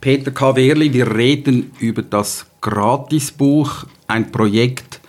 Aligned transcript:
Peter 0.00 0.30
K. 0.30 0.54
Wehrli, 0.54 0.92
wir 0.92 1.12
reden 1.14 1.72
über 1.80 2.02
das 2.02 2.46
Gratisbuch, 2.60 3.84
ein 4.06 4.30
Projekt, 4.30 5.00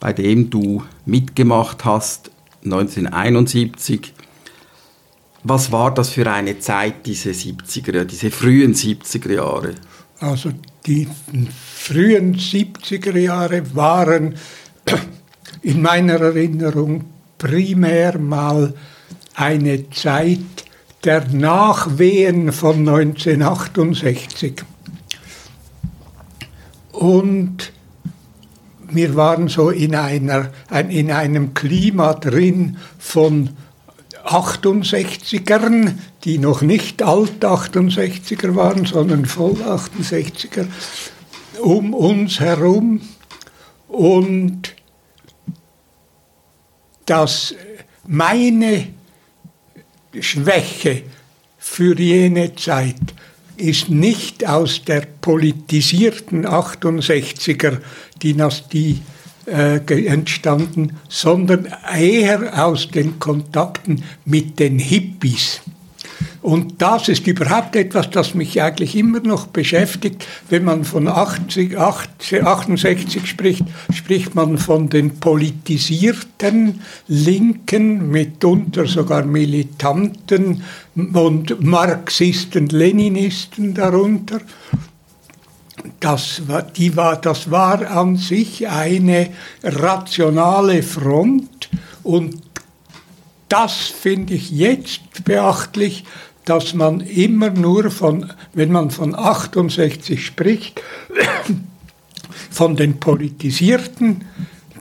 bei 0.00 0.12
dem 0.12 0.50
du 0.50 0.82
mitgemacht 1.06 1.84
hast, 1.86 2.30
1971. 2.64 4.12
Was 5.44 5.72
war 5.72 5.94
das 5.94 6.10
für 6.10 6.30
eine 6.30 6.58
Zeit, 6.58 7.06
diese 7.06 7.30
70er, 7.30 8.04
diese 8.04 8.30
frühen 8.30 8.74
70er 8.74 9.32
Jahre? 9.32 9.74
Also 10.20 10.50
die 10.84 11.08
frühen 11.74 12.36
70er 12.36 13.16
Jahre 13.16 13.74
waren 13.74 14.34
in 15.62 15.80
meiner 15.80 16.20
Erinnerung 16.20 17.04
primär 17.38 18.18
mal 18.18 18.74
eine 19.34 19.88
Zeit 19.90 20.67
der 21.04 21.28
Nachwehen 21.28 22.52
von 22.52 22.88
1968. 22.88 24.64
Und 26.92 27.72
wir 28.90 29.14
waren 29.14 29.48
so 29.48 29.70
in, 29.70 29.94
einer, 29.94 30.50
in 30.88 31.10
einem 31.12 31.54
Klima 31.54 32.14
drin 32.14 32.78
von 32.98 33.50
68ern, 34.24 35.94
die 36.24 36.38
noch 36.38 36.62
nicht 36.62 37.02
alt 37.02 37.44
68er 37.44 38.54
waren, 38.56 38.84
sondern 38.84 39.26
voll 39.26 39.54
68er, 39.54 40.66
um 41.62 41.94
uns 41.94 42.40
herum. 42.40 43.00
Und 43.88 44.74
dass 47.06 47.54
meine 48.06 48.88
Schwäche 50.22 51.02
für 51.58 51.98
jene 51.98 52.54
Zeit 52.54 52.96
ist 53.56 53.90
nicht 53.90 54.46
aus 54.48 54.84
der 54.84 55.02
politisierten 55.20 56.46
68er 56.46 57.78
Dynastie 58.22 59.02
äh, 59.46 60.06
entstanden, 60.06 60.98
sondern 61.08 61.68
eher 61.96 62.64
aus 62.64 62.88
den 62.88 63.18
Kontakten 63.18 64.04
mit 64.24 64.58
den 64.58 64.78
Hippies. 64.78 65.60
Und 66.42 66.80
das 66.80 67.08
ist 67.08 67.26
überhaupt 67.26 67.76
etwas, 67.76 68.10
das 68.10 68.34
mich 68.34 68.60
eigentlich 68.62 68.96
immer 68.96 69.20
noch 69.20 69.48
beschäftigt. 69.48 70.26
Wenn 70.48 70.64
man 70.64 70.84
von 70.84 71.08
80, 71.08 71.76
68 71.76 73.26
spricht, 73.26 73.64
spricht 73.92 74.34
man 74.34 74.58
von 74.58 74.88
den 74.88 75.20
politisierten 75.20 76.80
Linken, 77.06 78.10
mitunter 78.10 78.86
sogar 78.86 79.24
Militanten 79.24 80.62
und 80.94 81.62
Marxisten, 81.62 82.68
Leninisten 82.68 83.74
darunter. 83.74 84.40
Das 86.00 86.48
war, 86.48 86.62
die 86.62 86.96
war, 86.96 87.16
das 87.16 87.50
war 87.50 87.90
an 87.90 88.16
sich 88.16 88.68
eine 88.68 89.30
rationale 89.62 90.82
Front 90.82 91.70
und 92.02 92.47
das 93.48 93.74
finde 93.86 94.34
ich 94.34 94.50
jetzt 94.50 95.24
beachtlich, 95.24 96.04
dass 96.44 96.74
man 96.74 97.00
immer 97.00 97.50
nur 97.50 97.90
von, 97.90 98.32
wenn 98.54 98.72
man 98.72 98.90
von 98.90 99.14
68 99.14 100.24
spricht, 100.24 100.80
von 102.50 102.76
den 102.76 102.98
Politisierten 102.98 104.24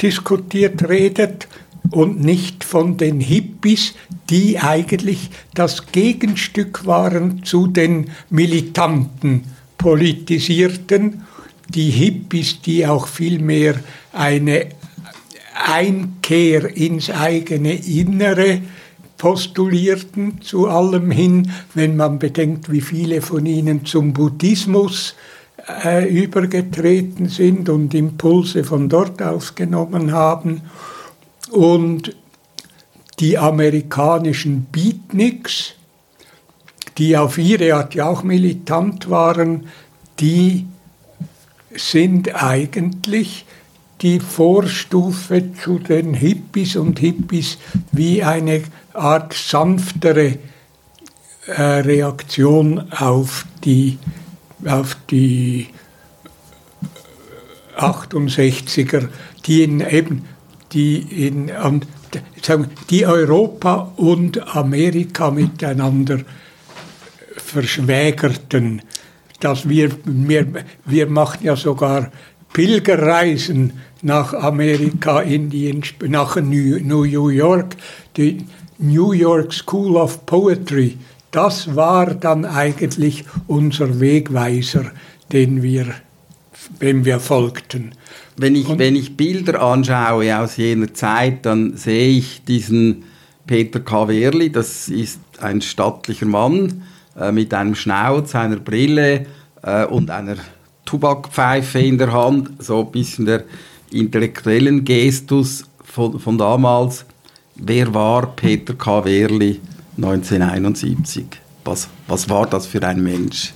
diskutiert 0.01 0.87
redet 0.87 1.47
und 1.89 2.21
nicht 2.21 2.63
von 2.63 2.97
den 2.97 3.19
Hippies, 3.19 3.93
die 4.29 4.59
eigentlich 4.59 5.29
das 5.53 5.87
Gegenstück 5.91 6.85
waren 6.85 7.43
zu 7.43 7.67
den 7.67 8.11
militanten 8.29 9.43
Politisierten, 9.77 11.23
die 11.69 11.89
Hippies, 11.89 12.61
die 12.61 12.87
auch 12.87 13.07
vielmehr 13.07 13.75
eine 14.13 14.67
Einkehr 15.67 16.75
ins 16.77 17.09
eigene 17.09 17.73
Innere 17.73 18.61
postulierten 19.17 20.41
zu 20.41 20.67
allem 20.67 21.11
hin, 21.11 21.51
wenn 21.73 21.97
man 21.97 22.19
bedenkt, 22.19 22.71
wie 22.71 22.81
viele 22.81 23.21
von 23.21 23.45
ihnen 23.45 23.85
zum 23.85 24.13
Buddhismus 24.13 25.15
äh, 25.83 26.07
übergetreten 26.07 27.27
sind 27.27 27.67
und 27.69 27.93
Impulse 27.93 28.63
von 28.63 28.89
dort 28.89 29.21
aufgenommen 29.21 30.11
haben. 30.11 30.61
Und 31.51 32.15
die 33.19 33.37
amerikanischen 33.37 34.67
Beatniks, 34.71 35.73
die 36.97 37.17
auf 37.17 37.37
ihre 37.37 37.75
Art 37.75 37.95
ja 37.95 38.07
auch 38.07 38.23
militant 38.23 39.09
waren, 39.09 39.67
die 40.19 40.67
sind 41.75 42.33
eigentlich 42.35 43.45
die 44.01 44.19
Vorstufe 44.19 45.53
zu 45.53 45.79
den 45.79 46.13
Hippies 46.13 46.75
und 46.75 46.99
Hippies 46.99 47.57
wie 47.91 48.23
eine 48.23 48.63
Art 48.93 49.33
sanftere 49.33 50.37
äh, 51.47 51.61
Reaktion 51.61 52.91
auf 52.91 53.45
die, 53.63 53.97
auf 54.65 54.97
die 55.09 55.67
68er, 57.77 59.07
die 59.45 59.63
in 59.63 59.79
eben 59.81 60.25
die 60.73 61.27
in 61.27 61.51
die 62.89 63.05
Europa 63.05 63.91
und 63.95 64.55
Amerika 64.55 65.31
miteinander 65.31 66.19
verschwägerten. 67.35 68.81
Dass 69.39 69.69
wir, 69.69 69.91
wir, 70.05 70.47
wir 70.85 71.07
machten 71.07 71.45
ja 71.45 71.55
sogar 71.55 72.11
Pilgerreisen 72.57 73.73
nach 74.01 74.33
Amerika, 74.33 75.21
Indien, 75.21 75.83
nach 76.07 76.37
New 76.37 77.03
York. 77.03 77.75
Die, 78.17 78.45
New 78.79 79.11
York 79.11 79.53
School 79.53 79.95
of 79.95 80.25
Poetry, 80.25 80.97
das 81.29 81.75
war 81.75 82.15
dann 82.15 82.45
eigentlich 82.45 83.25
unser 83.45 83.99
Wegweiser, 83.99 84.85
den 85.31 85.61
wir, 85.61 85.85
dem 86.81 87.05
wir 87.05 87.19
folgten. 87.19 87.91
Wenn 88.37 88.55
ich, 88.55 88.67
wenn 88.75 88.95
ich 88.95 89.15
Bilder 89.15 89.61
anschaue 89.61 90.39
aus 90.39 90.57
jener 90.57 90.91
Zeit, 90.95 91.45
dann 91.45 91.77
sehe 91.77 92.09
ich 92.09 92.43
diesen 92.43 93.03
Peter 93.45 93.81
Kaverli, 93.81 94.51
das 94.51 94.89
ist 94.89 95.19
ein 95.39 95.61
stattlicher 95.61 96.25
Mann 96.25 96.81
äh, 97.19 97.31
mit 97.31 97.53
einem 97.53 97.75
Schnauz, 97.75 98.33
einer 98.33 98.55
Brille 98.55 99.27
äh, 99.61 99.85
und 99.85 100.09
einer 100.09 100.37
Tubakpfeife 100.87 101.79
in 101.79 101.97
der 101.97 102.13
Hand, 102.13 102.63
so 102.63 102.79
ein 102.79 102.91
bisschen 102.91 103.25
der 103.25 103.43
intellektuellen 103.91 104.85
Gestus 104.85 105.65
von, 105.83 106.19
von 106.19 106.37
damals. 106.37 107.05
Wer 107.55 107.93
war 107.93 108.27
Peter 108.35 108.73
K. 108.73 109.03
Wehrli 109.03 109.59
1971? 109.97 111.25
Was, 111.65 111.89
was 112.07 112.29
war 112.29 112.47
das 112.47 112.65
für 112.65 112.81
ein 112.87 113.03
Mensch? 113.03 113.53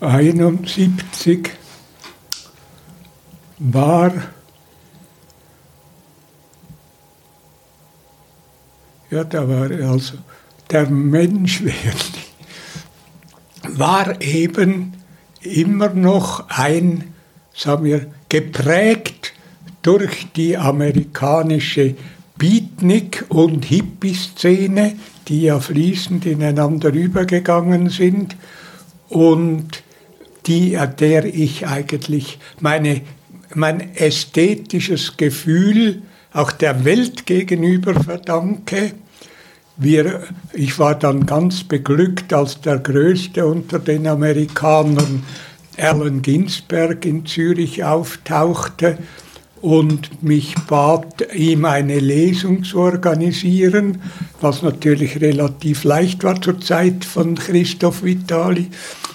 71 0.00 1.50
war 3.58 4.12
ja, 9.10 9.24
da 9.24 9.48
war 9.48 9.70
also 9.88 10.14
der 10.70 10.90
Mensch 10.90 11.62
war 13.62 14.20
eben 14.20 14.95
immer 15.46 15.90
noch 15.90 16.48
ein, 16.48 17.04
sagen 17.54 17.84
wir, 17.84 18.06
geprägt 18.28 19.32
durch 19.82 20.26
die 20.34 20.56
amerikanische 20.56 21.94
Beatnik- 22.38 23.24
und 23.28 23.64
Hippie-Szene, 23.64 24.96
die 25.28 25.42
ja 25.42 25.60
fließend 25.60 26.26
ineinander 26.26 26.92
übergegangen 26.92 27.88
sind 27.88 28.36
und 29.08 29.82
die, 30.46 30.78
der 30.98 31.24
ich 31.24 31.66
eigentlich 31.66 32.38
meine, 32.60 33.00
mein 33.54 33.94
ästhetisches 33.96 35.16
Gefühl 35.16 36.02
auch 36.32 36.52
der 36.52 36.84
Welt 36.84 37.26
gegenüber 37.26 37.94
verdanke. 37.94 38.92
Wir, 39.78 40.22
ich 40.52 40.78
war 40.78 40.94
dann 40.94 41.26
ganz 41.26 41.64
beglückt, 41.64 42.32
als 42.32 42.60
der 42.60 42.78
Größte 42.78 43.46
unter 43.46 43.78
den 43.78 44.06
Amerikanern, 44.06 45.22
Allen 45.78 46.22
Ginsberg, 46.22 47.04
in 47.04 47.26
Zürich 47.26 47.84
auftauchte 47.84 48.96
und 49.60 50.22
mich 50.22 50.54
bat, 50.68 51.34
ihm 51.34 51.64
eine 51.64 51.98
Lesung 51.98 52.64
zu 52.64 52.78
organisieren, 52.78 54.00
was 54.40 54.62
natürlich 54.62 55.20
relativ 55.20 55.84
leicht 55.84 56.24
war 56.24 56.40
zur 56.40 56.60
Zeit 56.60 57.04
von 57.04 57.34
Christoph 57.34 58.02
Vitali. 58.02 58.68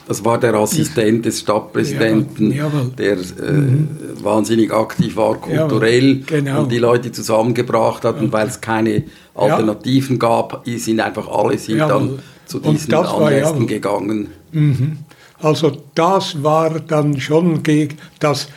Das 0.07 0.25
war 0.25 0.39
der 0.39 0.55
Assistent 0.55 1.25
des 1.25 1.39
Stadtpräsidenten, 1.39 2.51
ja, 2.51 2.69
der 2.97 3.13
äh, 3.13 3.51
mhm. 3.51 3.87
wahnsinnig 4.21 4.73
aktiv 4.73 5.15
war, 5.15 5.35
kulturell 5.35 6.17
jawohl, 6.17 6.23
genau. 6.25 6.63
und 6.63 6.71
die 6.71 6.79
Leute 6.79 7.13
zusammengebracht 7.13 8.03
hat. 8.03 8.19
Und 8.19 8.33
weil 8.33 8.47
es 8.47 8.59
keine 8.59 9.03
Alternativen 9.33 10.17
ja. 10.17 10.19
gab, 10.19 10.65
sind 10.65 10.99
einfach 10.99 11.27
alle 11.27 11.57
sind 11.57 11.77
jawohl. 11.77 11.89
dann 11.89 12.19
zu 12.45 12.59
diesen 12.59 12.93
Anlässen 12.93 13.61
ja, 13.61 13.67
gegangen. 13.67 14.27
Mhm. 14.51 14.97
Also 15.39 15.77
das 15.95 16.43
war 16.43 16.79
dann 16.79 17.19
schon 17.19 17.63
gegen 17.63 17.97
das 18.19 18.47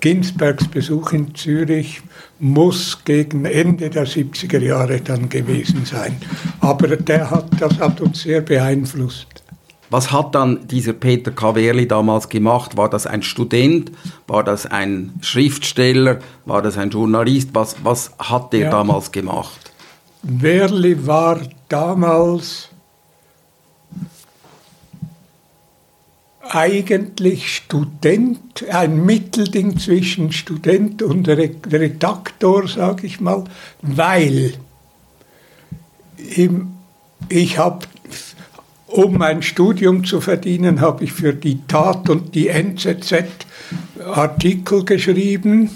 Ginsbergs 0.00 0.68
Besuch 0.68 1.12
in 1.12 1.34
Zürich 1.34 2.02
muss 2.38 2.98
gegen 3.04 3.44
Ende 3.44 3.90
der 3.90 4.06
70er 4.06 4.60
Jahre 4.60 5.00
dann 5.00 5.28
gewesen 5.28 5.84
sein. 5.84 6.16
Aber 6.60 6.96
der 6.96 7.30
hat, 7.30 7.46
das 7.60 7.78
hat 7.78 8.00
uns 8.00 8.22
sehr 8.22 8.40
beeinflusst. 8.40 9.26
Was 9.90 10.10
hat 10.10 10.34
dann 10.34 10.66
dieser 10.66 10.92
Peter 10.92 11.30
Kaverli 11.30 11.86
damals 11.86 12.28
gemacht? 12.28 12.76
War 12.76 12.90
das 12.90 13.06
ein 13.06 13.22
Student? 13.22 13.92
War 14.26 14.42
das 14.42 14.66
ein 14.66 15.12
Schriftsteller? 15.20 16.18
War 16.46 16.62
das 16.62 16.76
ein 16.76 16.90
Journalist? 16.90 17.50
Was, 17.52 17.76
was 17.84 18.12
hat 18.18 18.52
der 18.52 18.60
ja. 18.60 18.70
damals 18.70 19.12
gemacht? 19.12 19.63
Verli 20.26 21.06
war 21.06 21.40
damals 21.68 22.70
eigentlich 26.40 27.54
Student, 27.54 28.64
ein 28.70 29.04
Mittelding 29.04 29.78
zwischen 29.78 30.32
Student 30.32 31.02
und 31.02 31.28
Redaktor, 31.28 32.68
sage 32.68 33.06
ich 33.06 33.20
mal, 33.20 33.44
weil 33.82 34.54
ich 37.28 37.58
habe, 37.58 37.86
um 38.86 39.18
mein 39.18 39.42
Studium 39.42 40.04
zu 40.04 40.20
verdienen, 40.20 40.80
habe 40.80 41.04
ich 41.04 41.12
für 41.12 41.34
die 41.34 41.60
Tat 41.66 42.08
und 42.08 42.34
die 42.34 42.48
NZZ 42.48 43.24
Artikel 44.04 44.84
geschrieben 44.84 45.70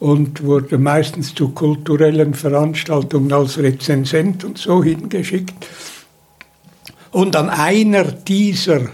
und 0.00 0.44
wurde 0.44 0.78
meistens 0.78 1.34
zu 1.34 1.50
kulturellen 1.50 2.34
Veranstaltungen 2.34 3.32
als 3.32 3.58
Rezensent 3.58 4.44
und 4.44 4.58
so 4.58 4.82
hingeschickt. 4.82 5.66
Und 7.10 7.36
an 7.36 7.48
einer 7.48 8.04
dieser 8.04 8.90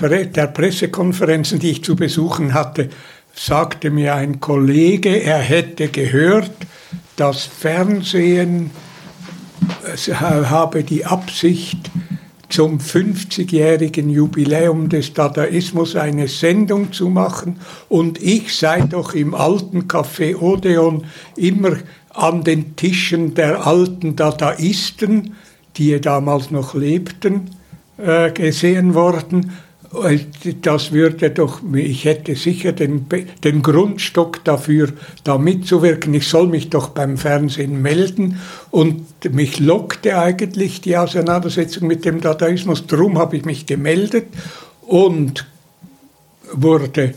der 0.00 0.46
Pressekonferenzen, 0.46 1.58
die 1.58 1.70
ich 1.72 1.84
zu 1.84 1.96
besuchen 1.96 2.54
hatte, 2.54 2.88
sagte 3.34 3.90
mir 3.90 4.14
ein 4.14 4.40
Kollege, 4.40 5.22
er 5.22 5.38
hätte 5.38 5.88
gehört, 5.88 6.52
das 7.16 7.44
Fernsehen 7.44 8.70
habe 10.12 10.84
die 10.84 11.04
Absicht, 11.04 11.90
zum 12.48 12.78
50-jährigen 12.78 14.10
Jubiläum 14.10 14.88
des 14.88 15.12
Dadaismus 15.12 15.96
eine 15.96 16.28
Sendung 16.28 16.92
zu 16.92 17.08
machen. 17.08 17.60
Und 17.88 18.22
ich 18.22 18.54
sei 18.54 18.82
doch 18.82 19.14
im 19.14 19.34
alten 19.34 19.82
Café 19.82 20.36
Odeon 20.36 21.04
immer 21.36 21.76
an 22.10 22.44
den 22.44 22.74
Tischen 22.76 23.34
der 23.34 23.66
alten 23.66 24.16
Dadaisten, 24.16 25.34
die 25.76 26.00
damals 26.00 26.50
noch 26.50 26.74
lebten, 26.74 27.50
äh, 27.98 28.32
gesehen 28.32 28.94
worden 28.94 29.52
das 30.62 30.92
würde 30.92 31.30
doch, 31.30 31.62
ich 31.72 32.04
hätte 32.04 32.36
sicher 32.36 32.72
den, 32.72 33.06
den 33.42 33.62
Grundstock 33.62 34.44
dafür, 34.44 34.92
da 35.24 35.38
mitzuwirken. 35.38 36.12
Ich 36.12 36.28
soll 36.28 36.48
mich 36.48 36.68
doch 36.68 36.90
beim 36.90 37.16
Fernsehen 37.16 37.80
melden. 37.80 38.38
Und 38.70 39.06
mich 39.34 39.60
lockte 39.60 40.18
eigentlich 40.18 40.82
die 40.82 40.96
Auseinandersetzung 40.96 41.88
mit 41.88 42.04
dem 42.04 42.20
Dadaismus. 42.20 42.86
Darum 42.86 43.16
habe 43.18 43.38
ich 43.38 43.46
mich 43.46 43.64
gemeldet 43.64 44.26
und 44.82 45.46
wurde 46.52 47.14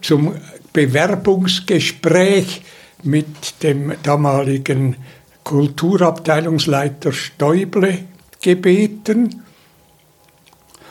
zum 0.00 0.32
Bewerbungsgespräch 0.72 2.62
mit 3.02 3.62
dem 3.62 3.92
damaligen 4.02 4.96
Kulturabteilungsleiter 5.44 7.12
Stäuble 7.12 7.98
gebeten 8.40 9.42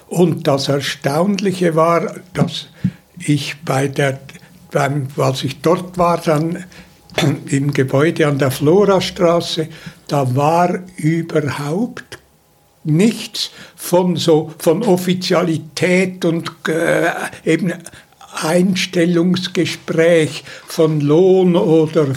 und 0.07 0.47
das 0.47 0.69
Erstaunliche 0.69 1.75
war, 1.75 2.15
dass 2.33 2.67
ich 3.17 3.57
bei 3.63 3.87
der, 3.87 4.19
beim, 4.71 5.07
als 5.17 5.43
ich 5.43 5.61
dort 5.61 5.97
war, 5.97 6.19
dann 6.19 6.65
im 7.47 7.73
Gebäude 7.73 8.27
an 8.27 8.39
der 8.39 8.51
Florastraße, 8.51 9.67
da 10.07 10.35
war 10.35 10.79
überhaupt 10.97 12.19
nichts 12.83 13.49
von 13.75 14.15
so 14.15 14.53
von 14.59 14.83
Offizialität 14.83 16.23
und 16.23 16.51
äh, 16.67 17.09
eben 17.43 17.73
Einstellungsgespräch 18.35 20.43
von 20.67 21.01
Lohn 21.01 21.55
oder 21.55 22.09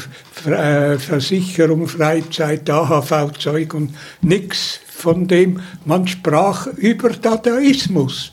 äh, 0.44 0.98
Versicherung, 0.98 1.88
Freizeit, 1.88 2.68
AHV-Zeug 2.68 3.72
und 3.74 3.94
nichts 4.20 4.80
von 4.98 5.28
dem, 5.28 5.60
man 5.84 6.06
sprach 6.06 6.66
über 6.66 7.10
Dadaismus. 7.10 8.32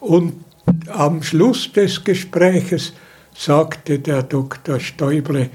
Und 0.00 0.32
am 0.88 1.22
Schluss 1.22 1.70
des 1.72 2.02
Gespräches 2.02 2.92
sagte 3.36 3.98
der 3.98 4.22
Dr. 4.22 4.80
Stäuble, 4.80 5.50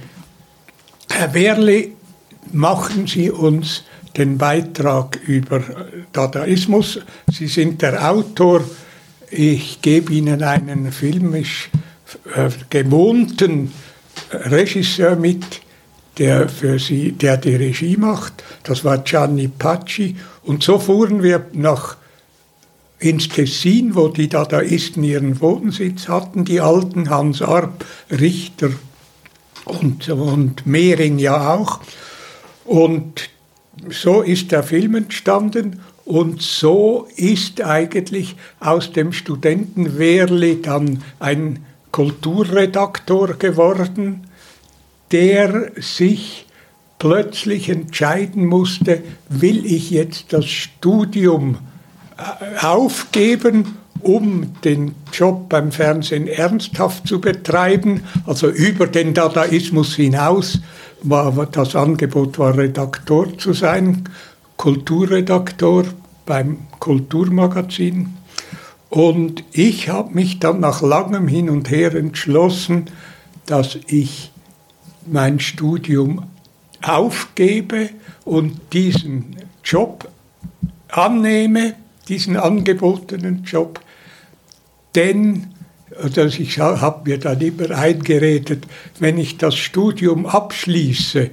Herr 1.09 1.33
Werli, 1.33 1.93
machen 2.51 3.07
Sie 3.07 3.29
uns 3.29 3.83
den 4.15 4.37
Beitrag 4.37 5.19
über 5.27 5.63
Dadaismus. 6.11 6.99
Sie 7.31 7.47
sind 7.47 7.81
der 7.81 8.09
Autor. 8.11 8.63
Ich 9.29 9.81
gebe 9.81 10.13
Ihnen 10.13 10.43
einen 10.43 10.91
filmisch 10.91 11.69
äh, 12.35 12.49
gewohnten 12.69 13.71
Regisseur 14.31 15.15
mit, 15.15 15.62
der 16.17 16.49
für 16.49 16.79
Sie, 16.79 17.11
der 17.11 17.37
die 17.37 17.55
Regie 17.55 17.97
macht. 17.97 18.43
Das 18.63 18.83
war 18.83 18.99
Gianni 18.99 19.47
Pacci 19.47 20.15
und 20.43 20.63
so 20.63 20.79
fuhren 20.79 21.23
wir 21.23 21.45
nach 21.53 21.97
ins 22.99 23.27
Tessin, 23.27 23.95
wo 23.95 24.07
die 24.07 24.29
Dadaisten 24.29 25.03
ihren 25.03 25.41
Wohnsitz 25.41 26.07
hatten, 26.07 26.45
die 26.45 26.61
alten 26.61 27.09
Hans 27.09 27.41
Arp, 27.41 27.85
Richter 28.09 28.69
und, 29.65 30.09
und 30.09 30.65
Mehring 30.65 31.19
ja 31.19 31.53
auch. 31.53 31.81
Und 32.63 33.29
so 33.89 34.21
ist 34.21 34.51
der 34.51 34.63
Film 34.63 34.95
entstanden 34.95 35.81
und 36.05 36.41
so 36.41 37.07
ist 37.15 37.61
eigentlich 37.61 38.35
aus 38.59 38.91
dem 38.91 39.11
Studenten 39.11 39.97
Wehrli 39.97 40.61
dann 40.61 41.03
ein 41.19 41.65
Kulturredaktor 41.91 43.33
geworden, 43.33 44.27
der 45.13 45.71
sich 45.77 46.47
plötzlich 46.99 47.69
entscheiden 47.69 48.45
musste, 48.45 49.03
will 49.29 49.65
ich 49.65 49.91
jetzt 49.91 50.33
das 50.33 50.45
Studium 50.45 51.57
äh, 52.17 52.65
aufgeben, 52.65 53.77
um 54.01 54.53
den 54.63 54.95
Job 55.13 55.47
beim 55.49 55.71
Fernsehen 55.71 56.27
ernsthaft 56.27 57.07
zu 57.07 57.21
betreiben, 57.21 58.01
also 58.25 58.49
über 58.49 58.87
den 58.87 59.13
Dadaismus 59.13 59.95
hinaus, 59.95 60.59
war 61.03 61.45
das 61.45 61.75
Angebot 61.75 62.39
war 62.39 62.57
Redaktor 62.57 63.37
zu 63.37 63.53
sein, 63.53 64.09
Kulturredaktor 64.57 65.85
beim 66.25 66.59
Kulturmagazin. 66.79 68.13
Und 68.89 69.43
ich 69.51 69.89
habe 69.89 70.13
mich 70.13 70.39
dann 70.39 70.59
nach 70.59 70.81
langem 70.81 71.27
Hin 71.27 71.49
und 71.49 71.69
Her 71.69 71.95
entschlossen, 71.95 72.85
dass 73.45 73.77
ich 73.87 74.32
mein 75.07 75.39
Studium 75.39 76.25
aufgebe 76.81 77.89
und 78.25 78.59
diesen 78.73 79.37
Job 79.63 80.09
annehme, 80.89 81.75
diesen 82.07 82.37
angebotenen 82.37 83.43
Job, 83.43 83.79
denn 84.95 85.47
also 86.01 86.23
ich 86.23 86.59
habe 86.59 87.09
mir 87.09 87.19
dann 87.19 87.39
immer 87.39 87.69
eingeredet, 87.71 88.65
wenn 88.99 89.17
ich 89.19 89.37
das 89.37 89.55
Studium 89.55 90.25
abschließe, 90.25 91.29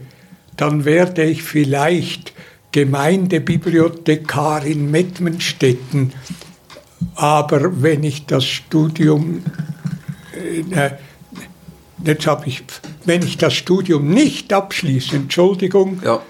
dann 0.56 0.84
werde 0.84 1.24
ich 1.24 1.42
vielleicht 1.42 2.34
Gemeindebibliothekar 2.72 4.64
in 4.66 4.90
Mettmenstetten. 4.90 6.12
Aber 7.14 7.82
wenn 7.82 8.04
ich 8.04 8.26
das 8.26 8.44
Studium 8.44 9.42
äh, 10.70 10.90
jetzt 12.04 12.26
habe 12.26 12.46
ich, 12.46 12.62
wenn 13.04 13.22
ich 13.22 13.38
das 13.38 13.54
Studium 13.54 14.10
nicht 14.10 14.52
abschließe, 14.52 15.16
Entschuldigung, 15.16 16.00
ja. 16.04 16.20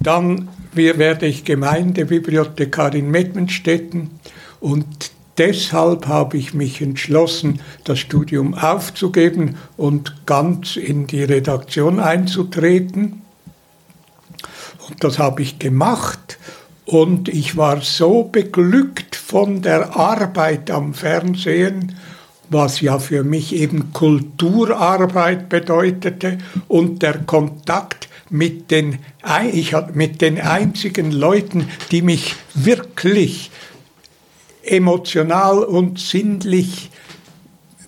dann 0.00 0.48
werde 0.72 1.26
ich 1.26 1.44
Gemeindebibliothekar 1.44 2.94
in 2.94 3.10
Mettmenstetten 3.10 4.10
und 4.60 5.10
deshalb 5.38 6.06
habe 6.06 6.36
ich 6.36 6.54
mich 6.54 6.80
entschlossen, 6.80 7.60
das 7.84 7.98
Studium 7.98 8.54
aufzugeben 8.54 9.56
und 9.76 10.26
ganz 10.26 10.76
in 10.76 11.06
die 11.06 11.22
Redaktion 11.24 12.00
einzutreten. 12.00 13.22
Und 14.88 15.02
das 15.02 15.18
habe 15.18 15.42
ich 15.42 15.58
gemacht 15.58 16.38
und 16.84 17.28
ich 17.28 17.56
war 17.56 17.80
so 17.80 18.22
beglückt 18.24 19.16
von 19.16 19.62
der 19.62 19.96
Arbeit 19.96 20.70
am 20.70 20.94
Fernsehen, 20.94 21.96
was 22.48 22.80
ja 22.80 22.98
für 22.98 23.24
mich 23.24 23.54
eben 23.54 23.92
Kulturarbeit 23.92 25.48
bedeutete 25.48 26.38
und 26.68 27.02
der 27.02 27.18
Kontakt 27.18 28.08
mit 28.30 28.70
den, 28.70 28.98
ich, 29.52 29.74
mit 29.94 30.20
den 30.20 30.40
einzigen 30.40 31.12
Leuten, 31.12 31.68
die 31.90 32.02
mich 32.02 32.34
wirklich 32.54 33.50
emotional 34.62 35.62
und 35.62 35.98
sinnlich 35.98 36.90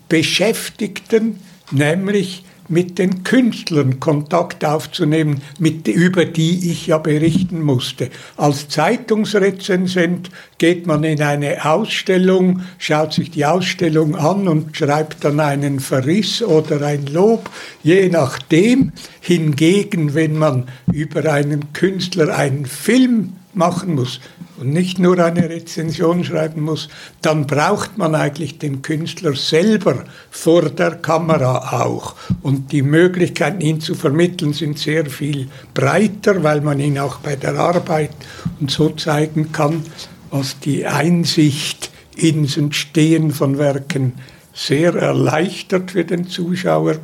beschäftigten, 0.09 1.41
nämlich 1.71 2.45
mit 2.69 2.99
den 2.99 3.25
Künstlern 3.25 4.01
Kontakt 4.01 4.65
aufzunehmen, 4.65 5.43
mit, 5.59 5.89
über 5.89 6.25
die 6.25 6.71
ich 6.71 6.87
ja 6.87 6.99
berichten 6.99 7.63
musste. 7.63 8.11
Als 8.37 8.69
Zeitungsrezensent 8.69 10.31
geht 10.59 10.87
man 10.87 11.05
in 11.05 11.23
eine 11.23 11.65
Ausstellung, 11.65 12.63
schaut 12.79 13.15
sich 13.15 13.31
die 13.31 13.47
Ausstellung 13.47 14.17
an 14.17 14.49
und 14.49 14.77
schreibt 14.77 15.25
dann 15.25 15.41
einen 15.41 15.81
Verriss 15.81 16.43
oder 16.43 16.83
ein 16.83 17.07
Lob, 17.07 17.51
je 17.83 18.09
nachdem. 18.09 18.93
Hingegen, 19.21 20.15
wenn 20.15 20.39
man 20.39 20.69
über 20.91 21.31
einen 21.31 21.73
Künstler 21.75 22.35
einen 22.35 22.65
Film 22.65 23.35
machen 23.59 23.95
muss, 23.95 24.21
und 24.59 24.71
nicht 24.71 24.99
nur 24.99 25.19
eine 25.19 25.49
Rezension 25.49 26.25
schreiben 26.25 26.63
muss, 26.63 26.89
dann 27.23 27.47
braucht 27.47 27.97
man 27.97 28.15
eigentlich 28.15 28.59
den 28.59 28.83
Künstler 28.83 29.35
selber 29.35 30.05
vor 30.31 30.71
der 30.71 30.97
Kamera 30.97 31.81
auch. 31.85 32.17
Und 32.43 32.73
die 32.73 32.83
Möglichkeiten, 32.83 33.61
ihn 33.61 33.81
zu 33.81 33.95
vermitteln, 33.95 34.53
sind 34.53 34.79
sehr 34.79 35.07
viel 35.07 35.49
breiter, 35.75 36.43
weil 36.43 36.61
man 36.61 36.81
ihn 36.81 36.99
auch 36.99 37.19
bei 37.19 37.37
der 37.37 37.55
Arbeit 37.55 38.11
und 38.59 38.71
so 38.71 38.91
zeigen 38.91 39.53
kann, 39.53 39.85
was 40.31 40.59
die 40.59 40.87
Einsicht 40.87 41.91
ins 42.17 42.57
Entstehen 42.57 43.31
von 43.31 43.59
Werken 43.59 44.15
sehr 44.53 44.95
erleichtert 44.95 45.93
für 45.93 46.05
den 46.05 46.27
Zuschauer. 46.27 46.97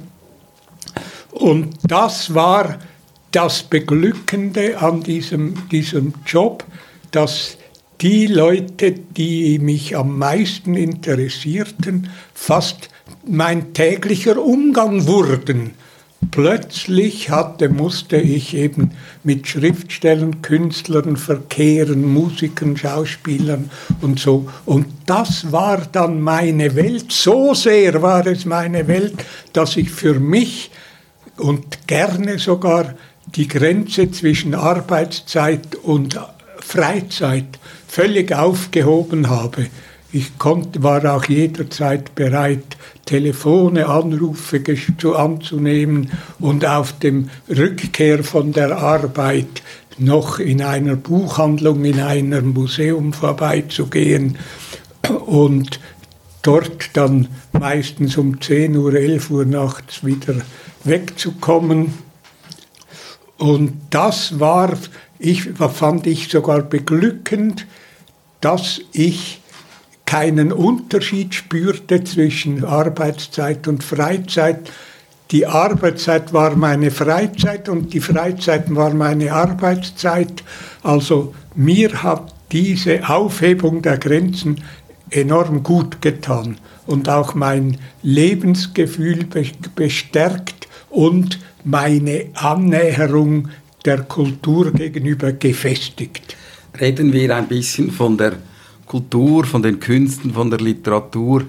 Und 1.31 1.77
das 1.85 2.35
war 2.35 2.79
das 3.35 3.65
Beglückende 3.65 4.79
an 4.79 5.03
diesem, 5.03 5.69
diesem 5.69 6.15
Job, 6.25 6.65
dass 7.11 7.59
die 8.01 8.27
Leute, 8.27 8.93
die 8.93 9.59
mich 9.59 9.97
am 9.97 10.19
meisten 10.19 10.75
interessierten, 10.75 12.11
fast 12.33 12.91
mein 13.27 13.73
täglicher 13.75 14.41
Umgang 14.41 15.07
wurden. 15.07 15.73
Plötzlich 16.31 17.31
hatte, 17.31 17.69
musste 17.69 18.17
ich 18.17 18.55
eben 18.55 18.93
mit 19.25 19.47
Schriftstellern, 19.49 20.41
Künstlern 20.41 21.17
verkehren, 21.17 22.13
Musikern, 22.13 22.77
Schauspielern 22.77 23.71
und 24.01 24.21
so. 24.21 24.49
Und 24.65 24.87
das 25.07 25.51
war 25.53 25.83
dann 25.91 26.21
meine 26.21 26.77
Welt. 26.77 27.11
So 27.11 27.53
sehr 27.53 28.01
war 28.01 28.27
es 28.27 28.45
meine 28.45 28.87
Welt, 28.87 29.25
dass 29.53 29.77
ich 29.77 29.91
für 29.91 30.19
mich 30.19 30.71
und 31.37 31.87
gerne 31.87 32.39
sogar 32.39 32.95
die 33.37 33.49
Grenze 33.49 34.11
zwischen 34.11 34.55
Arbeitszeit 34.55 35.77
und 35.77 36.21
Freizeit 36.61 37.59
völlig 37.87 38.35
aufgehoben 38.35 39.29
habe. 39.29 39.67
Ich 40.13 40.39
konnte, 40.39 40.83
war 40.83 41.05
auch 41.13 41.25
jederzeit 41.25 42.15
bereit, 42.15 42.77
Telefone, 43.05 43.87
Anrufe 43.89 44.63
zu, 44.97 45.17
anzunehmen 45.17 46.11
und 46.39 46.65
auf 46.65 46.99
dem 46.99 47.31
Rückkehr 47.49 48.23
von 48.23 48.53
der 48.53 48.79
Arbeit 48.79 49.63
noch 49.99 50.39
in 50.39 50.63
einer 50.63 50.97
Buchhandlung, 50.97 51.85
in 51.85 52.01
einem 52.01 52.53
Museum 52.53 53.13
vorbeizugehen 53.13 54.39
und 55.27 55.81
dort 56.43 56.91
dann 56.93 57.29
meistens 57.53 58.17
um 58.17 58.41
10 58.41 58.77
Uhr, 58.77 58.95
11 58.95 59.31
Uhr 59.31 59.45
nachts 59.45 60.05
wieder 60.05 60.37
wegzukommen. 60.85 61.95
Und 63.39 63.73
das 63.91 64.39
war 64.39 64.77
ich, 65.19 65.43
fand 65.43 66.07
ich 66.07 66.29
sogar 66.29 66.63
beglückend, 66.63 67.67
dass 68.41 68.81
ich 68.93 69.41
keinen 70.07 70.53
Unterschied 70.53 71.35
spürte 71.35 72.05
zwischen 72.05 72.65
Arbeitszeit 72.65 73.67
und 73.67 73.83
Freizeit. 73.83 74.71
Die 75.31 75.47
Arbeitszeit 75.47 76.33
war 76.33 76.55
meine 76.55 76.91
Freizeit 76.91 77.69
und 77.69 77.95
die 77.95 78.01
Freizeit 78.01 78.73
war 78.75 78.93
meine 78.93 79.33
Arbeitszeit. 79.33 80.45
Also 80.83 81.35
mir 81.55 82.03
hat 82.03 82.35
diese 82.53 83.09
Aufhebung 83.09 83.83
der 83.83 83.99
Grenzen 83.99 84.63
enorm 85.11 85.63
gut 85.63 86.03
getan 86.03 86.59
und 86.87 87.09
auch 87.09 87.35
mein 87.35 87.79
Lebensgefühl 88.03 89.27
bestärkt 89.75 90.69
und 90.91 91.39
meine 91.65 92.27
Annäherung 92.35 93.49
der 93.85 94.03
Kultur 94.03 94.73
gegenüber 94.73 95.33
gefestigt. 95.33 96.37
Reden 96.81 97.13
wir 97.13 97.37
ein 97.37 97.49
bisschen 97.49 97.91
von 97.91 98.17
der 98.17 98.35
Kultur, 98.87 99.45
von 99.45 99.63
den 99.63 99.81
Künsten, 99.81 100.33
von 100.33 100.51
der 100.51 100.61
Literatur 100.61 101.45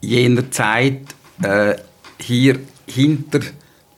jener 0.00 0.50
Zeit. 0.50 1.02
Äh, 1.42 1.74
hier 2.20 2.58
hinter 2.86 3.40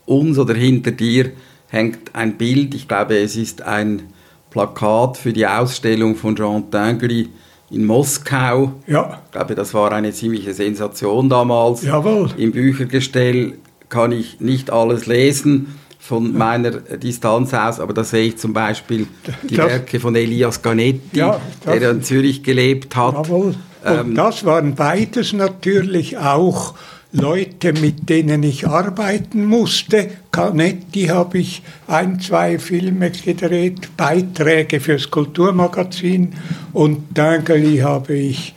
uns 0.06 0.38
oder 0.38 0.54
hinter 0.54 0.92
dir 0.92 1.32
hängt 1.68 2.14
ein 2.14 2.36
Bild. 2.36 2.74
Ich 2.74 2.86
glaube, 2.86 3.18
es 3.18 3.36
ist 3.36 3.62
ein 3.62 4.02
Plakat 4.50 5.16
für 5.16 5.32
die 5.32 5.46
Ausstellung 5.46 6.16
von 6.16 6.36
Jean 6.36 6.70
Tinguely 6.70 7.28
in 7.70 7.86
Moskau. 7.86 8.74
Ja. 8.86 9.22
Ich 9.24 9.32
glaube, 9.32 9.54
das 9.54 9.72
war 9.72 9.92
eine 9.92 10.12
ziemliche 10.12 10.52
Sensation 10.52 11.28
damals. 11.28 11.82
Jawohl. 11.82 12.30
Im 12.36 12.52
Büchergestell 12.52 13.54
kann 13.92 14.10
ich 14.10 14.40
nicht 14.40 14.70
alles 14.70 15.06
lesen 15.06 15.78
von 16.00 16.36
meiner 16.36 16.70
Distanz 16.70 17.54
aus, 17.54 17.78
aber 17.78 17.92
da 17.92 18.02
sehe 18.02 18.24
ich 18.24 18.38
zum 18.38 18.52
Beispiel 18.52 19.06
die 19.48 19.54
das, 19.54 19.68
Werke 19.68 20.00
von 20.00 20.16
Elias 20.16 20.62
Ganetti, 20.62 21.18
ja, 21.18 21.40
das, 21.64 21.78
der 21.78 21.90
in 21.90 22.02
Zürich 22.02 22.42
gelebt 22.42 22.96
hat. 22.96 23.14
Jawohl. 23.14 23.46
Und 23.46 23.56
ähm, 23.84 24.14
das 24.14 24.44
waren 24.44 24.74
beides 24.74 25.32
natürlich 25.32 26.18
auch 26.18 26.74
Leute, 27.12 27.74
mit 27.74 28.08
denen 28.08 28.42
ich 28.42 28.66
arbeiten 28.66 29.44
musste. 29.44 30.08
Canetti 30.30 31.08
habe 31.08 31.38
ich 31.38 31.62
ein, 31.86 32.18
zwei 32.18 32.58
Filme 32.58 33.10
gedreht, 33.10 33.96
Beiträge 33.98 34.80
fürs 34.80 35.10
Kulturmagazin 35.10 36.34
und 36.72 37.16
Dangeli 37.16 37.78
habe 37.78 38.14
ich 38.14 38.54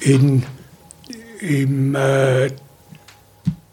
in, 0.00 0.44
im, 1.40 1.94
äh, 1.94 2.48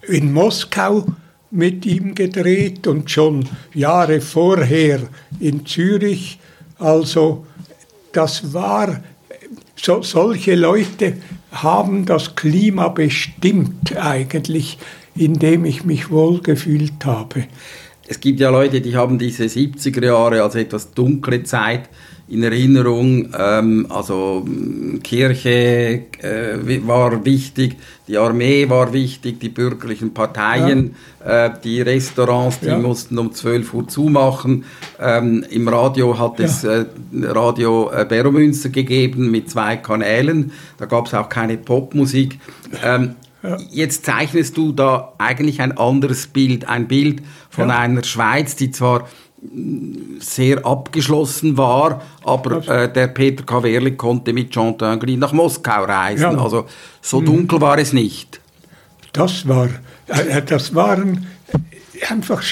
in 0.08 0.34
Moskau 0.34 1.06
mit 1.52 1.86
ihm 1.86 2.16
gedreht 2.16 2.88
und 2.88 3.10
schon 3.10 3.48
Jahre 3.74 4.22
vorher 4.22 5.02
in 5.40 5.66
Zürich. 5.66 6.40
Also 6.78 7.46
das 8.12 8.54
war, 8.54 9.02
so, 9.76 10.02
solche 10.02 10.56
Leute 10.56 11.18
haben 11.52 12.06
das 12.06 12.36
Klima 12.36 12.90
bestimmt 12.90 13.96
eigentlich, 13.96 14.78
in 15.16 15.36
dem 15.36 15.66
ich 15.66 15.84
mich 15.86 16.10
wohlgefühlt 16.10 17.06
habe. 17.06 17.46
Es 18.08 18.20
gibt 18.20 18.40
ja 18.40 18.50
Leute, 18.50 18.82
die 18.82 18.96
haben 18.96 19.18
diese 19.18 19.44
70er 19.46 20.06
Jahre 20.06 20.44
als 20.44 20.56
etwas 20.56 20.92
dunkle 20.92 21.44
Zeit 21.44 21.90
in 22.29 22.43
Erinnerung. 22.43 23.29
Ähm, 23.38 23.88
also 23.89 24.46
Kirche 25.03 26.03
äh, 26.22 26.88
war 26.88 27.24
wichtig, 27.25 27.77
die 28.07 28.17
Armee 28.17 28.69
war 28.69 28.93
wichtig, 28.93 29.39
die 29.39 29.50
bürgerlichen 29.50 30.13
Parteien, 30.13 30.96
ja. 31.19 31.46
äh, 31.46 31.53
die 31.63 31.81
Restaurants, 31.81 32.60
die 32.60 32.67
ja. 32.67 32.77
mussten 32.77 33.17
um 33.17 33.34
12 33.34 33.74
Uhr 33.74 33.88
zumachen. 33.88 34.65
Ähm, 35.00 35.46
Im 35.50 35.67
Radio 35.67 36.17
hat 36.17 36.39
ja. 36.39 36.46
es 36.46 36.63
äh, 36.63 36.86
Radio 37.13 37.91
äh, 37.91 38.05
Beromünster 38.05 38.69
gegeben 38.69 39.31
mit 39.31 39.50
zwei 39.50 39.77
Kanälen. 39.77 40.51
Da 40.77 40.86
gab 40.86 41.07
es 41.07 41.13
auch 41.13 41.29
keine 41.29 41.57
Popmusik. 41.57 42.39
Ähm, 42.84 43.15
Jetzt 43.69 44.05
zeichnest 44.05 44.57
du 44.57 44.72
da 44.72 45.13
eigentlich 45.19 45.62
ein 45.62 45.77
anderes 45.77 46.27
Bild, 46.27 46.67
ein 46.67 46.88
Bild 46.88 47.22
von 47.50 47.72
einer 47.72 48.03
Schweiz, 48.03 48.55
die 48.55 48.72
zwar 48.72 49.07
sehr 50.20 50.65
abgeschlossen 50.65 51.58
war, 51.58 52.01
aber 52.24 52.67
äh, 52.67 52.91
der 52.91 53.08
Peter 53.08 53.44
Kaverli 53.44 53.96
konnte 53.96 54.34
mit 54.34 54.51
Jean 54.51 54.77
Tinguely 54.77 55.17
nach 55.17 55.32
Moskau 55.32 55.84
reisen. 55.84 56.34
Ja. 56.34 56.44
Also 56.44 56.65
so 57.01 57.22
dunkel 57.22 57.62
war 57.62 57.77
es 57.77 57.94
nicht. 57.94 58.39
Das 59.13 59.48
war, 59.48 59.70
äh, 60.08 60.41
das 60.41 60.74
waren 60.74 61.27
einfach, 62.10 62.44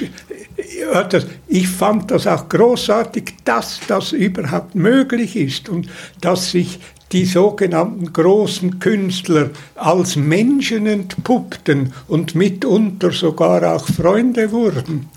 ich 1.48 1.68
fand 1.68 2.12
das 2.12 2.27
auch 2.27 2.48
großartig, 2.50 3.34
dass 3.44 3.80
das 3.88 4.12
überhaupt 4.12 4.75
möglich 4.75 5.36
ist 5.36 5.70
und 5.70 5.89
dass 6.22 6.51
sich 6.51 6.80
die 7.12 7.25
sogenannten 7.25 8.12
großen 8.13 8.80
Künstler 8.80 9.51
als 9.75 10.15
Menschen 10.15 10.86
entpuppten 10.86 11.94
und 12.08 12.36
mitunter 12.36 13.12
sogar 13.12 13.75
auch 13.75 13.88
Freunde 13.88 14.51
wurden 14.51 15.10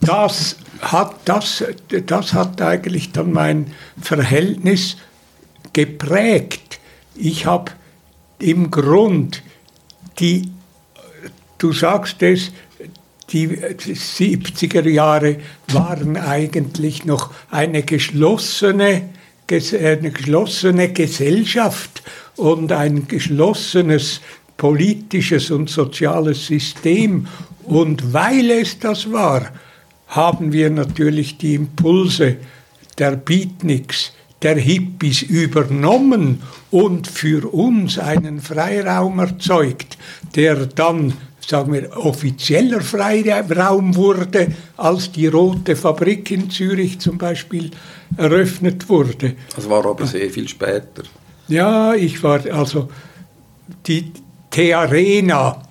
das 0.00 0.56
hat, 0.80 1.14
das, 1.24 1.64
das 2.06 2.32
hat 2.32 2.60
eigentlich 2.60 3.12
dann 3.12 3.32
mein 3.32 3.72
Verhältnis 4.00 4.96
geprägt. 5.72 6.80
Ich 7.14 7.46
habe 7.46 7.72
im 8.38 8.70
Grund 8.70 9.42
die, 10.18 10.50
du 11.58 11.72
sagst 11.72 12.22
es, 12.22 12.52
die 13.30 13.48
70er 13.48 14.88
Jahre 14.88 15.38
waren 15.68 16.16
eigentlich 16.16 17.04
noch 17.04 17.30
eine 17.50 17.82
geschlossene, 17.82 19.08
eine 19.50 20.10
geschlossene 20.10 20.92
Gesellschaft 20.92 22.02
und 22.36 22.70
ein 22.70 23.08
geschlossenes 23.08 24.20
politisches 24.56 25.50
und 25.50 25.70
soziales 25.70 26.46
System. 26.46 27.26
Und 27.64 28.12
weil 28.12 28.50
es 28.50 28.78
das 28.78 29.10
war, 29.10 29.50
haben 30.14 30.52
wir 30.52 30.70
natürlich 30.70 31.38
die 31.38 31.54
Impulse 31.54 32.36
der 32.98 33.16
Beatniks, 33.16 34.12
der 34.42 34.56
Hippies 34.56 35.22
übernommen 35.22 36.42
und 36.70 37.08
für 37.08 37.52
uns 37.52 37.98
einen 37.98 38.40
Freiraum 38.40 39.18
erzeugt, 39.18 39.98
der 40.36 40.66
dann 40.66 41.14
sagen 41.40 41.72
wir, 41.72 41.96
offizieller 41.96 42.80
Freiraum 42.80 43.96
wurde, 43.96 44.54
als 44.76 45.12
die 45.12 45.26
Rote 45.26 45.76
Fabrik 45.76 46.30
in 46.30 46.48
Zürich 46.48 47.00
zum 47.00 47.18
Beispiel 47.18 47.70
eröffnet 48.16 48.88
wurde. 48.88 49.34
Das 49.54 49.68
war 49.68 49.84
aber 49.84 50.06
sehr 50.06 50.30
viel 50.30 50.48
später. 50.48 51.02
Ja, 51.48 51.94
ich 51.94 52.22
war 52.22 52.40
also 52.50 52.88
die 53.86 54.12
T-Arena 54.50 55.62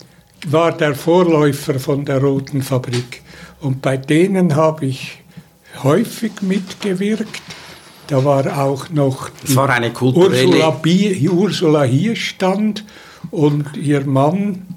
war 0.47 0.77
der 0.77 0.93
Vorläufer 0.93 1.79
von 1.79 2.03
der 2.05 2.19
Roten 2.19 2.61
Fabrik 2.61 3.21
und 3.63 3.81
bei 3.81 3.97
denen 3.97 4.55
habe 4.55 4.85
ich 4.85 5.23
häufig 5.83 6.41
mitgewirkt. 6.41 7.41
Da 8.07 8.23
war 8.23 8.59
auch 8.59 8.89
noch 8.89 9.29
war 9.55 9.69
Ursula, 10.01 10.69
Bi 10.71 11.29
Ursula 11.29 11.83
Hierstand 11.83 12.83
und 13.31 13.75
ihr 13.77 14.05
Mann 14.05 14.73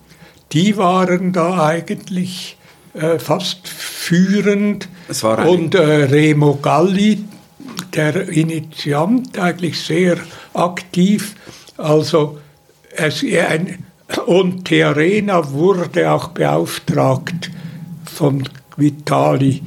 die 0.52 0.76
waren 0.76 1.32
da 1.32 1.66
eigentlich 1.66 2.56
äh, 2.94 3.18
fast 3.18 3.68
führend. 3.68 4.88
und 5.46 5.74
äh, 5.74 6.04
Remo 6.04 6.58
Galli, 6.60 7.24
der 7.94 8.28
Initiant, 8.28 9.38
eigentlich 9.38 9.80
sehr 9.80 10.18
aktiv. 10.54 11.34
Also 11.76 12.38
es, 12.94 13.22
ein, 13.22 13.84
und 14.26 14.66
Thearena 14.66 15.50
wurde 15.50 16.10
auch 16.10 16.28
beauftragt 16.28 17.50
von 18.04 18.48
Vitali, 18.76 19.62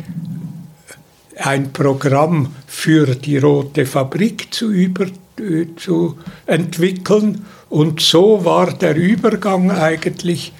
ein 1.37 1.71
Programm 1.71 2.53
für 2.67 3.15
die 3.15 3.37
Rote 3.37 3.85
Fabrik 3.85 4.53
zu, 4.53 4.71
über, 4.71 5.05
äh, 5.39 5.65
zu 5.75 6.17
entwickeln. 6.45 7.45
Und 7.69 8.01
so 8.01 8.43
war 8.45 8.73
der 8.73 8.95
Übergang 8.95 9.71
eigentlich 9.71 10.53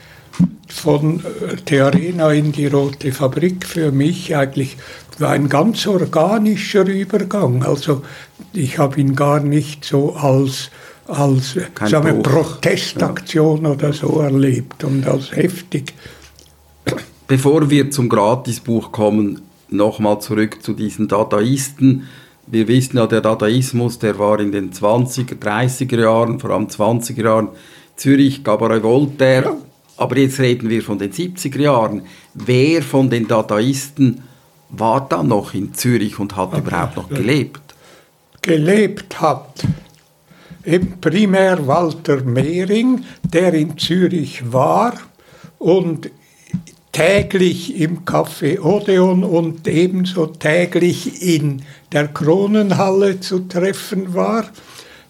von 0.68 1.24
Thearena 1.66 2.32
in 2.32 2.52
die 2.52 2.68
Rote 2.68 3.12
Fabrik 3.12 3.66
für 3.66 3.92
mich 3.92 4.36
eigentlich 4.36 4.78
ein 5.20 5.50
ganz 5.50 5.86
organischer 5.88 6.86
Übergang. 6.86 7.64
Also 7.64 8.04
ich 8.54 8.78
habe 8.78 9.02
ihn 9.02 9.16
gar 9.16 9.42
nicht 9.42 9.84
so 9.84 10.16
als, 10.16 10.70
als 11.08 11.56
sagen 11.86 12.06
wir, 12.06 12.24
Protestaktion 12.24 13.64
ja. 13.64 13.72
oder 13.72 13.94
so 13.94 14.20
erlebt 14.20 14.84
und 14.84 15.08
als 15.08 15.36
heftig. 15.36 15.94
Bevor 17.30 17.70
wir 17.70 17.92
zum 17.92 18.10
Gratisbuch 18.10 18.92
kommen, 18.92 19.44
nochmal 19.70 20.20
zurück 20.20 20.64
zu 20.64 20.74
diesen 20.74 21.08
Dadaisten. 21.08 22.08
Wir 22.48 22.68
wissen 22.68 22.98
ja, 22.98 23.06
der 23.06 23.22
Dadaismus, 23.22 24.00
der 24.00 24.18
war 24.18 24.40
in 24.40 24.52
den 24.52 24.74
20er, 24.74 25.36
30er 25.36 26.02
Jahren, 26.02 26.40
vor 26.40 26.50
allem 26.50 26.66
20er 26.66 27.24
Jahren, 27.24 27.50
Zürich, 27.96 28.44
Gabaret 28.44 28.82
Voltaire, 28.82 29.58
aber 29.96 30.18
jetzt 30.18 30.40
reden 30.40 30.72
wir 30.72 30.82
von 30.82 30.98
den 30.98 31.12
70er 31.12 31.60
Jahren. 31.60 32.02
Wer 32.34 32.82
von 32.82 33.12
den 33.12 33.28
Dadaisten 33.28 34.24
war 34.72 35.08
da 35.08 35.22
noch 35.22 35.54
in 35.54 35.76
Zürich 35.76 36.18
und 36.18 36.36
hat 36.36 36.48
okay. 36.48 36.62
überhaupt 36.62 36.98
noch 36.98 37.10
gelebt? 37.10 37.76
Gelebt 38.42 39.22
hat 39.22 39.68
eben 40.66 41.00
primär 41.00 41.68
Walter 41.68 42.24
Mehring, 42.24 43.04
der 43.22 43.54
in 43.54 43.78
Zürich 43.78 44.52
war 44.52 44.94
und 45.60 46.10
täglich 46.92 47.80
im 47.80 48.06
Café 48.06 48.60
Odeon 48.60 49.24
und 49.24 49.68
ebenso 49.68 50.26
täglich 50.26 51.22
in 51.22 51.62
der 51.92 52.08
Kronenhalle 52.08 53.20
zu 53.20 53.48
treffen 53.48 54.14
war 54.14 54.46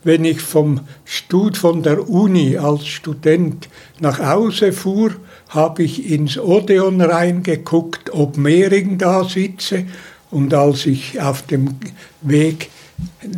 wenn 0.04 0.24
ich 0.24 0.39
vom 0.42 0.82
Stud 1.04 1.58
von 1.58 1.84
der 1.84 2.10
Uni 2.10 2.58
als 2.58 2.88
Student 2.88 3.68
nach 4.00 4.20
Hause 4.20 4.72
fuhr, 4.72 5.12
habe 5.50 5.84
ich 5.84 6.10
ins 6.10 6.38
Odeon 6.38 7.02
reingeguckt, 7.02 8.13
ob 8.13 8.38
Mehring 8.38 8.98
da 8.98 9.26
sitze. 9.26 9.86
Und 10.32 10.54
als 10.54 10.86
ich 10.86 11.20
auf 11.20 11.42
dem 11.42 11.76
Weg 12.22 12.70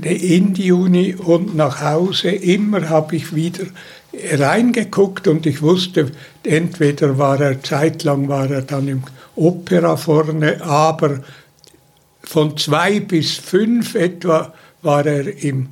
in 0.04 0.54
die 0.54 0.72
Uni 0.72 1.16
und 1.16 1.56
nach 1.56 1.82
Hause 1.82 2.30
immer 2.30 2.90
habe 2.90 3.16
ich 3.16 3.34
wieder 3.34 3.66
reingeguckt 4.14 5.28
und 5.28 5.46
ich 5.46 5.62
wusste, 5.62 6.12
entweder 6.44 7.18
war 7.18 7.40
er 7.40 7.64
zeitlang 7.64 8.28
war 8.28 8.50
er 8.50 8.62
dann 8.62 8.88
im 8.88 9.04
Opera 9.36 9.96
vorne, 9.96 10.62
aber 10.62 11.22
von 12.24 12.58
zwei 12.58 13.00
bis 13.00 13.36
fünf 13.36 13.96
etwa 13.96 14.54
war 14.82 15.06
er 15.06 15.44
im 15.44 15.70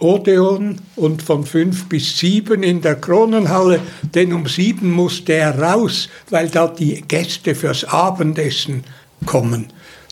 Odeon 0.00 0.80
und 0.96 1.22
von 1.22 1.44
fünf 1.44 1.88
bis 1.88 2.18
sieben 2.18 2.62
in 2.62 2.80
der 2.80 2.96
Kronenhalle, 2.96 3.80
denn 4.14 4.32
um 4.32 4.46
sieben 4.46 4.90
musste 4.90 5.34
er 5.34 5.58
raus, 5.58 6.08
weil 6.30 6.48
da 6.48 6.66
die 6.66 7.02
Gäste 7.06 7.54
fürs 7.54 7.84
Abendessen 7.84 8.84
kommen. 9.24 9.66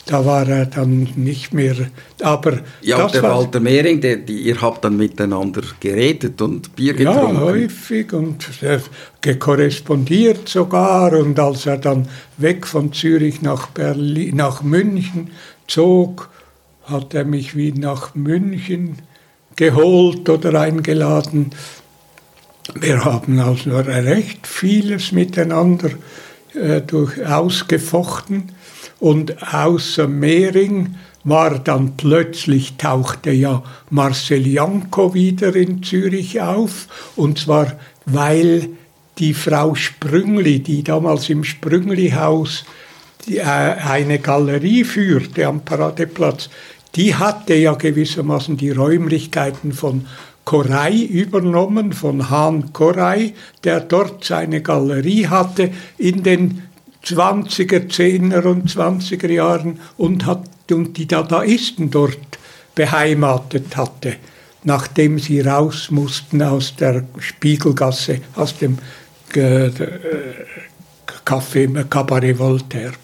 Da 0.06 0.24
war 0.24 0.48
er 0.48 0.66
dann 0.66 1.08
nicht 1.14 1.54
mehr. 1.54 1.76
Aber 2.20 2.58
ja, 2.80 3.04
und 3.04 3.14
der 3.14 3.22
Walter 3.22 3.60
Mehring, 3.60 4.00
der, 4.00 4.16
die, 4.16 4.42
ihr 4.42 4.60
habt 4.60 4.84
dann 4.84 4.96
miteinander 4.96 5.62
geredet 5.78 6.42
und 6.42 6.74
Bier 6.74 6.94
getrunken. 6.94 7.36
Ja, 7.36 7.40
häufig 7.40 8.12
und 8.12 8.48
gekorrespondiert 9.20 10.48
sogar. 10.48 11.12
Und 11.12 11.38
als 11.38 11.66
er 11.66 11.78
dann 11.78 12.08
weg 12.36 12.66
von 12.66 12.92
Zürich 12.92 13.42
nach, 13.42 13.68
Berlin, 13.68 14.36
nach 14.36 14.62
München 14.62 15.30
zog, 15.68 16.30
hat 16.84 17.14
er 17.14 17.24
mich 17.24 17.54
wie 17.56 17.70
nach 17.70 18.16
München 18.16 18.96
geholt 19.54 20.28
oder 20.28 20.60
eingeladen. 20.60 21.50
Wir 22.74 23.04
haben 23.04 23.38
also 23.38 23.76
recht 23.76 24.48
vieles 24.48 25.12
miteinander 25.12 25.90
äh, 26.54 26.80
durch, 26.80 27.24
ausgefochten 27.24 28.50
und 29.02 29.52
außer 29.52 30.06
Mehring 30.06 30.94
war 31.24 31.58
dann 31.58 31.96
plötzlich 31.96 32.76
tauchte 32.76 33.32
ja 33.32 33.64
Marcel 33.90 34.46
Janko 34.46 35.12
wieder 35.12 35.56
in 35.56 35.82
Zürich 35.82 36.40
auf. 36.40 36.86
Und 37.16 37.40
zwar 37.40 37.72
weil 38.06 38.68
die 39.18 39.34
Frau 39.34 39.74
Sprüngli, 39.74 40.60
die 40.60 40.84
damals 40.84 41.28
im 41.30 41.42
Sprüngli-Haus 41.42 42.64
äh, 43.26 43.40
eine 43.40 44.20
Galerie 44.20 44.84
führte 44.84 45.48
am 45.48 45.62
Paradeplatz, 45.62 46.48
die 46.94 47.16
hatte 47.16 47.54
ja 47.54 47.74
gewissermaßen 47.74 48.56
die 48.56 48.70
Räumlichkeiten 48.70 49.72
von 49.72 50.06
Koray 50.44 51.02
übernommen, 51.02 51.92
von 51.92 52.30
Hahn 52.30 52.72
Koray, 52.72 53.34
der 53.64 53.80
dort 53.80 54.22
seine 54.22 54.62
Galerie 54.62 55.26
hatte 55.26 55.72
in 55.98 56.22
den 56.22 56.62
20er, 57.04 57.88
10er 57.90 58.44
und 58.44 58.70
20er 58.70 59.30
Jahren 59.30 59.80
und, 59.96 60.26
hat, 60.26 60.48
und 60.70 60.96
die 60.96 61.06
Dadaisten 61.06 61.90
dort 61.90 62.38
beheimatet 62.74 63.76
hatte, 63.76 64.16
nachdem 64.64 65.18
sie 65.18 65.40
raus 65.40 65.90
mussten 65.90 66.42
aus 66.42 66.76
der 66.76 67.04
Spiegelgasse, 67.18 68.20
aus 68.36 68.56
dem 68.58 68.78
äh, 69.34 69.70
Café 71.24 71.84
Cabaret 71.84 72.38
Voltaire. 72.38 72.94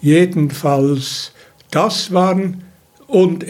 Jedenfalls, 0.00 1.32
das 1.70 2.12
waren 2.12 2.64
und 3.06 3.44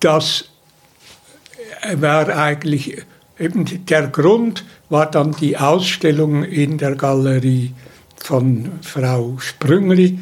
das 0.00 0.44
war 1.96 2.28
eigentlich 2.28 3.02
eben 3.38 3.86
der 3.86 4.08
Grund, 4.08 4.64
war 4.88 5.10
dann 5.10 5.32
die 5.32 5.56
Ausstellung 5.56 6.44
in 6.44 6.78
der 6.78 6.94
Galerie 6.94 7.72
von 8.24 8.70
Frau 8.80 9.36
Sprüngli, 9.38 10.18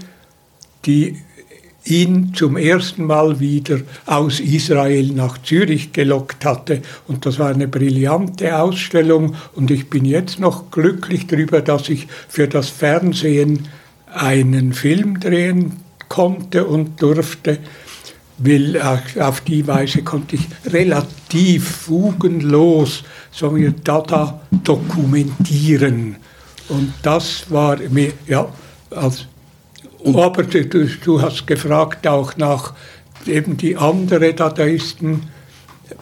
die 0.85 1.17
ihn 1.85 2.35
zum 2.35 2.57
ersten 2.57 3.05
Mal 3.05 3.39
wieder 3.39 3.79
aus 4.07 4.41
Israel 4.41 5.13
nach 5.13 5.39
Zürich 5.39 5.93
gelockt 5.93 6.45
hatte. 6.45 6.83
Und 7.07 7.27
das 7.27 7.39
war 7.39 7.51
eine 7.51 7.69
brillante 7.69 8.59
Ausstellung. 8.59 9.37
Und 9.55 9.71
ich 9.71 9.89
bin 9.89 10.05
jetzt 10.05 10.41
noch 10.41 10.73
glücklich 10.73 11.29
darüber, 11.29 11.61
dass 11.61 11.89
ich 11.89 12.09
für 12.29 12.49
das 12.49 12.71
Fernsehen 12.71 13.69
einen 14.13 14.73
Film 14.73 15.21
drehen 15.21 15.75
konnte 16.09 16.67
und 16.67 17.01
durfte, 17.01 17.59
will 18.39 18.81
auf 18.83 19.43
die 19.43 19.69
Weise 19.69 20.03
konnte 20.03 20.35
ich 20.35 20.49
relativ 20.73 21.69
fugenlos 21.69 23.05
so 23.31 23.55
wir 23.55 23.71
Dada 23.71 24.41
dokumentieren. 24.51 26.17
Und 26.73 26.95
das 27.03 27.51
war 27.51 27.77
mir, 27.91 28.15
ja, 28.27 28.49
als, 28.89 29.27
aber 30.07 30.43
du, 30.45 30.87
du 30.87 31.21
hast 31.21 31.47
gefragt 31.47 32.07
auch 32.07 32.39
nach 32.39 32.73
eben 33.27 33.59
die 33.59 33.77
andere 33.77 34.33
Dadaisten, 34.33 35.29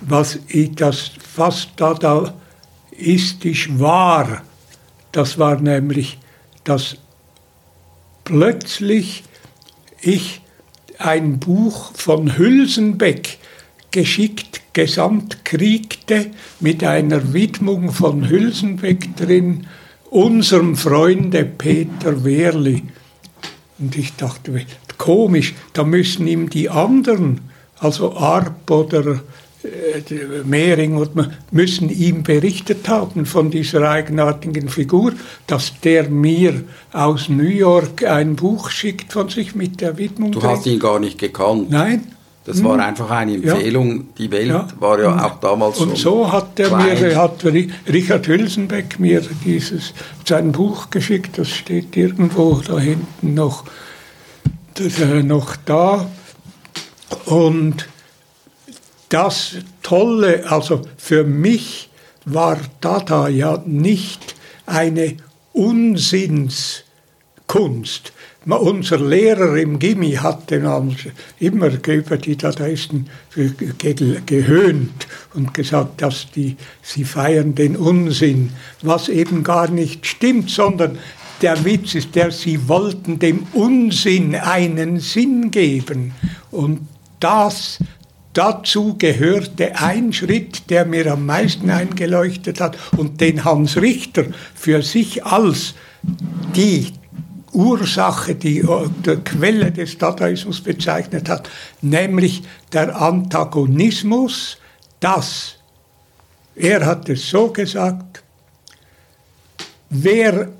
was 0.00 0.38
ich, 0.46 0.76
das 0.76 1.10
fast 1.18 1.70
dadaistisch 1.74 3.68
war. 3.80 4.42
Das 5.10 5.38
war 5.40 5.60
nämlich, 5.60 6.18
dass 6.62 6.96
plötzlich 8.22 9.24
ich 10.00 10.40
ein 10.98 11.40
Buch 11.40 11.90
von 11.94 12.38
Hülsenbeck 12.38 13.38
geschickt 13.90 14.60
gesamt 14.72 15.44
kriegte 15.44 16.30
mit 16.60 16.84
einer 16.84 17.32
Widmung 17.32 17.90
von 17.90 18.28
Hülsenbeck 18.28 19.16
drin, 19.16 19.66
unserem 20.10 20.76
Freunde 20.76 21.44
Peter 21.44 22.24
Wehrli. 22.24 22.82
Und 23.78 23.96
ich 23.96 24.14
dachte, 24.16 24.52
komisch, 24.98 25.54
da 25.72 25.84
müssen 25.84 26.26
ihm 26.26 26.50
die 26.50 26.68
anderen, 26.68 27.40
also 27.78 28.14
Arp 28.16 28.70
oder 28.70 29.20
äh, 29.62 30.42
Mehring, 30.44 31.02
müssen 31.50 31.88
ihm 31.88 32.22
berichtet 32.22 32.88
haben 32.88 33.24
von 33.24 33.50
dieser 33.50 33.88
eigenartigen 33.88 34.68
Figur, 34.68 35.12
dass 35.46 35.72
der 35.80 36.10
mir 36.10 36.64
aus 36.92 37.28
New 37.28 37.42
York 37.44 38.04
ein 38.04 38.36
Buch 38.36 38.70
schickt 38.70 39.12
von 39.12 39.28
sich 39.28 39.54
mit 39.54 39.80
der 39.80 39.96
Widmung. 39.96 40.32
Du 40.32 40.42
hast 40.42 40.66
ihn 40.66 40.78
gar 40.78 40.98
nicht 40.98 41.18
gekannt. 41.18 41.70
Nein, 41.70 42.06
das 42.50 42.64
war 42.64 42.74
hm. 42.74 42.80
einfach 42.80 43.10
eine 43.10 43.34
Empfehlung. 43.34 43.96
Ja. 43.96 44.02
Die 44.18 44.30
Welt 44.32 44.48
ja. 44.48 44.66
war 44.80 45.00
ja 45.00 45.12
und, 45.12 45.20
auch 45.20 45.40
damals 45.40 45.78
schon. 45.78 45.90
Und 45.90 45.98
so 45.98 46.32
hat 46.32 46.58
er 46.58 46.76
mir, 46.76 47.16
hat 47.16 47.44
Richard 47.88 48.26
Hülsenbeck 48.26 48.98
mir 48.98 49.22
dieses 49.44 49.94
sein 50.26 50.50
Buch 50.50 50.90
geschickt. 50.90 51.38
Das 51.38 51.48
steht 51.48 51.96
irgendwo 51.96 52.60
da 52.66 52.80
hinten 52.80 53.34
noch, 53.34 53.64
das, 54.74 54.98
äh, 54.98 55.22
noch 55.22 55.54
da. 55.56 56.10
Und 57.26 57.88
das 59.10 59.54
Tolle, 59.82 60.50
also 60.50 60.82
für 60.96 61.22
mich 61.22 61.90
war 62.24 62.58
Dada 62.80 63.28
ja 63.28 63.62
nicht 63.64 64.34
eine 64.66 65.16
Unsinnskunst 65.52 68.12
unser 68.46 68.98
Lehrer 68.98 69.56
im 69.56 69.78
Gimmi 69.78 70.12
hatte 70.12 70.62
immer 71.38 71.70
über 71.86 72.16
die 72.16 72.36
Dadaisten 72.36 73.08
gehöhnt 74.26 75.06
und 75.34 75.52
gesagt, 75.52 76.00
dass 76.00 76.30
die, 76.30 76.56
sie 76.80 77.04
feiern 77.04 77.54
den 77.54 77.76
Unsinn, 77.76 78.50
was 78.82 79.08
eben 79.08 79.42
gar 79.42 79.70
nicht 79.70 80.06
stimmt, 80.06 80.48
sondern 80.48 80.98
der 81.42 81.64
Witz 81.64 81.94
ist 81.94 82.14
der, 82.14 82.30
sie 82.30 82.68
wollten 82.68 83.18
dem 83.18 83.46
Unsinn 83.52 84.34
einen 84.34 85.00
Sinn 85.00 85.50
geben. 85.50 86.12
Und 86.50 86.80
das, 87.18 87.78
dazu 88.32 88.96
gehörte 88.96 89.76
ein 89.76 90.12
Schritt, 90.12 90.70
der 90.70 90.86
mir 90.86 91.12
am 91.12 91.26
meisten 91.26 91.70
eingeleuchtet 91.70 92.60
hat 92.60 92.78
und 92.96 93.20
den 93.20 93.44
Hans 93.44 93.76
Richter 93.76 94.24
für 94.54 94.82
sich 94.82 95.24
als 95.24 95.74
die 96.56 96.92
Ursache, 97.52 98.34
die 98.34 98.64
der 99.04 99.16
Quelle 99.18 99.72
des 99.72 99.98
Dadaismus 99.98 100.60
bezeichnet 100.60 101.28
hat, 101.28 101.48
nämlich 101.80 102.42
der 102.72 103.00
Antagonismus, 103.00 104.58
dass, 105.00 105.56
er 106.54 106.84
hat 106.86 107.08
es 107.08 107.28
so 107.28 107.48
gesagt, 107.48 108.22
wer 109.88 110.52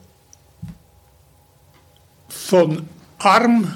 von 2.29 2.89
arm, 3.19 3.75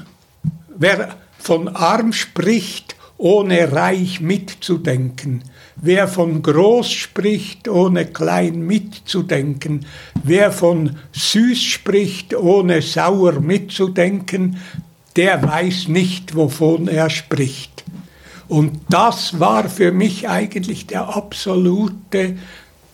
wer 0.68 1.16
von 1.38 1.68
arm 1.68 2.12
spricht, 2.12 2.96
ohne 3.16 3.72
reich 3.72 4.20
mitzudenken, 4.20 5.44
Wer 5.86 6.08
von 6.08 6.40
groß 6.40 6.90
spricht, 6.90 7.68
ohne 7.68 8.06
klein 8.06 8.66
mitzudenken, 8.66 9.84
wer 10.22 10.50
von 10.50 10.96
süß 11.12 11.62
spricht, 11.62 12.34
ohne 12.34 12.80
sauer 12.80 13.38
mitzudenken, 13.40 14.56
der 15.16 15.42
weiß 15.42 15.88
nicht, 15.88 16.36
wovon 16.36 16.88
er 16.88 17.10
spricht. 17.10 17.84
Und 18.48 18.80
das 18.88 19.38
war 19.40 19.68
für 19.68 19.92
mich 19.92 20.26
eigentlich 20.26 20.86
der 20.86 21.14
absolute 21.14 22.38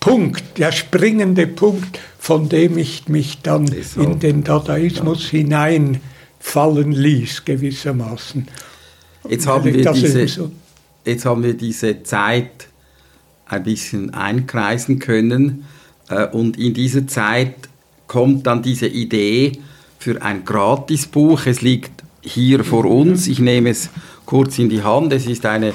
Punkt, 0.01 0.59
der 0.59 0.73
springende 0.73 1.47
Punkt, 1.47 2.01
von 2.19 2.49
dem 2.49 2.77
ich 2.77 3.07
mich 3.07 3.41
dann 3.41 3.71
in 3.95 4.19
den 4.19 4.43
Dadaismus 4.43 5.29
hineinfallen 5.29 6.91
ließ, 6.91 7.45
gewissermaßen. 7.45 8.49
Jetzt 9.29 9.47
haben, 9.47 9.65
wir 9.73 9.93
diese, 9.93 10.51
jetzt 11.05 11.25
haben 11.25 11.45
wir 11.45 11.55
diese 11.55 12.03
Zeit 12.03 12.70
ein 13.51 13.63
bisschen 13.65 14.15
einkreisen 14.15 14.99
können. 14.99 15.67
Äh, 16.09 16.27
und 16.27 16.59
in 16.59 16.75
dieser 16.75 17.07
Zeit 17.07 17.55
kommt 18.07 18.47
dann 18.47 18.63
diese 18.63 18.87
Idee 18.87 19.53
für 19.99 20.23
ein 20.23 20.45
Gratisbuch. 20.45 21.47
Es 21.47 21.61
liegt 21.61 22.03
hier 22.23 22.65
vor 22.65 22.85
uns. 22.85 23.27
Ich 23.29 23.39
nehme 23.39 23.71
es 23.71 23.91
kurz 24.27 24.59
in 24.59 24.69
die 24.69 24.83
Hand. 24.83 25.13
Es 25.13 25.27
ist 25.27 25.45
eine, 25.47 25.75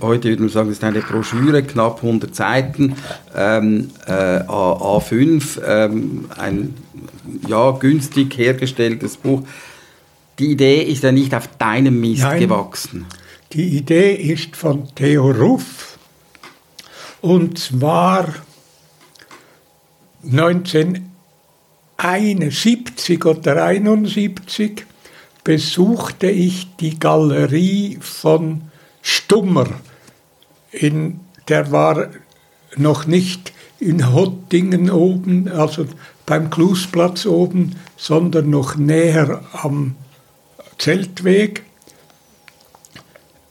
heute 0.00 0.28
würde 0.28 0.42
man 0.42 0.50
sagen, 0.50 0.70
es 0.70 0.78
ist 0.78 0.84
eine 0.84 1.00
Broschüre, 1.00 1.62
knapp 1.62 2.02
100 2.02 2.34
Seiten, 2.34 2.94
ähm, 3.36 3.90
äh, 4.06 4.12
A5, 4.12 5.60
ähm, 5.64 6.26
ein 6.36 6.74
ja, 7.46 7.72
günstig 7.72 8.36
hergestelltes 8.36 9.16
Buch. 9.16 9.42
Die 10.38 10.52
Idee 10.52 10.82
ist 10.82 11.02
ja 11.02 11.12
nicht 11.12 11.34
auf 11.34 11.48
deinem 11.58 12.00
Mist 12.00 12.22
Nein, 12.22 12.40
gewachsen. 12.40 13.06
Die 13.52 13.76
Idee 13.76 14.14
ist 14.14 14.56
von 14.56 14.88
Theo 14.94 15.30
Ruff, 15.30 15.89
und 17.20 17.58
zwar 17.58 18.34
1971 20.24 23.24
oder 23.24 23.64
1971 23.64 24.84
besuchte 25.44 26.30
ich 26.30 26.74
die 26.76 26.98
Galerie 26.98 27.98
von 28.00 28.70
Stummer. 29.02 29.68
In, 30.70 31.20
der 31.48 31.72
war 31.72 32.08
noch 32.76 33.06
nicht 33.06 33.52
in 33.78 34.12
Hottingen 34.12 34.90
oben, 34.90 35.48
also 35.48 35.86
beim 36.26 36.50
Klusplatz 36.50 37.24
oben, 37.26 37.76
sondern 37.96 38.50
noch 38.50 38.76
näher 38.76 39.42
am 39.52 39.96
Zeltweg. 40.78 41.64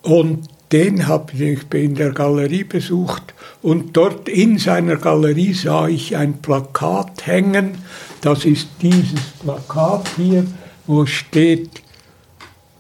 Und 0.04 0.48
den 0.72 1.08
habe 1.08 1.34
ich 1.34 1.74
in 1.74 1.96
der 1.96 2.12
Galerie 2.12 2.64
besucht 2.64 3.34
und 3.62 3.98
dort 3.98 4.30
in 4.30 4.58
seiner 4.58 4.98
Galerie 4.98 5.54
sah 5.54 5.88
ich 5.88 6.16
ein 6.16 6.42
Plakat 6.42 7.26
hängen. 7.26 7.80
Das 8.22 8.46
ist 8.46 8.68
dieses 8.82 9.22
Plakat 9.42 10.08
hier, 10.16 10.46
wo 10.86 11.06
steht, 11.06 11.82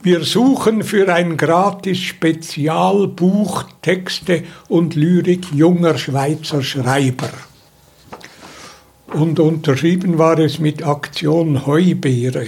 wir 0.02 0.24
suchen 0.24 0.84
für 0.84 1.14
ein 1.14 1.36
gratis 1.36 2.00
Spezialbuch 2.00 3.66
Texte 3.82 4.44
und 4.70 4.96
Lyrik 4.96 5.52
junger 5.54 5.98
Schweizer 5.98 6.64
Schreiber. 6.64 7.30
Und 9.08 9.40
unterschrieben 9.40 10.18
war 10.18 10.38
es 10.38 10.60
mit 10.60 10.86
Aktion 10.86 11.66
Heubeere. 11.66 12.48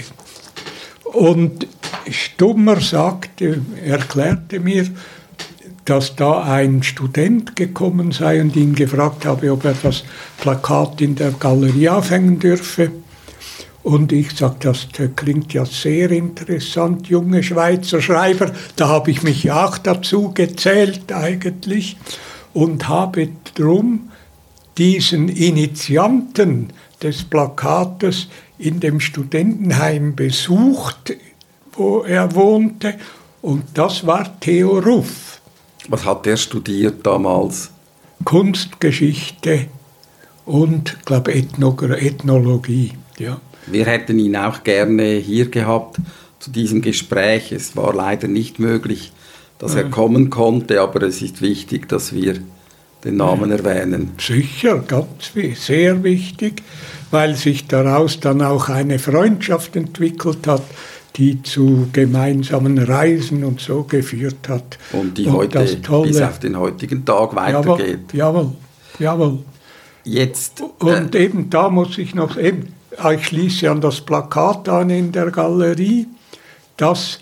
Und 1.03 1.67
Stummer 2.09 2.79
sagte, 2.79 3.61
erklärte 3.83 4.59
mir, 4.59 4.87
dass 5.85 6.15
da 6.15 6.43
ein 6.43 6.83
Student 6.83 7.55
gekommen 7.55 8.11
sei 8.11 8.41
und 8.41 8.55
ihn 8.55 8.75
gefragt 8.75 9.25
habe, 9.25 9.51
ob 9.51 9.65
er 9.65 9.75
das 9.81 10.03
Plakat 10.37 11.01
in 11.01 11.15
der 11.15 11.31
Galerie 11.31 11.89
aufhängen 11.89 12.39
dürfe. 12.39 12.91
Und 13.83 14.11
ich 14.11 14.31
sagte, 14.37 14.67
das 14.67 14.87
klingt 15.15 15.53
ja 15.53 15.65
sehr 15.65 16.11
interessant, 16.11 17.07
junge 17.07 17.41
Schweizer 17.41 17.99
Schreiber. 17.99 18.51
Da 18.75 18.89
habe 18.89 19.09
ich 19.09 19.23
mich 19.23 19.51
auch 19.51 19.79
dazu 19.79 20.31
gezählt 20.33 21.11
eigentlich 21.11 21.97
und 22.53 22.87
habe 22.87 23.29
drum 23.55 24.11
diesen 24.77 25.29
Initianten 25.29 26.71
des 27.01 27.23
Plakates 27.23 28.27
in 28.59 28.79
dem 28.79 28.99
Studentenheim 28.99 30.15
besucht, 30.15 31.15
wo 31.73 32.03
er 32.03 32.35
wohnte. 32.35 32.95
Und 33.41 33.63
das 33.73 34.05
war 34.05 34.39
Theo 34.39 34.77
Ruff. 34.77 35.40
Was 35.91 36.05
hat 36.05 36.25
er 36.25 36.37
studiert 36.37 37.05
damals? 37.05 37.69
Kunstgeschichte 38.23 39.65
und, 40.45 41.05
glaube 41.05 41.33
Ethnologie. 41.33 42.93
Ja. 43.19 43.41
Wir 43.67 43.85
hätten 43.87 44.17
ihn 44.17 44.37
auch 44.37 44.63
gerne 44.63 45.15
hier 45.15 45.51
gehabt 45.51 45.97
zu 46.39 46.49
diesem 46.49 46.81
Gespräch. 46.81 47.51
Es 47.51 47.75
war 47.75 47.93
leider 47.93 48.29
nicht 48.29 48.57
möglich, 48.57 49.11
dass 49.59 49.75
er 49.75 49.83
kommen 49.89 50.29
konnte, 50.29 50.79
aber 50.79 51.03
es 51.03 51.21
ist 51.21 51.41
wichtig, 51.41 51.89
dass 51.89 52.13
wir 52.13 52.35
den 53.03 53.17
Namen 53.17 53.51
erwähnen. 53.51 54.11
Sicher, 54.17 54.77
ganz 54.79 55.33
sehr 55.55 56.03
wichtig, 56.03 56.63
weil 57.11 57.35
sich 57.35 57.67
daraus 57.67 58.21
dann 58.21 58.41
auch 58.41 58.69
eine 58.69 58.97
Freundschaft 58.97 59.75
entwickelt 59.75 60.47
hat, 60.47 60.63
die 61.17 61.43
zu 61.43 61.89
gemeinsamen 61.91 62.77
Reisen 62.77 63.43
und 63.43 63.59
so 63.59 63.83
geführt 63.83 64.47
hat. 64.47 64.77
Und 64.93 65.17
die 65.17 65.25
und 65.25 65.33
heute 65.33 65.81
Tolle, 65.81 66.07
bis 66.07 66.21
auf 66.21 66.39
den 66.39 66.57
heutigen 66.57 67.03
Tag 67.05 67.35
weitergeht. 67.35 68.13
Jawohl, 68.13 68.53
jawohl. 68.99 69.39
Jetzt. 70.03 70.63
Und 70.79 71.15
äh, 71.15 71.25
eben 71.25 71.49
da 71.49 71.69
muss 71.69 71.97
ich 71.97 72.15
noch 72.15 72.37
eben, 72.37 72.73
ich 73.13 73.25
schließe 73.25 73.69
an 73.69 73.81
das 73.81 74.01
Plakat 74.01 74.67
an 74.69 74.89
in 74.89 75.11
der 75.11 75.31
Galerie, 75.31 76.07
das 76.77 77.19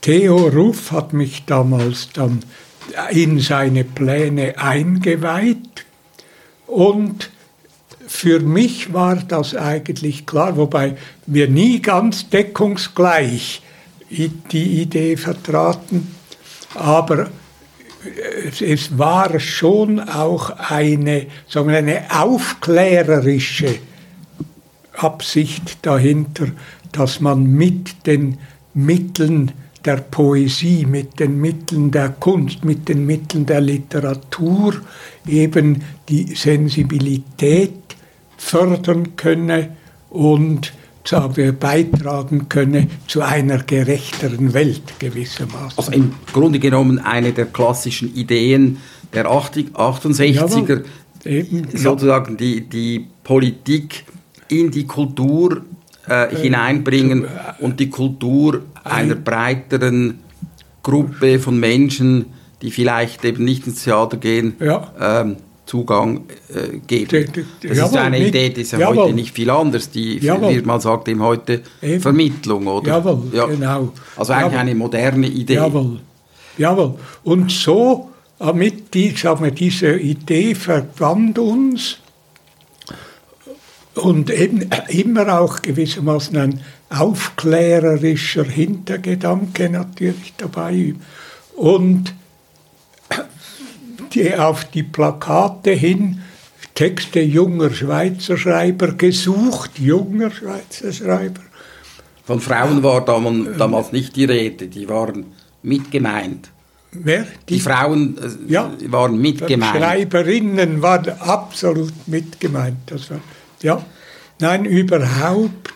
Theo 0.00 0.48
Ruff 0.48 0.92
hat 0.92 1.12
mich 1.12 1.44
damals 1.44 2.08
dann 2.12 2.40
in 3.10 3.38
seine 3.38 3.84
Pläne 3.84 4.54
eingeweiht 4.58 5.84
und 6.66 7.30
für 8.12 8.40
mich 8.40 8.92
war 8.92 9.14
das 9.14 9.54
eigentlich 9.54 10.26
klar, 10.26 10.56
wobei 10.56 10.96
wir 11.26 11.48
nie 11.48 11.80
ganz 11.80 12.28
deckungsgleich 12.28 13.62
die 14.10 14.82
Idee 14.82 15.16
vertraten, 15.16 16.12
aber 16.74 17.30
es 18.60 18.98
war 18.98 19.38
schon 19.38 20.00
auch 20.00 20.50
eine, 20.58 21.28
sagen 21.48 21.68
wir, 21.68 21.78
eine 21.78 22.02
aufklärerische 22.10 23.78
Absicht 24.96 25.78
dahinter, 25.82 26.48
dass 26.90 27.20
man 27.20 27.44
mit 27.44 28.06
den 28.06 28.38
Mitteln 28.74 29.52
der 29.84 29.98
Poesie, 29.98 30.84
mit 30.84 31.20
den 31.20 31.40
Mitteln 31.40 31.92
der 31.92 32.08
Kunst, 32.08 32.64
mit 32.64 32.88
den 32.88 33.06
Mitteln 33.06 33.46
der 33.46 33.60
Literatur 33.60 34.74
eben 35.26 35.84
die 36.08 36.34
Sensibilität 36.34 37.89
fördern 38.40 39.16
könne 39.16 39.76
und 40.08 40.72
sagen 41.04 41.56
beitragen 41.58 42.48
könne 42.48 42.88
zu 43.06 43.22
einer 43.22 43.58
gerechteren 43.58 44.54
Welt 44.54 44.98
gewissermaßen. 44.98 45.78
Also 45.78 45.92
im 45.92 46.12
Grunde 46.32 46.58
genommen 46.58 46.98
eine 46.98 47.32
der 47.32 47.46
klassischen 47.46 48.14
Ideen 48.14 48.78
der 49.12 49.26
68er, 49.26 50.82
Eben, 51.22 51.68
sozusagen 51.74 52.32
ja. 52.32 52.36
die, 52.38 52.60
die 52.62 53.06
Politik 53.22 54.04
in 54.48 54.70
die 54.70 54.86
Kultur 54.86 55.62
äh, 56.06 56.34
hineinbringen 56.34 57.26
und 57.58 57.78
die 57.78 57.90
Kultur 57.90 58.62
einer 58.84 59.16
breiteren 59.16 60.20
Gruppe 60.82 61.38
von 61.38 61.60
Menschen, 61.60 62.26
die 62.62 62.70
vielleicht 62.70 63.22
eben 63.26 63.44
nicht 63.44 63.66
ins 63.66 63.84
Theater 63.84 64.16
gehen, 64.16 64.54
ja. 64.60 64.92
ähm, 64.98 65.36
Zugang 65.70 66.24
äh, 66.52 66.78
geben. 66.84 67.46
Das 67.62 67.76
jawohl, 67.76 67.90
ist 67.90 67.96
eine 67.96 68.26
Idee, 68.26 68.50
die 68.50 68.62
ist 68.62 68.72
ja 68.72 68.80
jawohl. 68.80 69.04
heute 69.04 69.12
nicht 69.14 69.32
viel 69.32 69.48
anders. 69.50 69.88
Die, 69.88 70.20
wie 70.20 70.62
man 70.62 70.80
sagt 70.80 71.06
eben 71.06 71.22
heute, 71.22 71.62
eben. 71.80 72.00
Vermittlung, 72.00 72.66
oder? 72.66 72.88
Jawohl, 72.88 73.28
ja. 73.32 73.46
genau. 73.46 73.92
Also 74.16 74.32
eigentlich 74.32 74.46
jawohl. 74.46 74.58
eine 74.58 74.74
moderne 74.74 75.26
Idee. 75.28 75.54
Jawohl, 75.54 76.00
jawohl. 76.58 76.96
Und 77.22 77.52
so, 77.52 78.10
äh, 78.40 78.52
mit 78.52 78.92
die, 78.94 79.10
sagen 79.10 79.44
wir, 79.44 79.52
diese 79.52 79.94
Idee 79.94 80.56
verband 80.56 81.38
uns 81.38 81.98
und 83.94 84.28
eben 84.30 84.68
immer 84.88 85.40
auch 85.40 85.62
gewissermaßen 85.62 86.36
ein 86.36 86.60
aufklärerischer 86.88 88.44
Hintergedanke 88.44 89.70
natürlich 89.70 90.34
dabei. 90.36 90.96
Und 91.54 92.12
die 94.14 94.34
auf 94.34 94.64
die 94.64 94.82
Plakate 94.82 95.70
hin 95.70 96.22
Texte 96.74 97.20
junger 97.20 97.70
Schweizer 97.70 98.36
Schreiber 98.36 98.92
gesucht, 98.92 99.78
junger 99.78 100.30
Schweizer 100.30 100.92
Schreiber. 100.92 101.42
Von 102.24 102.40
Frauen 102.40 102.82
war 102.82 103.04
damals 103.04 103.92
nicht 103.92 104.16
die 104.16 104.24
Rede, 104.24 104.68
die 104.68 104.88
waren 104.88 105.26
mitgemeint. 105.62 106.50
Wer? 106.92 107.26
Die, 107.48 107.54
die 107.54 107.60
Frauen 107.60 108.18
äh, 108.18 108.52
ja, 108.52 108.70
waren 108.86 109.20
mitgemeint. 109.20 109.76
Schreiberinnen 109.76 110.82
waren 110.82 111.20
absolut 111.20 111.92
mitgemeint. 112.06 112.78
Das 112.86 113.10
war, 113.10 113.20
ja. 113.62 113.84
Nein, 114.40 114.64
überhaupt, 114.64 115.72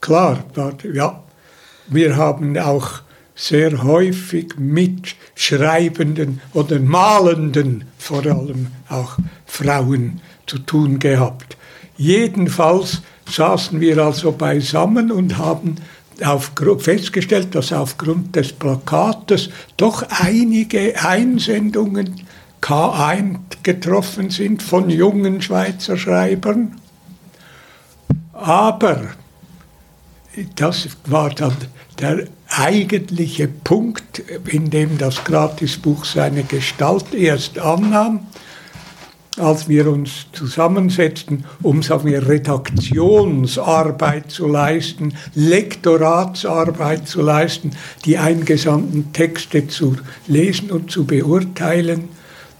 klar, 0.00 0.44
ja. 0.92 1.22
Wir 1.88 2.16
haben 2.16 2.56
auch 2.58 3.00
sehr 3.34 3.82
häufig 3.82 4.56
mit 4.58 5.16
schreibenden 5.34 6.40
oder 6.52 6.78
malenden, 6.78 7.84
vor 7.98 8.24
allem 8.24 8.68
auch 8.88 9.18
Frauen, 9.46 10.20
zu 10.46 10.58
tun 10.58 10.98
gehabt. 10.98 11.56
Jedenfalls 11.96 13.02
saßen 13.30 13.80
wir 13.80 13.98
also 13.98 14.32
beisammen 14.32 15.10
und 15.10 15.38
haben 15.38 15.76
festgestellt, 16.78 17.54
dass 17.54 17.72
aufgrund 17.72 18.36
des 18.36 18.52
Plakates 18.52 19.48
doch 19.76 20.04
einige 20.10 21.02
Einsendungen 21.02 22.20
eingetroffen 22.70 24.30
sind 24.30 24.62
von 24.62 24.88
jungen 24.90 25.42
Schweizer 25.42 25.96
Schreibern. 25.96 26.80
Aber 28.32 29.08
das 30.56 30.88
war 31.06 31.30
dann 31.30 31.56
der 31.98 32.26
eigentliche 32.58 33.48
Punkt, 33.48 34.20
in 34.46 34.70
dem 34.70 34.98
das 34.98 35.24
Gratisbuch 35.24 36.04
seine 36.04 36.44
Gestalt 36.44 37.14
erst 37.14 37.58
annahm, 37.58 38.26
als 39.36 39.68
wir 39.68 39.90
uns 39.90 40.26
zusammensetzten, 40.32 41.44
um 41.62 41.82
sagen 41.82 42.08
wir, 42.08 42.28
Redaktionsarbeit 42.28 44.30
zu 44.30 44.46
leisten, 44.46 45.14
Lektoratsarbeit 45.34 47.08
zu 47.08 47.20
leisten, 47.20 47.72
die 48.04 48.18
eingesandten 48.18 49.12
Texte 49.12 49.66
zu 49.66 49.96
lesen 50.28 50.70
und 50.70 50.92
zu 50.92 51.04
beurteilen, 51.04 52.10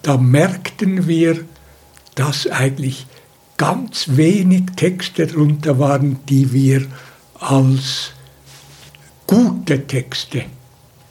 da 0.02 0.16
merkten 0.16 1.06
wir, 1.06 1.44
dass 2.16 2.48
eigentlich 2.48 3.06
ganz 3.56 4.16
wenig 4.16 4.64
Texte 4.76 5.28
darunter 5.28 5.78
waren, 5.78 6.18
die 6.28 6.52
wir 6.52 6.86
als 7.38 8.13
gute 9.26 9.86
Texte 9.86 10.44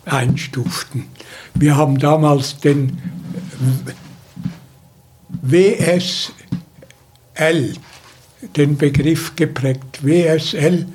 einstuften. 0.06 1.06
Wir 1.56 1.76
haben 1.78 1.98
damals 2.00 2.60
den 2.60 2.98
WSL, 5.42 6.34
den 8.56 8.78
Begriff 8.78 9.36
geprägt. 9.36 10.04
WSL, 10.04 10.86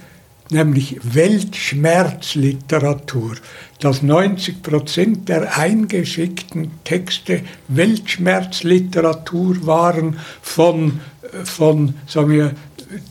nämlich 0.50 0.98
Weltschmerzliteratur, 1.02 3.36
dass 3.80 4.02
90 4.02 4.62
Prozent 4.62 5.28
der 5.28 5.58
eingeschickten 5.58 6.70
Texte 6.84 7.42
Weltschmerzliteratur 7.68 9.66
waren 9.66 10.18
von, 10.40 11.00
von 11.44 11.94
sagen 12.06 12.30
wir, 12.30 12.54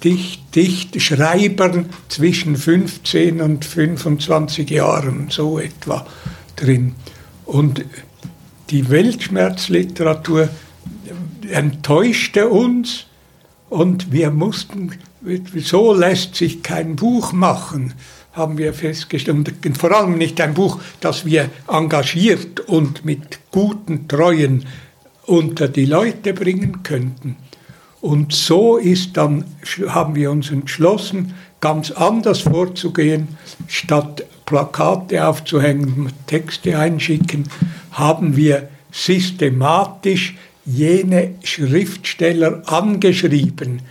dicht, 0.03 0.55
dicht 0.55 1.01
Schreibern 1.01 1.89
zwischen 2.09 2.55
15 2.55 3.41
und 3.41 3.65
25 3.65 4.69
Jahren, 4.69 5.27
so 5.29 5.59
etwa 5.59 6.05
drin. 6.55 6.95
Und 7.45 7.85
die 8.69 8.89
Weltschmerzliteratur 8.89 10.49
enttäuschte 11.49 12.49
uns 12.49 13.05
und 13.69 14.11
wir 14.11 14.31
mussten, 14.31 14.91
so 15.57 15.93
lässt 15.93 16.35
sich 16.35 16.63
kein 16.63 16.95
Buch 16.95 17.31
machen, 17.31 17.93
haben 18.33 18.57
wir 18.57 18.73
festgestellt. 18.73 19.53
Und 19.65 19.77
vor 19.77 19.91
allem 19.91 20.17
nicht 20.17 20.39
ein 20.41 20.53
Buch, 20.53 20.79
das 20.99 21.25
wir 21.25 21.49
engagiert 21.67 22.59
und 22.61 23.05
mit 23.05 23.39
guten 23.51 24.07
Treuen 24.07 24.65
unter 25.25 25.67
die 25.67 25.85
Leute 25.85 26.33
bringen 26.33 26.83
könnten. 26.83 27.35
Und 28.01 28.33
so 28.33 28.77
ist 28.77 29.17
dann, 29.17 29.45
haben 29.88 30.15
wir 30.15 30.31
uns 30.31 30.51
entschlossen, 30.51 31.33
ganz 31.60 31.91
anders 31.91 32.41
vorzugehen. 32.41 33.38
Statt 33.67 34.23
Plakate 34.45 35.27
aufzuhängen, 35.27 36.12
Texte 36.27 36.77
einschicken, 36.77 37.49
haben 37.91 38.36
wir 38.36 38.69
systematisch 38.91 40.36
jene 40.65 41.36
Schriftsteller 41.43 42.62
angeschrieben, 42.65 43.81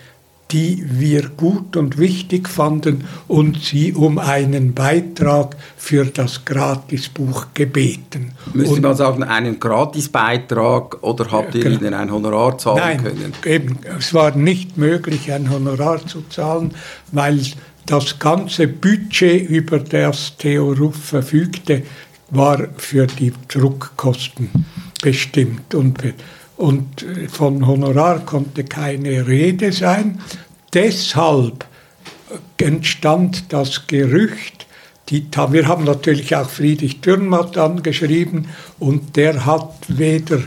die 0.52 0.84
wir 0.86 1.28
gut 1.30 1.76
und 1.76 1.98
wichtig 1.98 2.48
fanden 2.48 3.04
und 3.26 3.62
sie 3.62 3.92
um 3.92 4.18
einen 4.18 4.74
Beitrag 4.74 5.56
für 5.76 6.04
das 6.04 6.44
Gratisbuch 6.44 7.46
gebeten. 7.52 8.32
Müsste 8.54 8.80
man 8.80 8.94
sagen, 8.94 9.24
einen 9.24 9.58
Gratisbeitrag 9.58 11.02
oder 11.02 11.30
habt 11.32 11.54
ihr 11.56 11.66
ihnen 11.66 11.94
ein 11.94 12.12
Honorar 12.12 12.58
zahlen 12.58 12.78
nein, 12.78 13.02
können? 13.02 13.32
Eben, 13.44 13.78
es 13.98 14.14
war 14.14 14.36
nicht 14.36 14.76
möglich, 14.76 15.32
ein 15.32 15.50
Honorar 15.50 16.06
zu 16.06 16.22
zahlen, 16.28 16.72
weil 17.10 17.40
das 17.86 18.18
ganze 18.18 18.68
Budget, 18.68 19.48
über 19.48 19.80
das 19.80 20.36
Theo 20.36 20.72
Ruff 20.72 20.96
verfügte, 20.96 21.82
war 22.30 22.68
für 22.76 23.06
die 23.06 23.32
Druckkosten 23.48 24.50
bestimmt 25.02 25.74
und, 25.74 25.98
und 26.56 27.04
von 27.28 27.66
Honorar 27.66 28.20
konnte 28.20 28.64
keine 28.64 29.26
Rede 29.26 29.72
sein. 29.72 30.20
Deshalb 30.72 31.66
entstand 32.58 33.52
das 33.52 33.86
Gerücht, 33.86 34.66
die, 35.08 35.26
wir 35.50 35.68
haben 35.68 35.84
natürlich 35.84 36.34
auch 36.34 36.48
Friedrich 36.48 37.00
Dürrenmatt 37.00 37.56
angeschrieben 37.56 38.48
und 38.78 39.16
der 39.16 39.46
hat 39.46 39.74
weder 39.88 40.42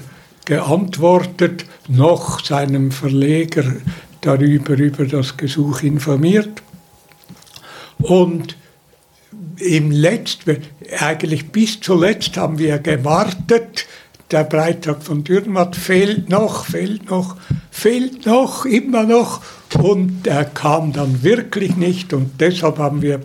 geantwortet 0.45 1.65
noch 1.87 2.43
seinem 2.43 2.91
Verleger 2.91 3.75
darüber, 4.21 4.73
über 4.73 5.05
das 5.05 5.37
Gesuch 5.37 5.83
informiert. 5.83 6.61
Und 7.99 8.57
im 9.59 9.91
letzten, 9.91 10.57
eigentlich 10.99 11.51
bis 11.51 11.79
zuletzt 11.79 12.37
haben 12.37 12.57
wir 12.57 12.79
gewartet, 12.79 13.85
der 14.31 14.43
Beitrag 14.43 15.01
von 15.01 15.23
Dürrenmatt 15.23 15.75
fehlt 15.75 16.29
noch, 16.29 16.65
fehlt 16.65 17.09
noch, 17.09 17.35
fehlt 17.71 18.25
noch, 18.25 18.65
immer 18.65 19.03
noch. 19.03 19.41
Und 19.81 20.27
er 20.27 20.45
kam 20.45 20.93
dann 20.93 21.23
wirklich 21.23 21.75
nicht 21.75 22.13
und 22.13 22.39
deshalb 22.39 22.77
haben 22.77 23.01
wir, 23.01 23.19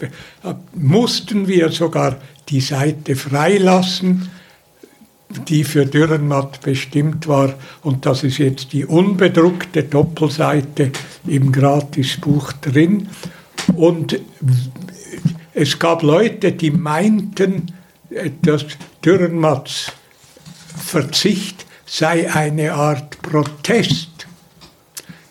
mussten 0.75 1.47
wir 1.49 1.71
sogar 1.71 2.17
die 2.49 2.61
Seite 2.61 3.17
freilassen, 3.17 4.31
die 5.49 5.64
für 5.64 5.87
Dürrenmatt 5.87 6.61
bestimmt 6.61 7.27
war. 7.29 7.55
Und 7.83 8.07
das 8.07 8.23
ist 8.23 8.38
jetzt 8.38 8.73
die 8.73 8.85
unbedruckte 8.85 9.83
Doppelseite 9.83 10.93
im 11.27 11.51
Gratisbuch 11.53 12.53
drin. 12.53 13.09
Und 13.75 14.21
es 15.55 15.79
gab 15.79 16.03
Leute, 16.03 16.53
die 16.53 16.71
meinten, 16.71 17.73
dass 18.43 18.67
Dürrenmatts 19.05 19.93
Verzicht 20.94 21.66
sei 21.87 22.33
eine 22.33 22.72
Art 22.72 23.20
Protest 23.20 24.28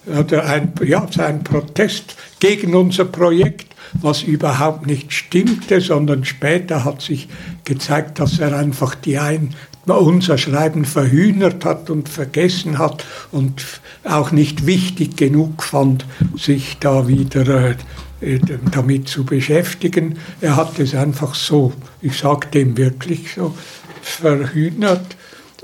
oder 0.06 0.44
ein, 0.44 0.74
ja, 0.86 1.08
ein 1.20 1.42
Protest 1.46 2.18
gegen 2.42 2.76
unser 2.76 3.06
Projekt, 3.06 3.74
was 3.94 4.24
überhaupt 4.24 4.86
nicht 4.86 5.14
stimmte, 5.14 5.80
sondern 5.80 6.26
später 6.26 6.84
hat 6.84 7.02
sich 7.02 7.30
gezeigt, 7.64 8.20
dass 8.20 8.40
er 8.40 8.58
einfach 8.58 8.94
die 8.94 9.18
ein, 9.18 9.56
unser 9.86 10.38
Schreiben 10.38 10.84
verhühnert 10.84 11.64
hat 11.64 11.90
und 11.90 12.10
vergessen 12.10 12.78
hat 12.78 13.06
und 13.32 13.64
auch 14.04 14.32
nicht 14.32 14.66
wichtig 14.66 15.16
genug 15.16 15.64
fand, 15.64 16.06
sich 16.36 16.76
da 16.82 17.08
wieder 17.08 17.78
äh, 18.20 18.40
damit 18.70 19.08
zu 19.08 19.24
beschäftigen. 19.24 20.20
Er 20.42 20.58
hat 20.58 20.78
es 20.80 20.94
einfach 20.94 21.34
so, 21.36 21.72
ich 22.02 22.18
sage 22.18 22.48
dem 22.48 22.76
wirklich 22.76 23.36
so, 23.36 23.56
verhühnert. 24.02 25.16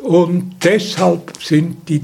Und 0.04 0.56
deshalb 0.64 1.34
sind 1.42 1.90
die 1.90 2.02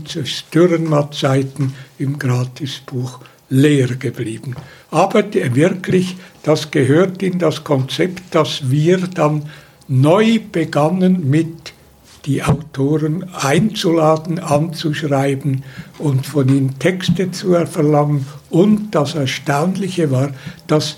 Dürrenmatt-Seiten 0.53 1.73
im 1.97 2.19
Gratisbuch 2.19 3.19
leer 3.49 3.95
geblieben. 3.95 4.55
Aber 4.91 5.23
wirklich, 5.33 6.17
das 6.43 6.71
gehört 6.71 7.23
in 7.23 7.39
das 7.39 7.63
Konzept, 7.63 8.35
dass 8.35 8.69
wir 8.69 8.97
dann 9.07 9.49
neu 9.87 10.39
begannen 10.51 11.29
mit 11.29 11.73
die 12.25 12.43
Autoren 12.43 13.23
einzuladen, 13.33 14.39
anzuschreiben 14.39 15.63
und 15.99 16.25
von 16.25 16.49
ihnen 16.49 16.79
Texte 16.79 17.31
zu 17.31 17.53
verlangen. 17.65 18.25
Und 18.49 18.95
das 18.95 19.13
Erstaunliche 19.13 20.09
war, 20.09 20.31
dass 20.67 20.97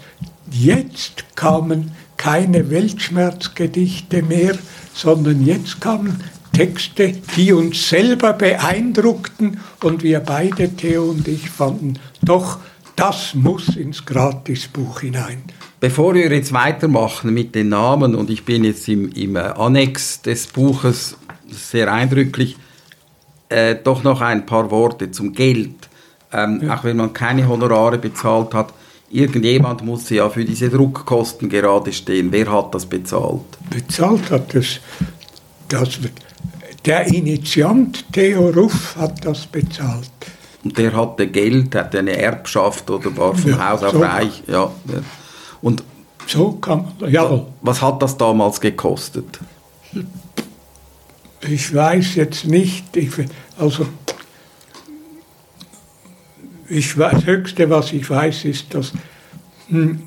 jetzt 0.50 1.36
kamen 1.36 1.92
keine 2.16 2.70
Weltschmerzgedichte 2.70 4.24
mehr, 4.24 4.58
sondern 4.94 5.46
jetzt 5.46 5.82
kamen 5.82 6.24
Texte, 6.54 7.14
die 7.36 7.54
uns 7.54 7.90
selber 7.90 8.34
beeindruckten 8.34 9.60
und 9.84 10.04
wir 10.04 10.20
beide, 10.20 10.70
Theo 10.76 11.06
und 11.06 11.28
ich, 11.28 11.50
fanden, 11.50 12.00
doch, 12.22 12.60
das 12.96 13.36
muss 13.36 13.76
ins 13.76 14.06
Gratisbuch 14.06 15.02
hinein. 15.02 15.44
Bevor 15.80 16.16
wir 16.16 16.32
jetzt 16.32 16.54
weitermachen 16.54 17.34
mit 17.34 17.54
den 17.54 17.70
Namen, 17.70 18.16
und 18.16 18.32
ich 18.32 18.44
bin 18.44 18.64
jetzt 18.64 18.88
im, 18.88 19.12
im 19.12 19.36
äh, 19.36 19.40
Annex 19.40 20.22
des 20.24 20.48
Buches 20.48 21.16
sehr 21.48 21.94
eindrücklich, 21.94 22.58
äh, 23.50 23.76
doch 23.76 24.04
noch 24.04 24.22
ein 24.22 24.46
paar 24.46 24.72
Worte 24.72 25.12
zum 25.12 25.34
Geld. 25.34 25.76
Ähm, 26.34 26.62
ja. 26.64 26.76
Auch 26.76 26.84
wenn 26.84 26.98
man 26.98 27.14
keine 27.14 27.48
Honorare 27.48 28.00
bezahlt 28.00 28.54
hat, 28.56 28.74
irgendjemand 29.10 29.84
musste 29.84 30.16
ja 30.16 30.30
für 30.30 30.44
diese 30.44 30.70
Druckkosten 30.70 31.48
gerade 31.50 31.94
stehen. 31.94 32.32
Wer 32.32 32.52
hat 32.52 32.74
das 32.74 32.86
bezahlt? 32.86 33.46
Bezahlt 33.70 34.30
hat 34.32 34.54
das, 34.54 34.80
das 35.70 36.00
der 36.88 37.06
Initiant 37.08 38.06
Theo 38.14 38.50
Ruff 38.50 38.96
hat 38.96 39.26
das 39.26 39.46
bezahlt. 39.46 40.10
Und 40.64 40.78
der 40.78 40.96
hatte 40.96 41.28
Geld, 41.28 41.76
hatte 41.76 42.00
eine 42.00 42.18
Erbschaft 42.18 42.90
oder 42.90 43.16
war 43.18 43.36
von 43.36 43.52
ja, 43.52 43.70
Haus 43.70 43.84
auf 43.84 43.92
so 43.92 44.00
reich. 44.00 44.44
Ja. 44.48 44.72
Und 45.62 45.84
so 46.26 46.54
kann 46.54 46.94
ja. 47.08 47.46
Was 47.62 47.82
hat 47.82 48.02
das 48.02 48.18
damals 48.18 48.60
gekostet? 48.62 49.40
Ich 51.42 51.74
weiß 51.74 52.16
jetzt 52.16 52.46
nicht. 52.46 52.96
Ich, 52.96 53.12
also 53.58 53.86
ich, 56.70 56.96
das 56.96 57.26
Höchste, 57.26 57.70
was 57.70 57.94
ich 57.94 58.10
weiß, 58.10 58.46
ist, 58.46 58.74
dass 58.74 58.94
hm, 59.68 60.04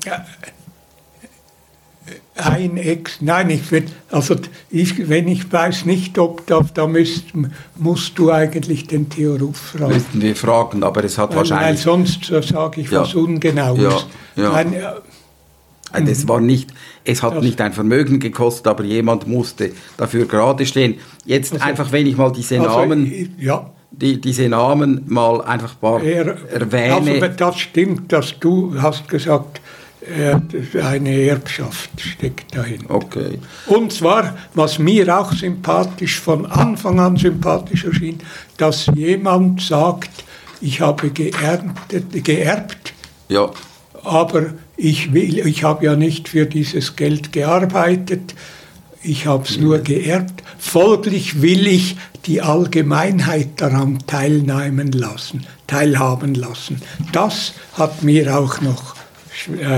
ein 2.41 2.77
Ex, 2.77 3.21
nein, 3.21 3.49
ich 3.49 3.71
will, 3.71 3.85
also 4.09 4.35
ich, 4.69 5.09
wenn 5.09 5.27
ich 5.27 5.51
weiß 5.51 5.85
nicht, 5.85 6.17
ob 6.17 6.45
da, 6.47 6.61
da 6.73 6.87
müsst, 6.87 7.25
musst 7.77 8.17
du 8.17 8.31
eigentlich 8.31 8.87
den 8.87 9.09
Theoruf 9.09 9.57
fragen. 9.57 9.93
Müssten 9.93 10.21
wir 10.21 10.35
fragen, 10.35 10.83
aber 10.83 11.03
es 11.03 11.17
hat 11.17 11.35
wahrscheinlich... 11.35 11.67
Weil 11.67 11.77
sonst 11.77 12.25
sage 12.25 12.81
ich 12.81 12.91
ja. 12.91 13.01
was 13.01 13.13
Ungenaues. 13.13 14.07
Ja, 14.35 14.43
ja. 14.43 14.53
Ein, 14.53 14.73
äh, 14.73 16.03
das 16.05 16.27
war 16.27 16.39
nicht, 16.39 16.73
es 17.03 17.21
hat 17.23 17.35
das, 17.35 17.43
nicht 17.43 17.59
ein 17.61 17.73
Vermögen 17.73 18.19
gekostet, 18.19 18.67
aber 18.67 18.83
jemand 18.83 19.27
musste 19.27 19.71
dafür 19.97 20.25
gerade 20.25 20.65
stehen. 20.65 20.95
Jetzt 21.25 21.53
also, 21.53 21.65
einfach, 21.65 21.91
wenn 21.91 22.07
ich 22.07 22.17
mal 22.17 22.31
diese 22.31 22.59
also, 22.59 22.79
Namen... 22.79 23.35
Ja. 23.39 23.71
Die, 23.93 24.21
diese 24.21 24.47
Namen 24.47 25.03
mal 25.07 25.41
einfach 25.41 25.77
paar 25.77 26.01
er, 26.01 26.37
erwähne. 26.49 27.21
Also 27.21 27.35
das 27.35 27.59
stimmt, 27.59 28.13
dass 28.13 28.39
du 28.39 28.81
hast 28.81 29.09
gesagt, 29.09 29.59
eine 30.81 31.21
Erbschaft 31.21 31.89
steckt 31.99 32.55
dahin. 32.55 32.85
Okay. 32.89 33.39
Und 33.67 33.93
zwar, 33.93 34.35
was 34.53 34.79
mir 34.79 35.15
auch 35.17 35.31
sympathisch, 35.33 36.19
von 36.19 36.45
Anfang 36.45 36.99
an 36.99 37.17
sympathisch 37.17 37.85
erschien, 37.85 38.19
dass 38.57 38.87
jemand 38.95 39.61
sagt, 39.61 40.09
ich 40.59 40.81
habe 40.81 41.09
geerbt, 41.09 41.95
geerbt 42.23 42.93
ja. 43.29 43.51
aber 44.03 44.53
ich, 44.77 45.13
will, 45.13 45.45
ich 45.45 45.63
habe 45.63 45.85
ja 45.85 45.95
nicht 45.95 46.29
für 46.29 46.45
dieses 46.45 46.95
Geld 46.95 47.31
gearbeitet, 47.31 48.35
ich 49.03 49.25
habe 49.25 49.45
es 49.47 49.57
nur 49.57 49.79
geerbt. 49.79 50.43
Folglich 50.59 51.41
will 51.41 51.65
ich 51.65 51.97
die 52.25 52.41
Allgemeinheit 52.41 53.59
daran 53.59 53.99
teilnehmen 54.05 54.91
lassen, 54.91 55.47
teilhaben 55.65 56.35
lassen. 56.35 56.81
Das 57.11 57.53
hat 57.73 58.03
mir 58.03 58.37
auch 58.37 58.61
noch 58.61 58.95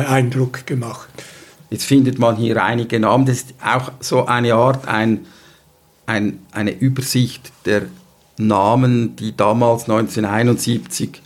Eindruck 0.07 0.65
gemacht. 0.65 1.09
Jetzt 1.69 1.85
findet 1.85 2.19
man 2.19 2.35
hier 2.35 2.63
einige 2.63 2.99
Namen. 2.99 3.25
Das 3.25 3.37
ist 3.37 3.53
auch 3.63 3.91
so 3.99 4.25
eine 4.25 4.53
Art, 4.53 4.87
ein, 4.87 5.25
ein, 6.05 6.39
eine 6.51 6.71
Übersicht 6.71 7.51
der 7.65 7.83
Namen, 8.37 9.15
die 9.15 9.35
damals 9.35 9.83
1971 9.83 11.21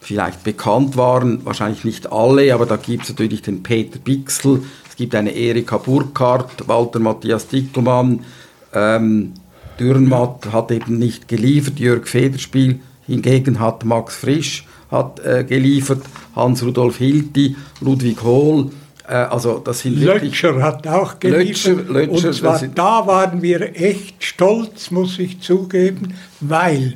vielleicht 0.00 0.44
bekannt 0.44 0.96
waren. 0.96 1.44
Wahrscheinlich 1.44 1.84
nicht 1.84 2.12
alle, 2.12 2.52
aber 2.54 2.66
da 2.66 2.76
gibt 2.76 3.04
es 3.04 3.10
natürlich 3.10 3.42
den 3.42 3.62
Peter 3.62 3.98
Bixel, 3.98 4.64
es 4.88 4.96
gibt 4.96 5.14
eine 5.14 5.34
Erika 5.34 5.78
Burkhardt, 5.78 6.68
Walter 6.68 7.00
Matthias 7.00 7.48
Dickelmann, 7.48 8.24
ähm, 8.72 9.32
Dürrenmatt 9.80 10.52
hat 10.52 10.70
eben 10.70 10.98
nicht 10.98 11.26
geliefert, 11.26 11.80
Jörg 11.80 12.06
Federspiel 12.06 12.80
hingegen 13.06 13.58
hat 13.58 13.84
Max 13.84 14.16
Frisch 14.16 14.66
hat 14.90 15.20
äh, 15.20 15.44
geliefert, 15.44 16.02
Hans-Rudolf 16.36 16.98
Hilti, 16.98 17.56
Ludwig 17.80 18.22
Hohl, 18.22 18.70
äh, 19.06 19.14
also 19.14 19.58
das 19.58 19.80
sind 19.80 20.00
Lötscher 20.00 20.62
hat 20.62 20.86
auch 20.86 21.18
geliefert. 21.18 21.88
Lötscher, 21.88 21.92
Lötscher, 21.92 22.28
und 22.28 22.34
zwar 22.34 22.58
da 22.68 23.06
waren 23.06 23.42
wir 23.42 23.76
echt 23.80 24.22
stolz, 24.24 24.90
muss 24.90 25.18
ich 25.18 25.40
zugeben, 25.40 26.14
weil 26.40 26.94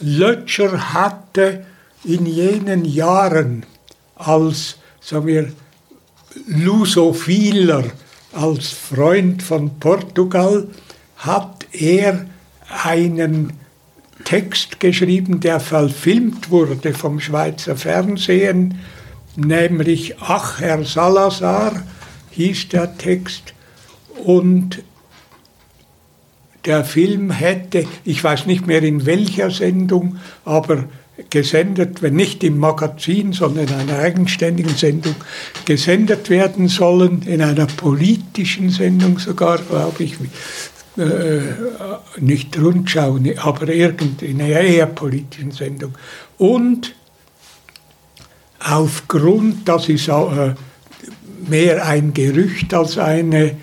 Lötscher 0.00 0.94
hatte 0.94 1.66
in 2.04 2.26
jenen 2.26 2.84
Jahren 2.84 3.66
als, 4.14 4.76
sagen 5.00 5.26
wir, 5.26 5.52
Lusophiler, 6.46 7.84
als 8.32 8.68
Freund 8.68 9.42
von 9.42 9.78
Portugal, 9.78 10.68
hat 11.16 11.66
er 11.72 12.26
einen 12.84 13.52
Text 14.28 14.78
geschrieben, 14.78 15.40
der 15.40 15.58
verfilmt 15.58 16.50
wurde 16.50 16.92
vom 16.92 17.18
Schweizer 17.18 17.76
Fernsehen, 17.76 18.78
nämlich 19.36 20.16
Ach, 20.20 20.60
Herr 20.60 20.84
Salazar 20.84 21.82
hieß 22.32 22.68
der 22.68 22.98
Text. 22.98 23.54
Und 24.22 24.82
der 26.66 26.84
Film 26.84 27.30
hätte, 27.30 27.86
ich 28.04 28.22
weiß 28.22 28.44
nicht 28.44 28.66
mehr 28.66 28.82
in 28.82 29.06
welcher 29.06 29.50
Sendung, 29.50 30.18
aber 30.44 30.84
gesendet, 31.30 32.02
wenn 32.02 32.14
nicht 32.14 32.44
im 32.44 32.58
Magazin, 32.58 33.32
sondern 33.32 33.68
in 33.68 33.72
einer 33.72 33.98
eigenständigen 33.98 34.76
Sendung 34.76 35.14
gesendet 35.64 36.28
werden 36.28 36.68
sollen, 36.68 37.22
in 37.22 37.40
einer 37.40 37.64
politischen 37.64 38.68
Sendung 38.68 39.18
sogar, 39.18 39.56
glaube 39.56 40.04
ich, 40.04 40.16
äh, 40.98 41.40
nicht 42.18 42.58
Rundschau, 42.58 43.18
aber 43.36 43.68
irgend 43.68 44.22
in 44.22 44.40
einer 44.42 44.60
eher 44.60 44.86
politischen 44.86 45.52
Sendung. 45.52 45.94
Und 46.36 46.94
aufgrund, 48.60 49.68
das 49.68 49.88
ist 49.88 50.08
äh, 50.08 50.54
mehr 51.48 51.86
ein 51.86 52.12
Gerücht 52.12 52.74
als 52.74 52.98
eine, 52.98 53.56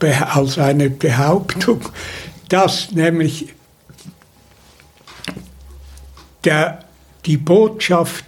äh, 0.00 0.12
als 0.12 0.58
eine 0.58 0.90
Behauptung, 0.90 1.80
dass 2.48 2.92
nämlich 2.92 3.54
der, 6.44 6.84
die 7.24 7.36
Botschaft 7.36 8.25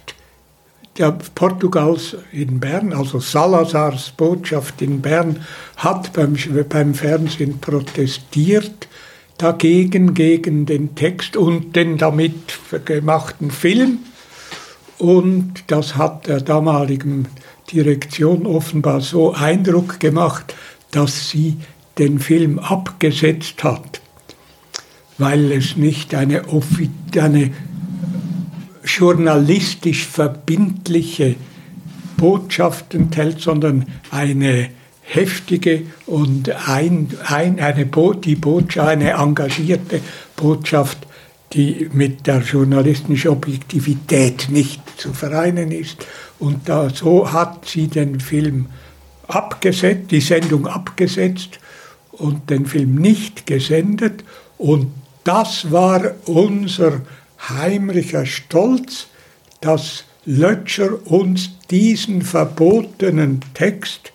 der 0.99 1.17
Portugals 1.33 2.17
in 2.31 2.59
Bern, 2.59 2.93
also 2.93 3.19
Salazars 3.19 4.11
Botschaft 4.11 4.81
in 4.81 5.01
Bern, 5.01 5.37
hat 5.77 6.13
beim, 6.13 6.35
beim 6.67 6.93
Fernsehen 6.93 7.59
protestiert 7.59 8.87
dagegen, 9.37 10.13
gegen 10.13 10.65
den 10.65 10.95
Text 10.95 11.37
und 11.37 11.75
den 11.75 11.97
damit 11.97 12.59
gemachten 12.85 13.49
Film. 13.49 13.99
Und 14.97 15.63
das 15.67 15.95
hat 15.95 16.27
der 16.27 16.41
damaligen 16.41 17.29
Direktion 17.71 18.45
offenbar 18.45 18.99
so 18.99 19.33
Eindruck 19.33 20.01
gemacht, 20.01 20.53
dass 20.91 21.29
sie 21.29 21.57
den 21.97 22.19
Film 22.19 22.59
abgesetzt 22.59 23.63
hat, 23.63 24.01
weil 25.17 25.51
es 25.53 25.77
nicht 25.77 26.13
eine, 26.13 26.43
eine 27.15 27.51
journalistisch 28.83 30.05
verbindliche 30.07 31.35
Botschaft 32.17 32.93
enthält, 32.93 33.39
sondern 33.39 33.85
eine 34.11 34.69
heftige 35.01 35.83
und 36.05 36.49
ein, 36.67 37.09
ein, 37.25 37.59
eine, 37.59 37.85
Bo 37.85 38.13
die 38.13 38.35
Botschaft, 38.35 38.87
eine 38.87 39.11
engagierte 39.11 40.01
Botschaft, 40.35 40.99
die 41.53 41.89
mit 41.93 42.27
der 42.27 42.41
journalistischen 42.41 43.31
Objektivität 43.31 44.49
nicht 44.49 44.81
zu 44.97 45.13
vereinen 45.13 45.71
ist. 45.71 46.05
Und 46.37 46.69
da, 46.69 46.89
so 46.89 47.31
hat 47.31 47.65
sie 47.65 47.87
den 47.87 48.19
Film 48.19 48.67
abgesetzt, 49.27 50.11
die 50.11 50.21
Sendung 50.21 50.67
abgesetzt 50.67 51.59
und 52.11 52.49
den 52.49 52.65
Film 52.65 52.95
nicht 52.95 53.47
gesendet. 53.47 54.23
Und 54.57 54.91
das 55.23 55.71
war 55.71 56.11
unser 56.25 57.01
heimlicher 57.47 58.25
Stolz, 58.25 59.07
dass 59.61 60.03
Lötscher 60.25 61.07
uns 61.07 61.49
diesen 61.71 62.21
verbotenen 62.21 63.41
Text, 63.53 64.11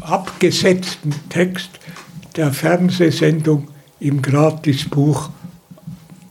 abgesetzten 0.00 1.14
Text 1.28 1.70
der 2.36 2.52
Fernsehsendung 2.52 3.68
im 4.00 4.22
Gratisbuch 4.22 5.30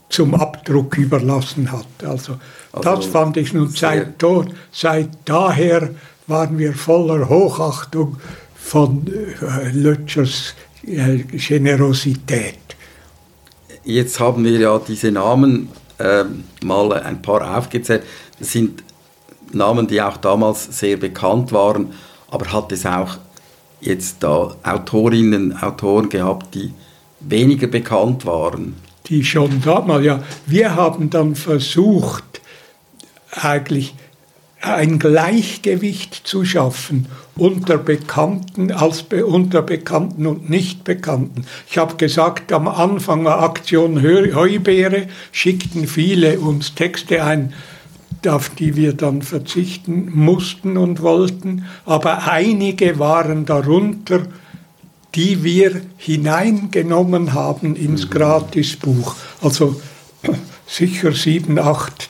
zum 0.09 0.35
Abdruck 0.35 0.97
überlassen 0.97 1.71
hat. 1.71 1.87
Also, 2.03 2.39
also 2.71 2.95
das 2.95 3.05
fand 3.05 3.37
ich 3.37 3.53
nun 3.53 3.69
seit, 3.69 4.23
seit 4.71 5.09
daher 5.25 5.89
waren 6.27 6.57
wir 6.57 6.73
voller 6.73 7.27
Hochachtung 7.29 8.17
von 8.55 9.07
äh, 9.07 9.69
Lötschers 9.71 10.55
äh, 10.85 11.17
Generosität. 11.17 12.66
Jetzt 13.87 14.19
haben 14.19 14.43
wir 14.43 14.59
ja 14.59 14.79
diese 14.79 15.13
Namen 15.13 15.69
äh, 15.97 16.25
mal 16.61 16.91
ein 16.91 17.21
paar 17.21 17.57
aufgezählt. 17.57 18.03
Das 18.37 18.51
sind 18.51 18.83
Namen, 19.53 19.87
die 19.87 20.01
auch 20.01 20.17
damals 20.17 20.77
sehr 20.77 20.97
bekannt 20.97 21.53
waren, 21.53 21.93
aber 22.29 22.51
hat 22.51 22.73
es 22.73 22.85
auch 22.85 23.17
jetzt 23.79 24.21
da 24.23 24.53
Autorinnen, 24.61 25.55
Autoren 25.55 26.09
gehabt, 26.09 26.53
die 26.53 26.73
weniger 27.21 27.67
bekannt 27.67 28.25
waren? 28.25 28.75
Die 29.05 29.23
schon 29.23 29.61
damals, 29.61 30.03
ja. 30.03 30.21
Wir 30.45 30.75
haben 30.75 31.09
dann 31.09 31.35
versucht, 31.35 32.41
eigentlich 33.31 33.95
ein 34.61 34.99
Gleichgewicht 34.99 36.21
zu 36.25 36.43
schaffen 36.43 37.07
unter 37.35 37.77
Bekannten 37.77 38.71
als 38.71 39.03
be 39.03 39.25
unter 39.25 39.61
Bekannten 39.61 40.25
und 40.25 40.49
Nichtbekannten. 40.49 41.45
Ich 41.69 41.77
habe 41.77 41.95
gesagt, 41.95 42.51
am 42.51 42.67
Anfang 42.67 43.23
der 43.23 43.39
Aktion 43.39 44.01
Heubeere 44.01 45.07
schickten 45.31 45.87
viele 45.87 46.39
uns 46.39 46.73
Texte 46.73 47.23
ein, 47.23 47.53
auf 48.25 48.49
die 48.49 48.75
wir 48.75 48.93
dann 48.93 49.21
verzichten 49.21 50.11
mussten 50.13 50.77
und 50.77 51.01
wollten, 51.01 51.65
aber 51.85 52.27
einige 52.27 52.97
waren 52.97 53.45
darunter, 53.45 54.23
die 55.13 55.43
wir 55.43 55.81
hineingenommen 55.97 57.33
haben 57.33 57.75
ins 57.75 58.05
mhm. 58.05 58.09
Gratisbuch. 58.09 59.15
Also 59.41 59.79
sicher 60.65 61.11
sieben, 61.11 61.59
acht 61.59 62.09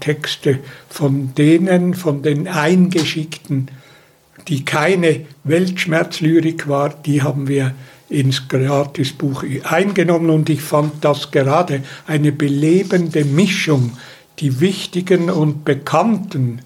Texte 0.00 0.60
von 0.88 1.34
denen, 1.34 1.94
von 1.94 2.22
den 2.22 2.48
eingeschickten, 2.48 3.68
die 4.48 4.64
keine 4.64 5.22
Weltschmerzlyrik 5.44 6.68
war, 6.68 6.90
die 6.90 7.22
haben 7.22 7.48
wir 7.48 7.74
ins 8.08 8.48
Gratisbuch 8.48 9.44
eingenommen. 9.64 10.30
Und 10.30 10.50
ich 10.50 10.60
fand 10.60 11.04
das 11.04 11.30
gerade 11.30 11.82
eine 12.06 12.32
belebende 12.32 13.24
Mischung, 13.24 13.96
die 14.38 14.60
wichtigen 14.60 15.30
und 15.30 15.64
bekannten 15.64 16.60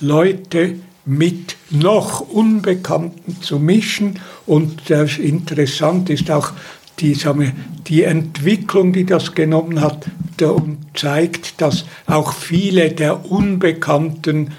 Leute 0.00 0.76
mit 1.04 1.56
noch 1.70 2.20
Unbekannten 2.20 3.40
zu 3.40 3.58
mischen. 3.58 4.20
Und 4.46 4.90
interessant 4.90 6.10
ist 6.10 6.30
auch 6.30 6.52
die, 6.98 7.14
sagen 7.14 7.40
wir, 7.40 7.52
die 7.86 8.02
Entwicklung, 8.02 8.92
die 8.92 9.04
das 9.04 9.34
genommen 9.34 9.80
hat, 9.80 10.06
und 10.40 10.78
zeigt, 10.94 11.60
dass 11.60 11.84
auch 12.06 12.32
viele 12.32 12.90
der 12.90 13.30
Unbekannten 13.30 14.52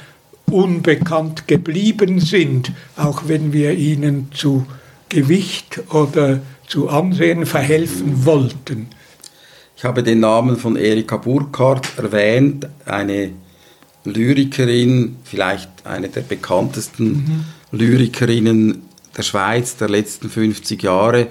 unbekannt 0.49 1.47
geblieben 1.47 2.19
sind, 2.19 2.71
auch 2.95 3.23
wenn 3.27 3.51
wir 3.51 3.73
ihnen 3.73 4.29
zu 4.33 4.65
Gewicht 5.09 5.81
oder 5.89 6.39
zu 6.67 6.89
Ansehen 6.89 7.45
verhelfen 7.45 8.25
wollten. 8.25 8.87
Ich 9.75 9.83
habe 9.83 10.03
den 10.03 10.21
Namen 10.21 10.57
von 10.57 10.77
Erika 10.77 11.17
Burkhardt 11.17 11.97
erwähnt, 11.97 12.67
eine 12.85 13.31
Lyrikerin, 14.05 15.17
vielleicht 15.23 15.69
eine 15.85 16.09
der 16.09 16.21
bekanntesten 16.21 17.05
mhm. 17.05 17.45
Lyrikerinnen 17.77 18.83
der 19.17 19.23
Schweiz 19.23 19.75
der 19.75 19.89
letzten 19.89 20.29
50 20.29 20.81
Jahre 20.83 21.27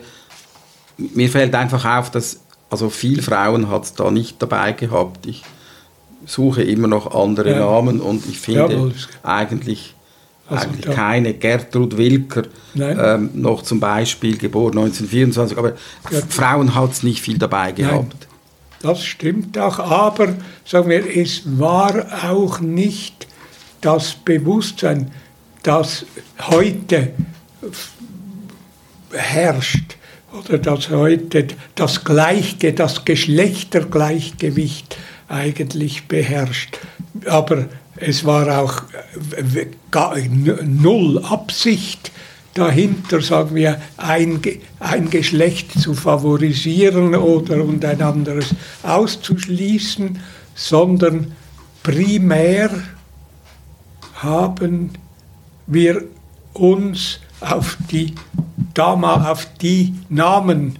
mir 0.96 1.28
fällt 1.28 1.54
einfach 1.54 1.84
auf, 1.84 2.10
dass 2.10 2.40
also 2.70 2.88
viel 2.88 3.22
Frauen 3.22 3.68
hat 3.68 3.84
es 3.84 3.94
da 3.94 4.10
nicht 4.10 4.40
dabei 4.40 4.72
gehabt. 4.72 5.26
Ich 5.26 5.42
suche 6.24 6.62
immer 6.62 6.88
noch 6.88 7.14
andere 7.14 7.50
ja. 7.50 7.58
Namen 7.58 8.00
und 8.00 8.26
ich 8.26 8.38
finde 8.38 8.92
ja, 9.22 9.28
eigentlich, 9.30 9.94
also, 10.48 10.66
eigentlich 10.68 10.86
ja. 10.86 10.92
keine. 10.94 11.34
Gertrud 11.34 11.96
Wilker, 11.98 12.44
ähm, 12.74 13.30
noch 13.34 13.62
zum 13.62 13.78
Beispiel, 13.78 14.38
geboren 14.38 14.78
1924, 14.78 15.58
aber 15.58 15.74
Frauen 16.30 16.74
hat 16.74 16.92
es 16.92 17.02
nicht 17.02 17.20
viel 17.20 17.38
dabei 17.38 17.72
gehabt. 17.72 18.16
Nein, 18.20 18.28
das 18.80 19.04
stimmt 19.04 19.58
auch, 19.58 19.78
aber 19.78 20.34
sagen 20.64 20.88
wir, 20.88 21.16
es 21.16 21.42
war 21.58 22.06
auch 22.24 22.60
nicht 22.60 23.28
das 23.82 24.14
Bewusstsein, 24.14 25.10
das 25.62 26.06
heute 26.40 27.12
herrscht, 29.12 29.96
oder 30.38 30.58
dass 30.58 30.90
heute 30.90 31.46
das, 31.74 32.04
Gleichge 32.04 32.72
das 32.72 33.04
Geschlechtergleichgewicht 33.04 34.96
eigentlich 35.28 36.08
beherrscht. 36.08 36.78
Aber 37.26 37.66
es 37.96 38.24
war 38.24 38.62
auch 38.62 38.82
null 40.64 41.24
Absicht 41.24 42.10
dahinter, 42.54 43.20
sagen 43.20 43.54
wir, 43.54 43.80
ein, 43.96 44.40
ein 44.80 45.10
Geschlecht 45.10 45.80
zu 45.80 45.94
favorisieren 45.94 47.14
oder 47.14 47.64
und 47.64 47.84
ein 47.84 48.02
anderes 48.02 48.54
auszuschließen, 48.82 50.18
sondern 50.54 51.32
primär 51.82 52.70
haben 54.14 54.90
wir 55.66 56.04
uns 56.52 57.20
auf 57.40 57.78
die, 57.90 58.14
damals 58.74 59.26
auf 59.26 59.48
die 59.60 59.94
Namen 60.08 60.78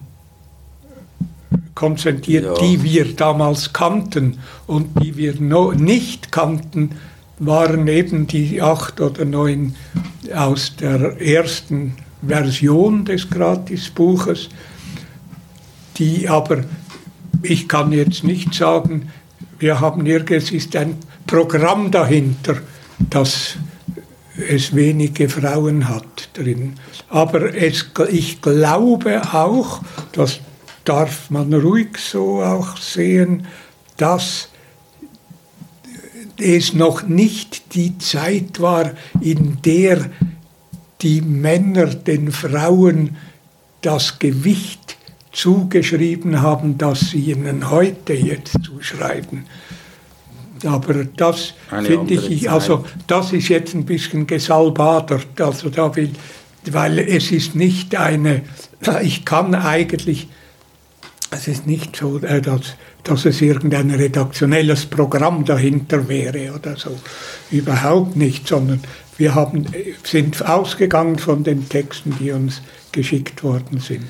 konzentriert, 1.75 2.45
ja. 2.45 2.55
die 2.55 2.83
wir 2.83 3.15
damals 3.15 3.73
kannten 3.73 4.39
und 4.67 5.03
die 5.03 5.17
wir 5.17 5.35
no, 5.41 5.73
nicht 5.73 6.33
kannten, 6.33 6.93
waren 7.39 7.89
eben 7.89 8.27
die 8.27 8.63
acht 8.63 9.01
oder 9.01 9.25
neun 9.25 9.75
aus 10.35 10.77
der 10.77 11.21
ersten 11.21 11.95
Version 12.27 13.05
des 13.05 13.29
Gratisbuches, 13.29 14.49
die 15.97 16.29
aber, 16.29 16.65
ich 17.43 17.69
kann 17.69 17.93
jetzt 17.93 18.23
nicht 18.23 18.55
sagen, 18.55 19.11
wir 19.59 19.81
haben 19.81 20.07
es 20.07 20.51
ist 20.51 20.77
ein 20.77 20.97
Programm 21.27 21.91
dahinter, 21.91 22.59
das 23.11 23.57
es 24.37 24.75
wenige 24.75 25.29
Frauen 25.29 25.89
hat 25.89 26.31
drin. 26.35 26.75
Aber 27.09 27.55
es, 27.55 27.87
ich 28.11 28.41
glaube 28.41 29.23
auch, 29.33 29.83
das 30.13 30.41
darf 30.85 31.31
man 31.31 31.53
ruhig 31.53 31.99
so 31.99 32.43
auch 32.43 32.77
sehen, 32.77 33.47
dass 33.97 34.49
es 36.39 36.73
noch 36.73 37.03
nicht 37.03 37.75
die 37.75 37.99
Zeit 37.99 38.61
war, 38.61 38.93
in 39.21 39.59
der 39.63 40.11
die 41.03 41.21
Männer 41.21 41.87
den 41.87 42.33
Frauen 42.33 43.17
das 43.83 44.19
Gewicht 44.19 44.97
zugeschrieben 45.33 46.41
haben, 46.43 46.79
das 46.79 47.11
sie 47.11 47.31
ihnen 47.33 47.71
heute 47.71 48.13
jetzt 48.13 48.59
zuschreiben. 48.65 49.47
Aber 50.65 51.05
das 51.05 51.55
finde 51.69 52.15
ich, 52.15 52.51
also 52.51 52.85
das 53.07 53.33
ist 53.33 53.49
jetzt 53.49 53.75
ein 53.75 53.85
bisschen 53.85 54.27
gesalbadert. 54.27 55.41
Also 55.41 55.71
da 55.71 55.95
will, 55.97 56.11
weil 56.71 56.99
es 56.99 57.31
ist 57.31 57.55
nicht 57.55 57.97
eine, 57.97 58.43
ich 59.03 59.25
kann 59.25 59.55
eigentlich, 59.55 60.29
es 61.31 61.49
ist 61.49 61.67
nicht 61.67 61.97
so, 61.97 62.19
äh, 62.19 62.41
dass, 62.41 62.75
dass 63.05 63.25
es 63.25 63.41
irgendein 63.41 63.91
redaktionelles 63.91 64.87
Programm 64.87 65.45
dahinter 65.45 66.09
wäre 66.09 66.53
oder 66.55 66.77
so. 66.77 66.97
Überhaupt 67.51 68.17
nicht, 68.17 68.47
sondern 68.47 68.81
wir 69.17 69.35
haben, 69.35 69.67
sind 70.05 70.47
ausgegangen 70.49 71.19
von 71.19 71.45
den 71.45 71.69
Texten, 71.69 72.15
die 72.19 72.33
uns 72.33 72.63
geschickt 72.93 73.43
worden 73.43 73.81
sind. 73.81 74.05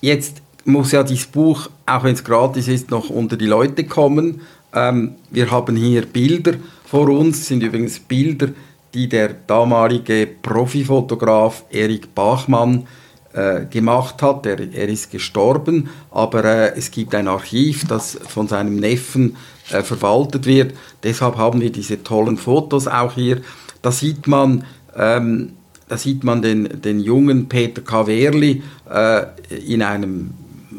Jetzt 0.00 0.42
muss 0.64 0.92
ja 0.92 1.02
dieses 1.02 1.26
Buch, 1.26 1.68
auch 1.86 2.04
wenn 2.04 2.14
es 2.14 2.24
gratis 2.24 2.68
ist, 2.68 2.90
noch 2.90 3.10
unter 3.10 3.36
die 3.36 3.46
Leute 3.46 3.84
kommen. 3.84 4.42
Ähm, 4.74 5.16
wir 5.30 5.50
haben 5.50 5.76
hier 5.76 6.06
Bilder 6.06 6.54
vor 6.84 7.08
uns, 7.08 7.46
sind 7.46 7.62
übrigens 7.62 7.98
Bilder, 7.98 8.48
die 8.94 9.08
der 9.08 9.34
damalige 9.46 10.28
Profifotograf 10.42 11.64
Erik 11.70 12.14
Bachmann 12.14 12.86
äh, 13.32 13.64
gemacht 13.66 14.22
hat. 14.22 14.46
Er, 14.46 14.58
er, 14.58 14.88
ist 14.88 15.10
gestorben, 15.10 15.88
aber 16.10 16.44
äh, 16.44 16.76
es 16.76 16.90
gibt 16.90 17.14
ein 17.14 17.28
Archiv, 17.28 17.86
das 17.86 18.18
von 18.28 18.48
seinem 18.48 18.76
Neffen 18.76 19.36
äh, 19.70 19.82
verwaltet 19.82 20.46
wird. 20.46 20.74
Deshalb 21.02 21.36
haben 21.36 21.60
wir 21.60 21.70
diese 21.70 22.02
tollen 22.02 22.36
Fotos 22.36 22.88
auch 22.88 23.14
hier. 23.14 23.40
Da 23.82 23.92
sieht 23.92 24.26
man, 24.26 24.64
ähm, 24.96 25.52
da 25.88 25.96
sieht 25.96 26.24
man 26.24 26.42
den, 26.42 26.80
den 26.82 27.00
jungen 27.00 27.48
Peter 27.48 27.82
Kaverli 27.82 28.62
äh, 28.92 29.22
in 29.64 29.82
einem 29.82 30.30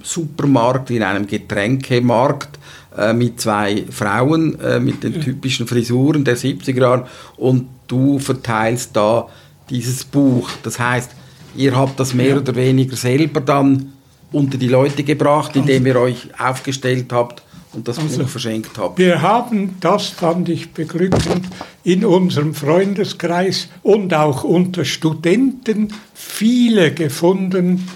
Supermarkt, 0.03 0.89
in 0.89 1.03
einem 1.03 1.27
Getränkemarkt 1.27 2.59
äh, 2.97 3.13
mit 3.13 3.39
zwei 3.39 3.85
Frauen 3.89 4.59
äh, 4.59 4.79
mit 4.79 5.03
den 5.03 5.21
typischen 5.21 5.67
Frisuren 5.67 6.23
der 6.23 6.37
70er 6.37 6.79
Jahre 6.79 7.07
und 7.37 7.67
du 7.87 8.19
verteilst 8.19 8.95
da 8.95 9.27
dieses 9.69 10.03
Buch. 10.03 10.49
Das 10.63 10.79
heißt, 10.79 11.11
ihr 11.55 11.75
habt 11.75 11.99
das 11.99 12.13
mehr 12.13 12.37
oder 12.37 12.55
weniger 12.55 12.95
selber 12.95 13.41
dann 13.41 13.93
unter 14.31 14.57
die 14.57 14.67
Leute 14.67 15.03
gebracht, 15.03 15.55
indem 15.55 15.85
ihr 15.85 15.95
euch 15.97 16.29
aufgestellt 16.39 17.11
habt 17.11 17.43
und 17.73 17.87
das 17.87 17.97
also, 17.99 18.19
Buch 18.19 18.29
verschenkt 18.29 18.77
habt. 18.77 18.99
Wir 18.99 19.21
haben, 19.21 19.75
das 19.79 20.07
fand 20.07 20.49
ich 20.49 20.71
beglückend, 20.71 21.47
in 21.83 22.05
unserem 22.05 22.53
Freundeskreis 22.53 23.69
und 23.83 24.13
auch 24.13 24.43
unter 24.43 24.85
Studenten 24.85 25.93
viele 26.13 26.93
gefunden, 26.93 27.87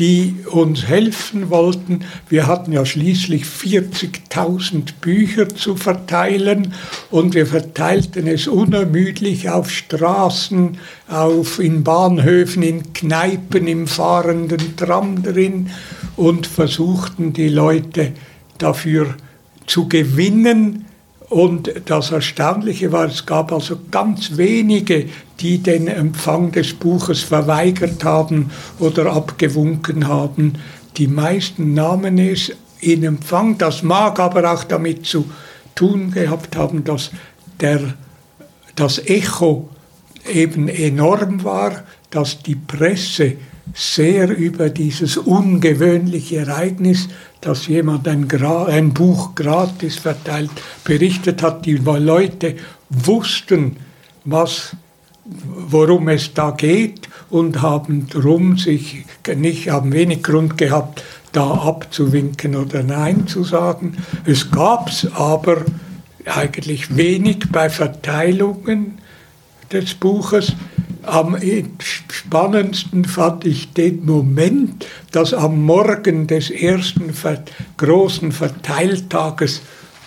die 0.00 0.34
uns 0.50 0.86
helfen 0.86 1.50
wollten. 1.50 2.06
Wir 2.30 2.46
hatten 2.46 2.72
ja 2.72 2.86
schließlich 2.86 3.44
40.000 3.44 4.94
Bücher 5.02 5.48
zu 5.50 5.76
verteilen 5.76 6.72
und 7.10 7.34
wir 7.34 7.46
verteilten 7.46 8.26
es 8.26 8.48
unermüdlich 8.48 9.50
auf 9.50 9.70
Straßen, 9.70 10.78
auf, 11.06 11.58
in 11.58 11.84
Bahnhöfen, 11.84 12.62
in 12.62 12.94
Kneipen, 12.94 13.68
im 13.68 13.86
fahrenden 13.86 14.74
Tram 14.76 15.22
drin 15.22 15.68
und 16.16 16.46
versuchten 16.46 17.34
die 17.34 17.50
Leute 17.50 18.12
dafür 18.56 19.14
zu 19.66 19.86
gewinnen, 19.86 20.86
und 21.30 21.72
das 21.84 22.10
Erstaunliche 22.10 22.90
war, 22.90 23.06
es 23.06 23.24
gab 23.24 23.52
also 23.52 23.78
ganz 23.92 24.36
wenige, 24.36 25.08
die 25.40 25.58
den 25.58 25.88
Empfang 25.88 26.52
des 26.52 26.74
Buches 26.74 27.22
verweigert 27.22 28.04
haben 28.04 28.50
oder 28.78 29.12
abgewunken 29.12 30.08
haben. 30.08 30.54
Die 30.96 31.08
meisten 31.08 31.74
nahmen 31.74 32.18
es 32.18 32.52
in 32.80 33.04
Empfang. 33.04 33.58
Das 33.58 33.82
mag 33.82 34.18
aber 34.18 34.52
auch 34.52 34.64
damit 34.64 35.06
zu 35.06 35.30
tun 35.74 36.10
gehabt 36.10 36.56
haben, 36.56 36.84
dass 36.84 37.10
der, 37.60 37.94
das 38.76 38.98
Echo 38.98 39.68
eben 40.30 40.68
enorm 40.68 41.44
war, 41.44 41.84
dass 42.10 42.42
die 42.42 42.56
Presse 42.56 43.36
sehr 43.72 44.36
über 44.36 44.68
dieses 44.68 45.16
ungewöhnliche 45.16 46.38
Ereignis 46.38 47.08
dass 47.40 47.66
jemand 47.68 48.06
ein, 48.06 48.28
ein, 48.66 48.92
Buch 48.92 49.34
gratis 49.34 49.96
verteilt, 49.96 50.50
berichtet 50.84 51.42
hat. 51.42 51.64
Die 51.64 51.76
Leute 51.76 52.56
wussten, 52.90 53.76
was, 54.24 54.76
worum 55.54 56.08
es 56.08 56.34
da 56.34 56.50
geht 56.50 57.08
und 57.28 57.62
haben 57.62 58.08
drum 58.08 58.56
sich 58.56 59.04
nicht, 59.36 59.70
haben 59.70 59.92
wenig 59.92 60.22
Grund 60.22 60.58
gehabt, 60.58 61.02
da 61.32 61.50
abzuwinken 61.50 62.56
oder 62.56 62.82
Nein 62.82 63.26
zu 63.26 63.44
sagen. 63.44 63.96
Es 64.24 64.50
gab 64.50 64.88
es 64.88 65.06
aber 65.14 65.64
eigentlich 66.24 66.96
wenig 66.96 67.50
bei 67.52 67.70
Verteilungen 67.70 68.98
des 69.72 69.94
Buches. 69.94 70.52
Am 71.02 71.36
spannendsten 71.78 73.04
fand 73.04 73.46
ich 73.46 73.72
den 73.72 74.04
Moment, 74.04 74.86
dass 75.12 75.32
am 75.32 75.62
Morgen 75.62 76.26
des 76.26 76.50
ersten 76.50 77.14
großen 77.78 78.32
Verteiltages, 78.32 79.62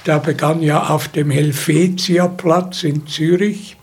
der 0.05 0.19
begann 0.19 0.61
ja 0.61 0.89
auf 0.89 1.07
dem 1.07 1.31
Helvetiaplatz 1.31 2.83
in 2.83 3.07
Zürich, 3.07 3.77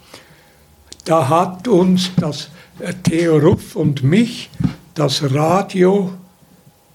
da 1.10 1.28
hat 1.28 1.66
uns 1.66 2.12
das 2.14 2.50
äh, 2.78 2.94
Theo 3.02 3.38
Ruff 3.38 3.74
und 3.74 4.04
mich 4.04 4.48
das 4.94 5.34
Radio 5.34 6.12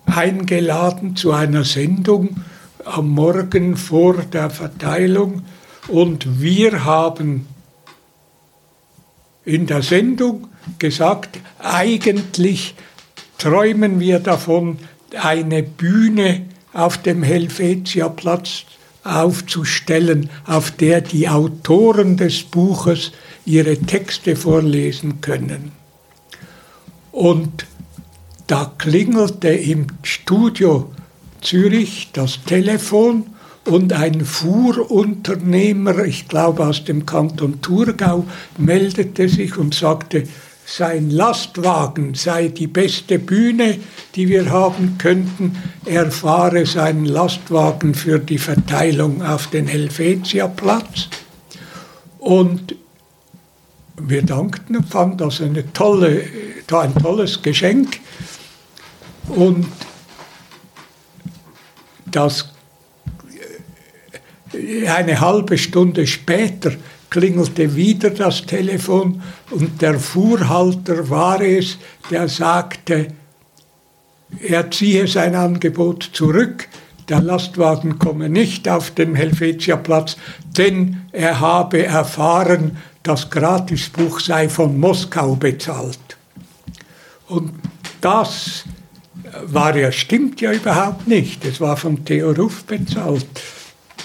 eingeladen 0.06 1.18
zu 1.18 1.34
einer 1.34 1.66
Sendung 1.66 2.38
am 2.86 3.10
Morgen 3.10 3.76
vor 3.76 4.14
der 4.14 4.50
Verteilung. 4.50 5.44
Und 5.90 6.40
wir 6.40 6.86
haben 6.86 7.46
in 9.44 9.68
der 9.68 9.82
Sendung 9.82 10.48
gesagt, 10.80 11.38
eigentlich 11.60 12.76
träumen 13.38 14.00
wir 14.00 14.20
davon, 14.20 14.78
eine 15.22 15.62
Bühne 15.62 16.46
auf 16.72 17.00
dem 17.00 17.22
Helvetiaplatz 17.22 18.64
aufzustellen, 19.04 20.30
auf 20.46 20.72
der 20.72 21.02
die 21.02 21.28
Autoren 21.28 22.16
des 22.16 22.44
Buches 22.44 23.12
ihre 23.46 23.78
Texte 23.78 24.36
vorlesen 24.36 25.22
können. 25.22 25.72
Und 27.12 27.66
da 28.48 28.72
klingelte 28.78 29.50
im 29.50 29.88
Studio 30.04 30.92
Zürich 31.42 32.10
das 32.14 32.44
Telefon 32.44 33.28
und 33.66 33.94
ein 33.94 34.24
Fuhrunternehmer, 34.24 36.06
ich 36.06 36.28
glaube 36.28 36.66
aus 36.66 36.84
dem 36.84 37.06
Kanton 37.06 37.62
Thurgau, 37.62 38.26
meldete 38.58 39.30
sich 39.30 39.58
und 39.58 39.74
sagte, 39.74 40.24
sein 40.68 41.12
Lastwagen 41.12 42.16
sei 42.16 42.48
die 42.48 42.68
beste 42.68 43.20
Bühne, 43.20 43.78
die 44.16 44.28
wir 44.28 44.50
haben 44.50 44.98
könnten. 44.98 45.58
Er 45.86 46.10
fahre 46.10 46.66
seinen 46.66 47.06
Lastwagen 47.06 47.94
für 47.94 48.18
die 48.18 48.40
Verteilung 48.40 49.22
auf 49.22 49.48
den 49.48 49.68
Helvetiaplatz. 49.68 51.10
Und 52.18 52.76
wir 53.98 54.24
dankten 54.24 54.78
und 54.78 54.90
fanden 54.90 55.18
das 55.18 55.42
eine 55.42 55.72
tolle, 55.74 56.24
ein 56.72 56.96
tolles 56.96 57.42
Geschenk. 57.42 58.00
Und 59.30 59.68
das 62.06 62.50
eine 64.88 65.20
halbe 65.20 65.58
Stunde 65.58 66.08
später 66.08 66.72
klingelte 67.10 67.76
wieder 67.76 68.10
das 68.10 68.46
Telefon 68.46 69.22
und 69.52 69.82
der 69.82 70.00
Fuhrhalter 70.00 71.10
war 71.10 71.42
es, 71.42 71.78
der 72.10 72.28
sagte, 72.28 73.08
er 74.42 74.70
ziehe 74.72 75.08
sein 75.08 75.36
Angebot 75.36 76.10
zurück, 76.14 76.68
der 77.08 77.22
Lastwagen 77.22 78.00
komme 78.00 78.30
nicht 78.30 78.68
auf 78.68 78.92
den 78.92 79.16
Helvetiaplatz, 79.16 80.18
denn 80.58 81.02
er 81.12 81.40
habe 81.40 81.86
erfahren, 81.86 82.78
das 83.08 83.30
Gratisbuch 83.30 84.20
sei 84.20 84.50
von 84.50 84.80
Moskau 84.80 85.36
bezahlt. 85.36 86.00
Und 87.28 87.52
das 88.02 88.66
war 89.46 89.76
ja, 89.76 89.92
stimmt 89.92 90.42
ja 90.42 90.52
überhaupt 90.52 91.08
nicht. 91.08 91.46
Es 91.46 91.62
war 91.62 91.78
von 91.78 92.04
Theo 92.04 92.32
Ruff 92.32 92.64
bezahlt. 92.66 93.28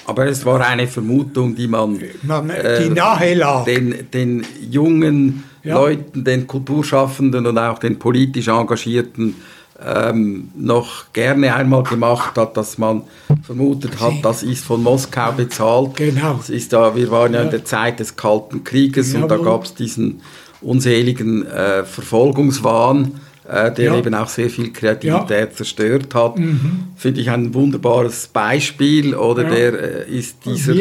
Aber 0.06 0.26
es 0.26 0.44
war 0.44 0.60
eine 0.66 0.86
Vermutung, 0.86 1.54
die 1.54 1.68
man, 1.68 2.00
man 2.22 2.48
die 2.48 2.54
äh, 2.54 2.88
nahe 2.88 3.34
lag. 3.34 3.64
Den, 3.64 4.10
den 4.12 4.44
jungen 4.70 5.44
ja. 5.62 5.74
Leuten, 5.74 6.24
den 6.24 6.46
Kulturschaffenden 6.46 7.46
und 7.46 7.58
auch 7.58 7.78
den 7.78 7.98
politisch 7.98 8.48
Engagierten 8.48 9.36
ähm, 9.84 10.50
noch 10.56 11.12
gerne 11.12 11.54
einmal 11.54 11.82
gemacht 11.82 12.36
hat, 12.36 12.56
dass 12.56 12.78
man 12.78 13.02
vermutet 13.42 14.00
hat, 14.00 14.14
das 14.22 14.42
ist 14.42 14.64
von 14.64 14.82
Moskau 14.82 15.32
bezahlt. 15.32 15.96
Genau. 15.96 16.34
Das 16.34 16.50
ist 16.50 16.72
da, 16.72 16.94
wir 16.94 17.10
waren 17.10 17.32
ja, 17.32 17.40
ja 17.40 17.44
in 17.46 17.50
der 17.50 17.64
Zeit 17.64 18.00
des 18.00 18.16
Kalten 18.16 18.64
Krieges 18.64 19.12
Jawohl. 19.12 19.22
und 19.22 19.28
da 19.30 19.36
gab 19.38 19.64
es 19.64 19.74
diesen 19.74 20.20
unseligen 20.60 21.46
äh, 21.46 21.84
Verfolgungswahn 21.84 23.12
äh, 23.50 23.72
der 23.72 23.84
ja. 23.86 23.98
eben 23.98 24.14
auch 24.14 24.28
sehr 24.28 24.48
viel 24.48 24.72
Kreativität 24.72 25.50
ja. 25.50 25.50
zerstört 25.50 26.14
hat. 26.14 26.38
Mhm. 26.38 26.88
Finde 26.96 27.20
ich 27.20 27.30
ein 27.30 27.52
wunderbares 27.52 28.28
Beispiel. 28.28 29.14
Oder 29.14 29.44
der 29.44 30.06
äh, 30.06 30.10
ist 30.10 30.44
dieser 30.44 30.74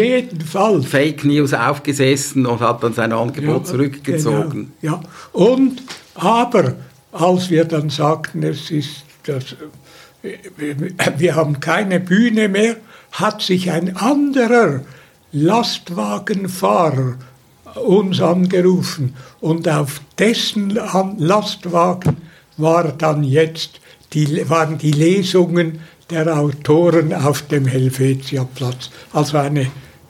Fake 0.84 1.26
News 1.26 1.54
aufgesessen 1.54 2.46
und 2.46 2.60
hat 2.60 2.84
dann 2.84 2.94
sein 2.94 3.12
Angebot 3.12 3.66
zurückgezogen. 3.66 4.72
Genau. 4.82 4.94
Ja, 4.96 5.02
und 5.32 5.82
aber 6.14 6.76
als 7.12 7.50
wir 7.50 7.66
dann 7.66 7.90
sagten, 7.90 8.44
es 8.44 8.72
ist 8.72 9.04
das, 9.24 9.56
wir 11.18 11.36
haben 11.36 11.60
keine 11.60 12.00
Bühne 12.00 12.50
mehr, 12.50 12.76
hat 13.12 13.42
sich 13.42 13.72
ein 13.72 13.96
anderer 13.98 14.82
Lastwagenfahrer 15.32 17.16
uns 17.76 18.22
angerufen 18.22 19.16
und 19.40 19.68
auf 19.70 20.02
dessen 20.18 20.72
Lastwagen 20.72 22.18
war 22.58 22.92
dann 22.92 23.24
jetzt 23.24 23.80
die, 24.14 24.50
waren 24.50 24.78
die 24.78 24.92
Lesungen 24.92 25.80
der 26.10 26.40
Autoren 26.40 27.14
auf 27.14 27.44
dem 27.44 27.68
Helvetiaplatz. 27.68 28.90
Also 29.14 29.38
eine 29.38 29.68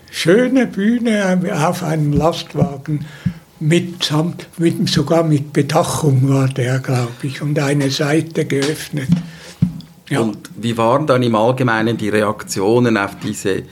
schöne 0.10 0.66
Bühne 0.66 1.39
auf 1.68 1.84
einem 1.84 2.14
Lastwagen 2.14 3.06
mit, 3.60 4.12
mit, 4.57 4.89
sogar 4.89 5.24
mit 5.24 5.53
Bedachung 5.53 6.30
war 6.30 6.47
der, 6.47 6.80
glaube 6.80 7.12
ich, 7.24 7.41
und 7.41 7.60
eine 7.60 7.89
Seite 7.89 8.45
geöffnet. 8.45 9.10
Ja. 10.10 10.22
Und 10.22 10.49
wie 10.57 10.76
waren 10.78 11.05
dann 11.05 11.22
im 11.22 11.36
Allgemeinen 11.36 11.95
die 11.97 12.10
Reaktionen 12.10 12.97
auf 12.97 13.18
diese 13.24 13.57
äh, 13.57 13.64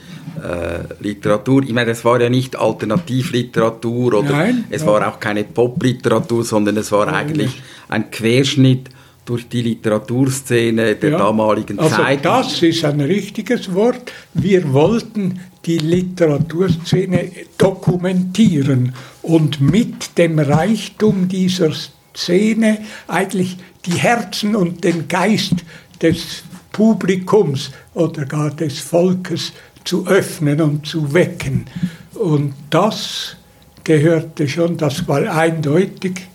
Literatur? 1.00 1.62
Ich 1.64 1.72
meine, 1.72 1.90
es 1.90 2.04
war 2.04 2.20
ja 2.20 2.28
nicht 2.28 2.54
Alternativliteratur 2.56 4.14
oder 4.14 4.30
Nein, 4.30 4.64
es 4.70 4.82
ja. 4.82 4.88
war 4.88 5.08
auch 5.08 5.18
keine 5.18 5.44
Popliteratur, 5.44 6.44
sondern 6.44 6.76
es 6.76 6.92
war 6.92 7.08
eigentlich 7.08 7.60
ein 7.88 8.10
Querschnitt 8.10 8.90
durch 9.24 9.48
die 9.48 9.62
Literaturszene 9.62 10.94
der 10.94 11.10
ja. 11.10 11.18
damaligen 11.18 11.78
also 11.78 11.96
Zeit. 11.96 12.24
Das 12.24 12.62
ist 12.62 12.84
ein 12.84 13.00
richtiges 13.00 13.74
Wort. 13.74 14.10
Wir 14.32 14.72
wollten 14.72 15.40
die 15.68 15.78
Literaturszene 15.78 17.30
dokumentieren 17.58 18.94
und 19.20 19.60
mit 19.60 20.16
dem 20.16 20.38
Reichtum 20.38 21.28
dieser 21.28 21.72
Szene 22.16 22.78
eigentlich 23.06 23.58
die 23.84 23.92
Herzen 23.92 24.56
und 24.56 24.82
den 24.82 25.06
Geist 25.08 25.56
des 26.00 26.42
Publikums 26.72 27.70
oder 27.92 28.24
gar 28.24 28.50
des 28.50 28.78
Volkes 28.78 29.52
zu 29.84 30.06
öffnen 30.06 30.60
und 30.62 30.86
zu 30.86 31.12
wecken. 31.12 31.66
Und 32.14 32.54
das 32.70 33.36
gehörte 33.84 34.48
schon, 34.48 34.78
das 34.78 35.06
war 35.06 35.36
eindeutig 35.36 36.28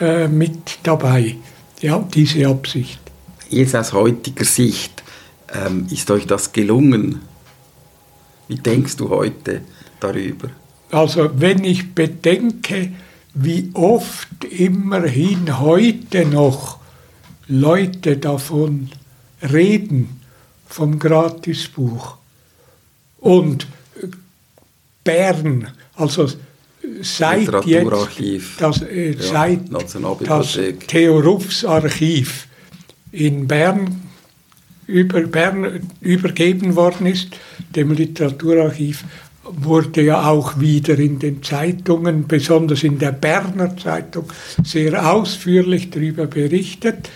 äh, 0.00 0.28
mit 0.28 0.78
dabei, 0.84 1.36
ja, 1.80 1.98
diese 2.14 2.46
Absicht. 2.46 3.00
Jetzt 3.50 3.74
aus 3.74 3.92
heutiger 3.92 4.44
Sicht, 4.44 5.02
ähm, 5.52 5.86
ist 5.90 6.10
euch 6.10 6.26
das 6.26 6.52
gelungen? 6.52 7.20
Wie 8.48 8.56
denkst 8.56 8.96
du 8.96 9.08
heute 9.08 9.62
darüber? 10.00 10.50
Also 10.90 11.30
wenn 11.36 11.64
ich 11.64 11.94
bedenke, 11.94 12.92
wie 13.34 13.70
oft 13.74 14.44
immerhin 14.44 15.58
heute 15.58 16.24
noch 16.24 16.78
Leute 17.48 18.16
davon 18.16 18.90
reden, 19.42 20.20
vom 20.66 20.98
Gratisbuch. 20.98 22.16
Und 23.18 23.66
Bern, 25.04 25.68
also 25.94 26.28
seit 27.00 27.66
jetzt 27.66 28.60
das, 28.60 28.82
äh, 28.82 29.12
ja, 29.12 29.22
seit 29.22 29.60
das 30.26 30.58
Theo 30.86 31.20
Ruffs 31.20 31.64
Archiv 31.64 32.46
in 33.12 33.46
Bern, 33.46 34.02
über 34.86 35.20
Bern 35.22 35.88
übergeben 36.00 36.76
worden 36.76 37.06
ist, 37.06 37.28
dem 37.74 37.92
Literaturarchiv, 37.92 39.04
wurde 39.44 40.02
ja 40.02 40.28
auch 40.28 40.58
wieder 40.58 40.98
in 40.98 41.18
den 41.18 41.42
Zeitungen, 41.42 42.26
besonders 42.26 42.82
in 42.82 42.98
der 42.98 43.12
Berner 43.12 43.76
Zeitung, 43.76 44.24
sehr 44.64 45.12
ausführlich 45.12 45.90
darüber 45.90 46.26
berichtet. 46.26 47.10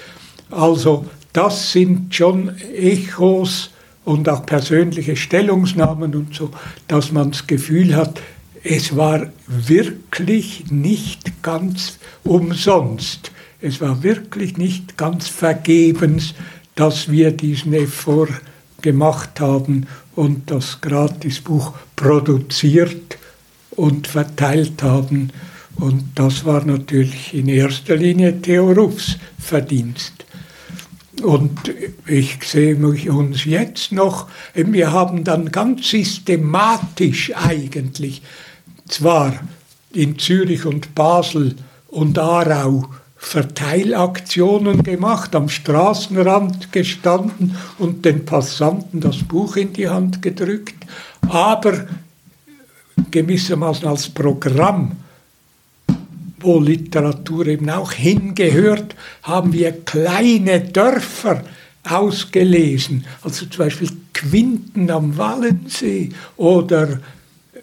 Also 0.50 1.06
das 1.32 1.72
sind 1.72 2.14
schon 2.14 2.56
Echos 2.74 3.70
und 4.04 4.28
auch 4.28 4.46
persönliche 4.46 5.16
Stellungsnahmen 5.16 6.14
und 6.14 6.34
so, 6.34 6.50
dass 6.88 7.12
man 7.12 7.32
das 7.32 7.46
Gefühl 7.46 7.94
hat, 7.94 8.20
es 8.62 8.96
war 8.96 9.28
wirklich 9.46 10.70
nicht 10.70 11.42
ganz 11.42 11.98
umsonst. 12.24 13.32
Es 13.60 13.80
war 13.80 14.02
wirklich 14.02 14.56
nicht 14.56 14.96
ganz 14.96 15.28
vergebens, 15.28 16.34
dass 16.74 17.10
wir 17.10 17.30
diesen 17.30 17.72
Effort 17.72 18.28
gemacht 18.82 19.40
haben 19.40 19.86
und 20.16 20.50
das 20.50 20.80
Gratisbuch 20.80 21.74
produziert 21.96 23.18
und 23.70 24.06
verteilt 24.06 24.82
haben. 24.82 25.30
Und 25.76 26.04
das 26.14 26.44
war 26.44 26.64
natürlich 26.64 27.32
in 27.32 27.48
erster 27.48 27.96
Linie 27.96 28.40
Theo 28.40 28.72
Ruffs 28.72 29.16
Verdienst. 29.38 30.12
Und 31.22 31.72
ich 32.06 32.38
sehe 32.44 32.76
mich 32.76 33.10
uns 33.10 33.44
jetzt 33.44 33.92
noch, 33.92 34.28
wir 34.54 34.92
haben 34.92 35.24
dann 35.24 35.52
ganz 35.52 35.90
systematisch 35.90 37.32
eigentlich 37.34 38.22
zwar 38.88 39.38
in 39.92 40.18
Zürich 40.18 40.64
und 40.64 40.94
Basel 40.94 41.56
und 41.88 42.18
Aarau 42.18 42.88
Verteilaktionen 43.22 44.82
gemacht, 44.82 45.36
am 45.36 45.48
Straßenrand 45.48 46.72
gestanden 46.72 47.54
und 47.78 48.04
den 48.04 48.24
Passanten 48.24 49.00
das 49.00 49.18
Buch 49.18 49.56
in 49.56 49.74
die 49.74 49.88
Hand 49.88 50.22
gedrückt, 50.22 50.86
aber 51.28 51.86
gewissermaßen 53.10 53.86
als 53.86 54.08
Programm, 54.08 54.96
wo 56.40 56.58
Literatur 56.58 57.46
eben 57.46 57.68
auch 57.68 57.92
hingehört, 57.92 58.96
haben 59.22 59.52
wir 59.52 59.72
kleine 59.84 60.60
Dörfer 60.60 61.44
ausgelesen, 61.88 63.04
also 63.22 63.46
zum 63.46 63.58
Beispiel 63.66 63.90
Quinten 64.14 64.90
am 64.90 65.16
Wallensee 65.16 66.08
oder 66.36 67.00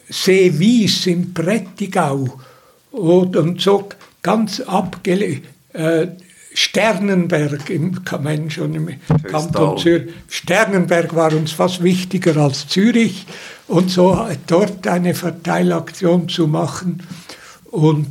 Seewies 0.07 1.07
im 1.07 1.33
Prättigau. 1.33 2.39
Und 2.91 3.59
so 3.59 3.89
ganz 4.27 4.59
abgelegen. 4.59 5.43
Äh, 5.73 6.07
Sternenberg 6.53 7.69
im, 7.69 8.03
kann 8.03 8.49
schon 8.49 8.73
im 8.73 8.89
Kanton 9.23 9.77
Zürich. 9.77 10.11
Sternenberg 10.27 11.15
war 11.15 11.31
uns 11.33 11.51
fast 11.51 11.83
wichtiger 11.83 12.35
als 12.37 12.67
Zürich 12.67 13.25
und 13.67 13.91
so 13.91 14.27
dort 14.47 14.87
eine 14.87 15.13
Verteilaktion 15.13 16.27
zu 16.27 16.47
machen. 16.47 17.03
Und 17.65 18.07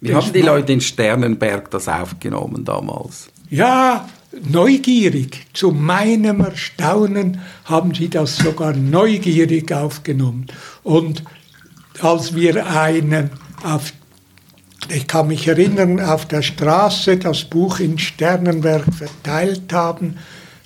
Wie 0.00 0.14
haben 0.14 0.32
die 0.32 0.42
Leute 0.42 0.72
in 0.72 0.80
Sternenberg 0.80 1.70
das 1.70 1.88
aufgenommen 1.88 2.64
damals? 2.64 3.30
Ja, 3.50 4.08
neugierig. 4.48 5.46
Zu 5.52 5.72
meinem 5.72 6.40
Erstaunen 6.40 7.40
haben 7.64 7.94
sie 7.94 8.08
das 8.08 8.36
sogar 8.36 8.74
neugierig 8.74 9.72
aufgenommen. 9.72 10.46
Und 10.84 11.24
als 12.00 12.34
wir 12.36 12.64
einen 12.64 13.30
auf 13.64 13.92
ich 14.88 15.06
kann 15.06 15.28
mich 15.28 15.46
erinnern, 15.48 16.00
auf 16.00 16.26
der 16.26 16.42
Straße 16.42 17.16
das 17.16 17.44
Buch 17.44 17.80
in 17.80 17.98
Sternenberg 17.98 18.84
verteilt 18.92 19.72
haben 19.72 20.16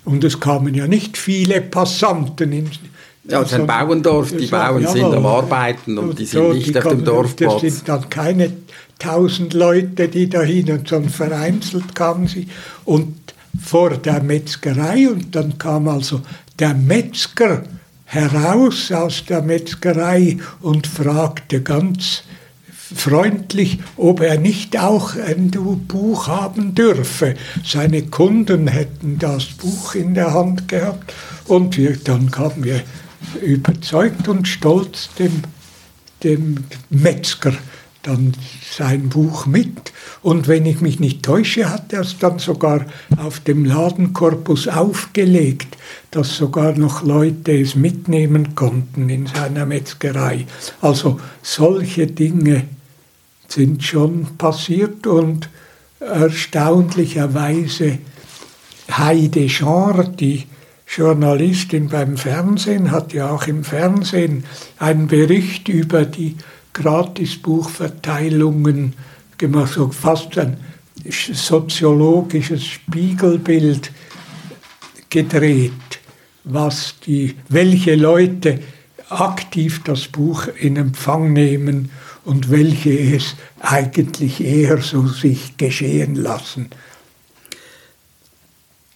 und 0.04 0.24
es 0.24 0.40
kamen 0.40 0.74
ja 0.74 0.86
nicht 0.86 1.16
viele 1.16 1.60
Passanten 1.60 2.52
in, 2.52 2.70
ja, 3.24 3.42
es 3.42 3.52
ist 3.52 3.60
ein 3.60 3.66
Bauendorf, 3.66 4.32
die 4.36 4.46
Bauern 4.46 4.86
sind 4.86 5.04
am 5.04 5.26
Arbeiten 5.26 5.96
und, 5.96 6.18
die 6.18 6.24
sind 6.24 6.54
nicht 6.54 6.76
auf 6.76 6.88
dem 6.88 7.04
Dorfplatz. 7.04 7.62
Es 7.62 7.76
sind 7.76 7.88
dann 7.88 8.10
keine 8.10 8.52
tausend 8.98 9.54
Leute, 9.54 10.08
die 10.08 10.28
da 10.28 10.42
hin 10.42 10.70
und 10.72 10.88
sondern 10.88 11.10
vereinzelt 11.10 11.94
kamen 11.94 12.26
sie. 12.26 12.48
Und 12.84 13.14
vor 13.62 13.90
der 13.90 14.22
Metzgerei 14.22 15.08
und 15.08 15.34
dann 15.36 15.56
kam 15.56 15.86
also 15.86 16.22
der 16.58 16.74
Metzger 16.74 17.62
heraus 18.06 18.90
aus 18.90 19.24
der 19.24 19.42
Metzgerei 19.42 20.38
und 20.60 20.86
fragte 20.86 21.62
ganz 21.62 22.24
freundlich, 22.95 23.78
ob 23.97 24.20
er 24.20 24.38
nicht 24.38 24.78
auch 24.78 25.16
ein 25.16 25.51
Buch 25.51 26.28
haben 26.28 26.74
dürfe. 26.74 27.34
Seine 27.64 28.03
Kunden 28.03 28.68
hätten 28.68 29.18
das 29.18 29.45
Buch 29.47 29.95
in 29.95 30.14
der 30.14 30.32
Hand 30.32 30.68
gehabt 30.68 31.14
und 31.47 31.76
wir, 31.76 31.97
dann 31.97 32.30
kamen 32.30 32.64
wir 32.64 32.82
überzeugt 33.40 34.28
und 34.28 34.49
stolz 34.49 35.11
dem, 35.18 35.43
dem 36.22 36.64
Metzger 36.90 37.55
dann 38.03 38.32
sein 38.76 39.09
Buch 39.09 39.47
mit. 39.47 39.93
Und 40.22 40.49
wenn 40.49 40.66
ich 40.66 40.80
mich 40.80 40.99
nicht 40.99 41.22
täusche, 41.22 41.70
hat 41.70 41.93
er 41.93 42.01
es 42.01 42.18
dann 42.18 42.38
sogar 42.38 42.86
auf 43.16 43.40
dem 43.40 43.64
Ladenkorpus 43.64 44.68
aufgelegt, 44.68 45.76
dass 46.11 46.36
sogar 46.36 46.76
noch 46.76 47.03
Leute 47.03 47.53
es 47.53 47.74
mitnehmen 47.74 48.55
konnten 48.55 49.09
in 49.09 49.26
seiner 49.26 49.66
Metzgerei. 49.66 50.47
Also 50.80 51.20
solche 51.43 52.07
Dinge 52.07 52.64
sind 53.53 53.84
schon 53.84 54.38
passiert 54.38 55.07
und 55.07 55.48
erstaunlicherweise 56.00 57.98
Heide 58.90 59.46
Genre, 59.46 60.09
die 60.09 60.46
Journalistin 60.86 61.88
beim 61.88 62.16
Fernsehen, 62.16 62.90
hat 62.90 63.12
ja 63.12 63.30
auch 63.30 63.46
im 63.46 63.62
Fernsehen 63.64 64.44
einen 64.78 65.07
Bericht 65.07 65.68
über 65.68 66.05
die 66.05 66.36
Gratisbuchverteilungen 66.72 68.94
gemacht, 69.38 69.74
so 69.74 69.90
fast 69.90 70.36
ein 70.38 70.57
soziologisches 71.09 72.64
Spiegelbild 72.64 73.92
gedreht, 75.11 75.72
was 76.44 76.94
die, 77.07 77.34
welche 77.48 77.96
Leute 77.96 78.61
aktiv 79.09 79.82
das 79.84 80.07
Buch 80.09 80.48
in 80.59 80.76
Empfang 80.76 81.32
nehmen 81.32 81.90
und 82.24 82.50
welche 82.50 83.16
es 83.16 83.34
eigentlich 83.60 84.42
eher 84.42 84.80
so 84.80 85.06
sich 85.06 85.56
geschehen 85.56 86.14
lassen. 86.14 86.70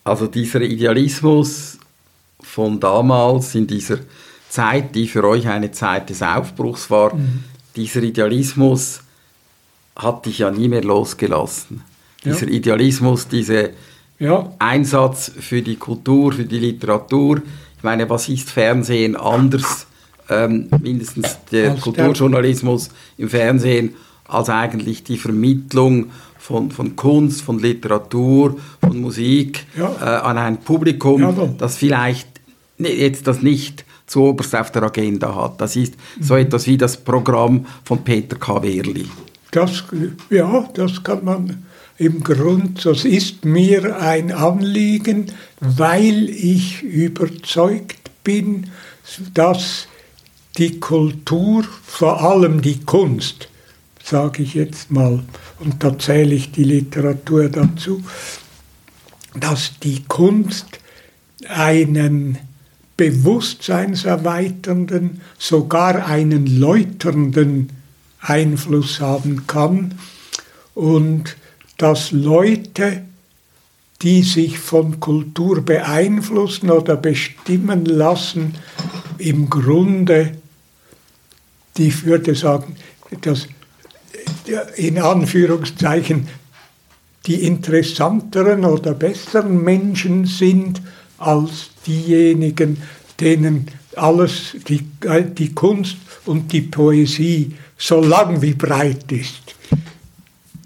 Also 0.04 0.28
dieser 0.28 0.60
Idealismus 0.60 1.78
von 2.40 2.78
damals 2.78 3.54
in 3.54 3.66
dieser 3.66 3.98
Zeit, 4.48 4.94
die 4.94 5.08
für 5.08 5.24
euch 5.24 5.48
eine 5.48 5.72
Zeit 5.72 6.10
des 6.10 6.22
Aufbruchs 6.22 6.88
war, 6.90 7.14
mhm. 7.14 7.44
dieser 7.74 8.02
Idealismus 8.02 9.00
hat 9.96 10.26
dich 10.26 10.38
ja 10.38 10.50
nie 10.50 10.68
mehr 10.68 10.84
losgelassen. 10.84 11.82
Ja. 12.22 12.32
Dieser 12.32 12.48
Idealismus, 12.48 13.26
dieser 13.26 13.70
ja. 14.18 14.52
Einsatz 14.58 15.32
für 15.38 15.62
die 15.62 15.76
Kultur, 15.76 16.32
für 16.32 16.44
die 16.44 16.58
Literatur. 16.58 17.42
Ich 17.76 17.82
meine, 17.82 18.08
was 18.08 18.28
ist 18.28 18.50
Fernsehen 18.50 19.16
anders, 19.16 19.86
ähm, 20.28 20.68
mindestens 20.82 21.38
der 21.50 21.72
als 21.72 21.80
Kulturjournalismus 21.80 22.90
im 23.16 23.28
Fernsehen, 23.28 23.94
als 24.24 24.48
eigentlich 24.50 25.04
die 25.04 25.16
Vermittlung 25.16 26.10
von, 26.38 26.70
von 26.70 26.96
Kunst, 26.96 27.42
von 27.42 27.58
Literatur, 27.58 28.56
von 28.80 29.00
Musik 29.00 29.66
ja. 29.76 29.92
äh, 30.00 30.20
an 30.22 30.38
ein 30.38 30.58
Publikum, 30.58 31.56
das 31.58 31.76
vielleicht 31.76 32.28
jetzt 32.78 33.26
das 33.26 33.42
nicht 33.42 33.84
zu 34.06 34.22
oberst 34.22 34.54
auf 34.54 34.70
der 34.70 34.84
Agenda 34.84 35.34
hat. 35.34 35.60
Das 35.60 35.76
ist 35.76 35.94
so 36.20 36.34
mhm. 36.34 36.40
etwas 36.40 36.66
wie 36.66 36.76
das 36.76 36.96
Programm 36.96 37.66
von 37.84 38.04
Peter 38.04 38.36
K. 38.36 38.62
Wehrli. 38.62 39.06
Das, 39.50 39.84
ja, 40.30 40.68
das 40.74 41.02
kann 41.02 41.24
man 41.24 41.66
im 41.98 42.22
Grund, 42.22 42.84
das 42.84 43.04
ist 43.04 43.44
mir 43.44 43.98
ein 44.00 44.30
Anliegen, 44.30 45.26
weil 45.60 46.28
ich 46.28 46.82
überzeugt 46.82 48.10
bin, 48.22 48.66
dass 49.32 49.88
die 50.58 50.80
Kultur, 50.80 51.64
vor 51.84 52.22
allem 52.22 52.62
die 52.62 52.84
Kunst, 52.84 53.48
sage 54.02 54.42
ich 54.42 54.54
jetzt 54.54 54.90
mal, 54.90 55.22
und 55.58 55.82
da 55.82 55.98
zähle 55.98 56.34
ich 56.34 56.52
die 56.52 56.64
Literatur 56.64 57.48
dazu, 57.48 58.04
dass 59.38 59.72
die 59.82 60.04
Kunst 60.04 60.66
einen 61.48 62.38
bewusstseinserweiternden, 62.96 65.20
sogar 65.38 66.06
einen 66.06 66.46
läuternden 66.46 67.70
Einfluss 68.20 69.00
haben 69.00 69.46
kann 69.46 69.98
und 70.74 71.36
dass 71.76 72.12
Leute, 72.12 73.02
die 74.02 74.22
sich 74.22 74.58
von 74.58 75.00
Kultur 75.00 75.62
beeinflussen 75.62 76.70
oder 76.70 76.96
bestimmen 76.96 77.84
lassen, 77.84 78.54
im 79.18 79.50
Grunde, 79.50 80.38
ich 81.78 82.04
würde 82.04 82.34
sagen, 82.34 82.76
dass 83.22 83.48
in 84.76 84.98
Anführungszeichen 84.98 86.28
die 87.26 87.42
interessanteren 87.42 88.64
oder 88.64 88.94
besseren 88.94 89.62
Menschen 89.62 90.26
sind 90.26 90.80
als 91.18 91.70
diejenigen, 91.86 92.78
denen 93.20 93.66
alles, 93.96 94.56
die, 94.68 94.86
die 95.36 95.54
Kunst 95.54 95.96
und 96.26 96.52
die 96.52 96.60
Poesie 96.60 97.52
so 97.78 98.00
lang 98.02 98.42
wie 98.42 98.54
breit 98.54 99.10
ist. 99.10 99.56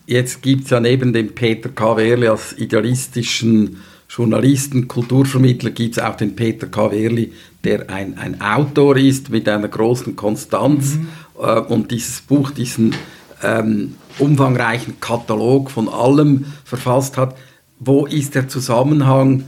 Jetzt 0.06 0.42
gibt 0.42 0.64
es 0.64 0.70
ja 0.70 0.80
neben 0.80 1.12
dem 1.12 1.34
Peter 1.34 1.68
K. 1.68 1.96
Wehrli 1.96 2.26
als 2.26 2.58
idealistischen 2.58 3.76
Journalisten, 4.08 4.88
Kulturvermittler, 4.88 5.70
gibt 5.70 5.96
es 5.96 6.02
auch 6.02 6.16
den 6.16 6.34
Peter 6.34 6.66
K. 6.66 6.90
Wehrli, 6.90 7.32
der 7.64 7.90
ein, 7.90 8.18
ein 8.18 8.40
Autor 8.40 8.96
ist 8.96 9.30
mit 9.30 9.48
einer 9.48 9.68
großen 9.68 10.16
Konstanz 10.16 10.94
mhm. 10.94 11.08
äh, 11.38 11.60
und 11.60 11.90
dieses 11.90 12.20
Buch, 12.22 12.50
diesen 12.50 12.94
ähm, 13.42 13.96
umfangreichen 14.18 15.00
Katalog 15.00 15.70
von 15.70 15.88
allem 15.88 16.46
verfasst 16.64 17.16
hat. 17.16 17.36
Wo 17.78 18.06
ist 18.06 18.34
der 18.34 18.48
Zusammenhang 18.48 19.44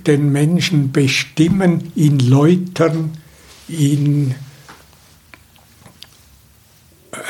den 0.07 0.31
Menschen 0.31 0.93
bestimmen, 0.93 1.93
ihn 1.97 2.19
läutern, 2.21 3.19
ihn, 3.69 4.35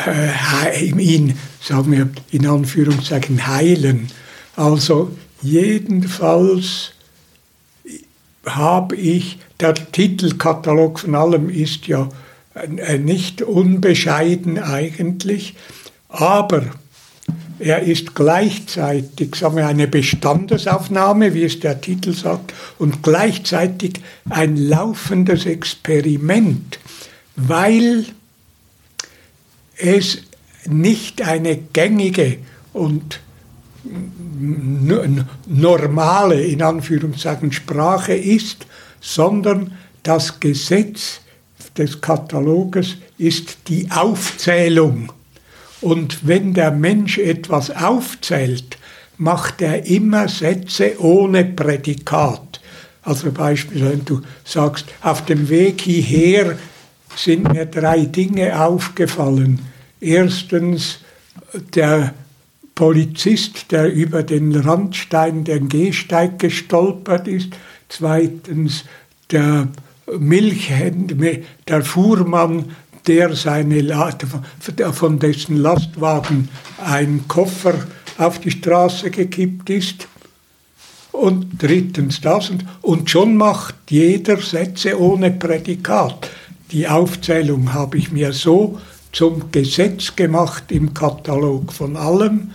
äh, 0.07 0.85
ihn 0.85 1.39
sagen 1.61 1.93
wir 1.93 2.09
in 2.31 2.47
Anführungszeichen 2.47 3.47
heilen. 3.47 4.09
Also 4.57 5.13
jedenfalls 5.41 6.93
habe 8.47 8.97
ich, 8.97 9.39
der 9.61 9.75
Titelkatalog 9.75 11.01
von 11.01 11.15
allem 11.15 11.49
ist 11.49 11.87
ja 11.87 12.09
äh, 12.55 12.99
nicht 12.99 13.43
unbescheiden 13.43 14.59
eigentlich, 14.59 15.55
aber 16.09 16.65
er 17.59 17.83
ist 17.83 18.15
gleichzeitig 18.17 19.37
sagen 19.37 19.57
wir, 19.57 19.67
eine 19.69 19.87
Bestandesaufnahme, 19.87 21.33
wie 21.35 21.45
es 21.45 21.61
der 21.61 21.81
Titel 21.81 22.13
sagt, 22.13 22.53
und 22.79 23.03
gleichzeitig 23.03 24.01
ein 24.29 24.57
laufendes 24.57 25.47
Experiment, 25.47 26.81
weil 27.37 28.07
es 29.83 30.23
nicht 30.67 31.23
eine 31.23 31.57
gängige 31.57 32.39
und 32.73 33.21
normale, 35.47 36.43
in 36.43 36.63
Anführungszeichen, 36.63 37.53
Sprache 37.53 38.15
ist, 38.15 38.67
sondern 39.01 39.73
das 40.03 40.41
Gesetz 40.41 41.21
des 41.77 42.01
Kataloges 42.01 42.97
ist 43.19 43.69
die 43.69 43.91
Aufzählung. 43.91 45.13
Und 45.81 46.27
wenn 46.27 46.55
der 46.55 46.71
Mensch 46.71 47.19
etwas 47.19 47.71
aufzählt, 47.71 48.79
macht 49.19 49.61
er 49.63 49.85
immer 49.87 50.29
Sätze 50.29 51.01
ohne 51.01 51.45
Prädikat. 51.45 52.61
Also 53.03 53.33
beispielsweise, 53.33 53.93
wenn 53.93 54.05
du 54.05 54.23
sagst, 54.45 54.87
auf 55.03 55.25
dem 55.25 55.49
Weg 55.49 55.81
hierher 55.81 56.57
sind 57.17 57.53
mir 57.53 57.67
drei 57.67 58.05
Dinge 58.05 58.61
aufgefallen. 58.61 59.72
Erstens, 60.03 60.99
der 61.75 62.13
Polizist, 62.75 63.71
der 63.71 63.93
über 63.93 64.25
den 64.25 64.55
Randstein, 64.57 65.45
den 65.45 65.69
Gehsteig 65.69 66.41
gestolpert 66.41 67.29
ist. 67.29 67.51
Zweitens, 67.89 68.85
der 69.31 69.69
Milchhändler, 70.19 71.37
der 71.69 71.83
Fuhrmann, 71.85 72.73
der 73.07 73.37
seine 73.37 73.83
von 74.93 75.19
dessen 75.21 75.57
Lastwagen 75.57 76.49
ein 76.85 77.25
Koffer 77.29 77.75
auf 78.19 78.41
die 78.41 78.51
Straße 78.51 79.11
gekippt 79.11 79.71
ist. 79.71 80.09
Und 81.13 81.47
drittens 81.59 82.21
das. 82.21 82.51
Und, 82.51 82.65
und 82.81 83.09
schon 83.09 83.37
macht 83.37 83.77
jeder 83.89 84.39
Sätze 84.39 84.99
ohne 85.01 85.31
Prädikat. 85.31 86.29
Die 86.73 86.89
Aufzählung 86.89 87.73
habe 87.73 87.99
ich 87.99 88.11
mir 88.11 88.33
so 88.33 88.81
zum 89.13 89.53
Gesetz 89.53 90.17
gemacht 90.17 90.65
im 90.73 90.95
Katalog 90.95 91.73
von 91.73 91.97
allem 91.97 92.51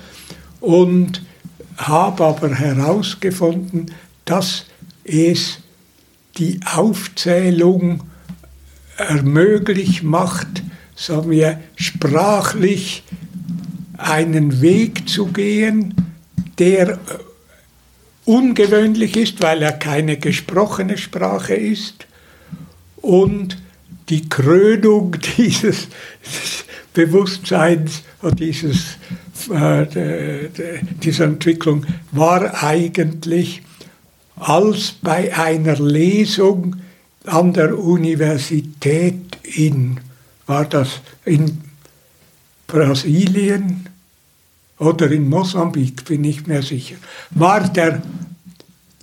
und 0.60 1.22
habe 1.78 2.26
aber 2.26 2.56
herausgefunden, 2.56 3.92
dass 4.26 4.66
es 5.04 5.60
die 6.38 6.60
Aufzählung 6.66 8.04
ermöglicht 8.98 10.04
macht, 10.04 10.64
sagen 10.96 11.30
wir, 11.30 11.60
sprachlich 11.76 13.04
einen 13.98 14.62
Weg 14.62 15.08
zu 15.08 15.28
gehen, 15.28 15.94
der 16.58 17.00
ungewöhnlich 18.26 19.16
ist, 19.16 19.42
weil 19.42 19.62
er 19.62 19.74
keine 19.74 20.18
gesprochene 20.18 20.98
Sprache 20.98 21.54
ist 21.54 22.08
und 22.98 23.58
die 24.10 24.28
Krönung 24.30 25.16
dieses 25.38 25.88
Bewusstseins 26.94 28.04
und 28.22 28.40
dieses, 28.40 28.98
äh, 29.52 30.50
dieser 31.04 31.26
Entwicklung 31.26 31.86
war 32.12 32.64
eigentlich 32.64 33.62
als 34.36 34.94
bei 35.02 35.36
einer 35.36 35.80
Lesung 35.80 36.78
an 37.26 37.54
der 37.54 37.78
Universität 37.78 39.38
in, 39.44 40.00
war 40.46 40.66
das 40.66 41.02
in 41.26 41.62
Brasilien 42.68 43.88
oder 44.80 45.12
in 45.12 45.30
Mosambik, 45.30 46.06
bin 46.06 46.24
ich 46.24 46.48
mir 46.48 46.62
sicher, 46.62 46.96
war 47.32 47.68
der, 47.68 48.02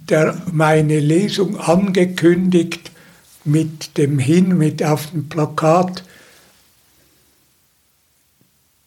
der 0.08 0.40
meine 0.52 1.00
Lesung 1.00 1.58
angekündigt 1.58 2.90
mit 3.44 3.96
dem 3.98 4.18
Hin, 4.18 4.56
mit 4.56 4.82
auf 4.82 5.10
dem 5.10 5.28
Plakat, 5.28 6.04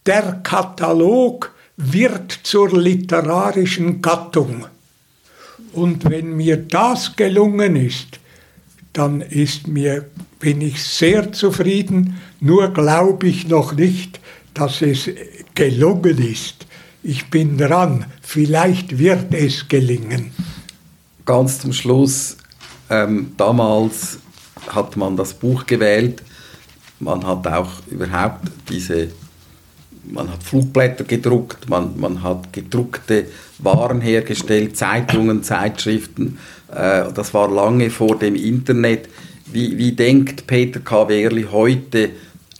der 0.05 0.39
Katalog 0.43 1.53
wird 1.75 2.31
zur 2.43 2.79
literarischen 2.79 4.01
Gattung. 4.01 4.65
Und 5.73 6.09
wenn 6.09 6.35
mir 6.35 6.57
das 6.57 7.15
gelungen 7.15 7.75
ist, 7.75 8.19
dann 8.93 9.21
ist 9.21 9.67
mir, 9.67 10.05
bin 10.39 10.61
ich 10.61 10.83
sehr 10.83 11.31
zufrieden, 11.33 12.19
nur 12.39 12.73
glaube 12.73 13.27
ich 13.27 13.47
noch 13.47 13.73
nicht, 13.73 14.19
dass 14.53 14.81
es 14.81 15.09
gelungen 15.53 16.17
ist. 16.17 16.65
Ich 17.03 17.29
bin 17.29 17.57
dran, 17.57 18.05
vielleicht 18.21 18.97
wird 18.97 19.33
es 19.33 19.67
gelingen. 19.67 20.31
Ganz 21.25 21.59
zum 21.59 21.73
Schluss, 21.73 22.37
ähm, 22.89 23.33
damals 23.37 24.19
hat 24.75 24.97
man 24.97 25.17
das 25.17 25.33
Buch 25.33 25.65
gewählt, 25.65 26.23
man 26.99 27.25
hat 27.25 27.47
auch 27.47 27.71
überhaupt 27.89 28.47
diese, 28.69 29.09
man 30.03 30.31
hat 30.31 30.43
Flugblätter 30.43 31.03
gedruckt, 31.03 31.69
man, 31.69 31.99
man 31.99 32.23
hat 32.23 32.53
gedruckte 32.53 33.25
Waren 33.59 34.01
hergestellt, 34.01 34.77
Zeitungen, 34.77 35.43
Zeitschriften, 35.43 36.37
äh, 36.69 37.11
das 37.13 37.33
war 37.33 37.49
lange 37.49 37.89
vor 37.89 38.17
dem 38.17 38.35
Internet. 38.35 39.09
Wie, 39.51 39.77
wie 39.77 39.93
denkt 39.93 40.45
Peter 40.47 40.79
K. 40.79 41.07
Wehrli 41.07 41.47
heute, 41.51 42.09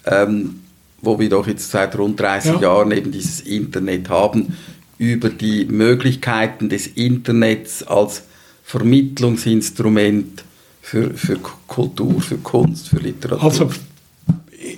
ähm, 0.06 0.62
wo 1.02 1.20
wir 1.20 1.30
doch 1.30 1.48
jetzt 1.48 1.70
seit 1.70 1.98
rund 1.98 2.20
30 2.20 2.54
ja. 2.54 2.62
Jahren 2.62 2.92
eben 2.92 3.12
dieses 3.12 3.42
Internet 3.42 4.10
haben, 4.10 4.58
über 4.98 5.30
die 5.30 5.66
Möglichkeiten 5.66 6.70
des 6.70 6.88
Internets 6.88 7.84
als 7.84 8.24
Vermittlungsinstrument 8.64 10.44
für, 10.88 11.14
für 11.16 11.38
Kultur, 11.68 12.22
für 12.22 12.38
Kunst, 12.38 12.88
für 12.88 13.00
Literatur? 13.00 13.44
Also 13.44 13.70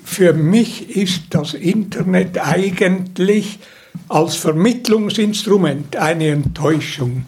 für 0.03 0.34
mich 0.34 0.95
ist 0.95 1.22
das 1.30 1.53
Internet 1.53 2.39
eigentlich 2.39 3.60
als 4.07 4.36
Vermittlungsinstrument 4.36 5.97
eine 5.97 6.30
Enttäuschung. 6.30 7.26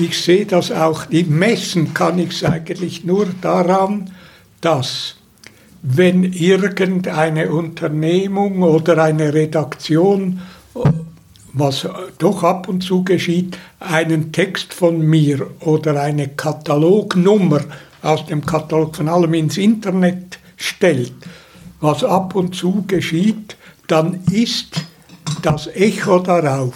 Ich 0.00 0.18
sehe 0.18 0.46
das 0.46 0.72
auch, 0.72 1.04
die 1.04 1.24
messen 1.24 1.92
kann 1.92 2.18
ich 2.18 2.30
es 2.30 2.44
eigentlich 2.44 3.04
nur 3.04 3.26
daran, 3.42 4.10
dass 4.62 5.16
wenn 5.82 6.24
irgendeine 6.24 7.50
Unternehmung 7.50 8.62
oder 8.62 9.02
eine 9.02 9.34
Redaktion 9.34 10.40
was 11.52 11.86
doch 12.18 12.42
ab 12.42 12.68
und 12.68 12.82
zu 12.82 13.04
geschieht, 13.04 13.58
einen 13.80 14.32
Text 14.32 14.72
von 14.72 15.00
mir 15.00 15.46
oder 15.60 16.00
eine 16.00 16.28
Katalognummer 16.28 17.60
aus 18.02 18.26
dem 18.26 18.44
Katalog 18.44 18.96
von 18.96 19.08
allem 19.08 19.34
ins 19.34 19.58
Internet 19.58 20.38
stellt, 20.56 21.12
was 21.80 22.04
ab 22.04 22.34
und 22.34 22.54
zu 22.54 22.84
geschieht, 22.86 23.56
dann 23.86 24.20
ist 24.30 24.84
das 25.42 25.66
Echo 25.68 26.18
darauf 26.18 26.74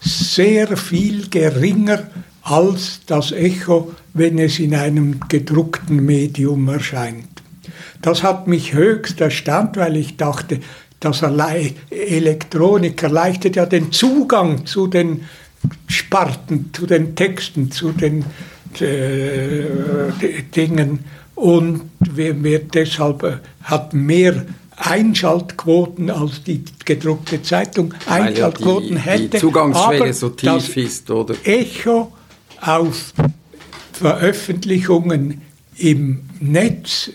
sehr 0.00 0.76
viel 0.76 1.28
geringer 1.28 2.04
als 2.42 3.00
das 3.06 3.32
Echo, 3.32 3.92
wenn 4.12 4.38
es 4.38 4.58
in 4.58 4.74
einem 4.74 5.20
gedruckten 5.28 6.04
Medium 6.04 6.68
erscheint. 6.68 7.34
Das 8.02 8.22
hat 8.22 8.46
mich 8.46 8.74
höchst 8.74 9.20
erstaunt, 9.20 9.76
weil 9.76 9.96
ich 9.96 10.18
dachte, 10.18 10.60
das 11.04 11.22
Elektronik 11.90 13.02
erleichtert 13.02 13.56
ja 13.56 13.66
den 13.66 13.92
Zugang 13.92 14.66
zu 14.66 14.86
den 14.86 15.24
Sparten, 15.86 16.70
zu 16.72 16.86
den 16.86 17.14
Texten, 17.14 17.70
zu 17.70 17.92
den 17.92 18.24
äh, 18.80 19.64
Dingen 20.54 21.04
und 21.34 21.82
wird 21.98 22.74
deshalb 22.74 23.22
äh, 23.22 23.36
hat 23.62 23.92
mehr 23.92 24.44
Einschaltquoten 24.76 26.10
als 26.10 26.42
die 26.42 26.64
gedruckte 26.84 27.42
Zeitung 27.42 27.94
Einschaltquoten 28.06 28.88
ja 28.90 28.94
die, 28.94 29.00
hätte. 29.00 29.28
Die 29.28 29.38
Zugangsschwelle 29.38 30.12
so 30.12 30.30
tief 30.30 30.76
ist, 30.76 31.10
oder? 31.10 31.34
Echo 31.44 32.12
auf 32.60 33.12
Veröffentlichungen 33.92 35.42
im 35.76 36.20
Netz, 36.40 37.10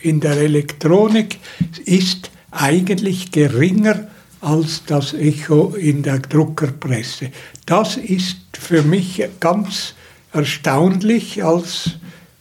in 0.00 0.20
der 0.20 0.36
Elektronik, 0.38 1.38
ist 1.84 2.30
eigentlich 2.60 3.30
geringer 3.30 4.08
als 4.40 4.82
das 4.86 5.14
Echo 5.14 5.74
in 5.74 6.02
der 6.02 6.18
Druckerpresse. 6.18 7.30
Das 7.64 7.96
ist 7.96 8.36
für 8.52 8.82
mich 8.82 9.22
ganz 9.40 9.94
erstaunlich 10.32 11.42
als, 11.42 11.90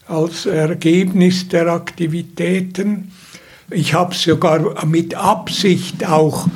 als 0.07 0.45
Ergebnis 0.45 1.47
der 1.47 1.67
Aktivitäten. 1.67 3.11
Ich 3.71 3.93
habe 3.93 4.13
sogar 4.13 4.85
mit 4.85 5.15
Absicht 5.15 6.05
auch 6.05 6.47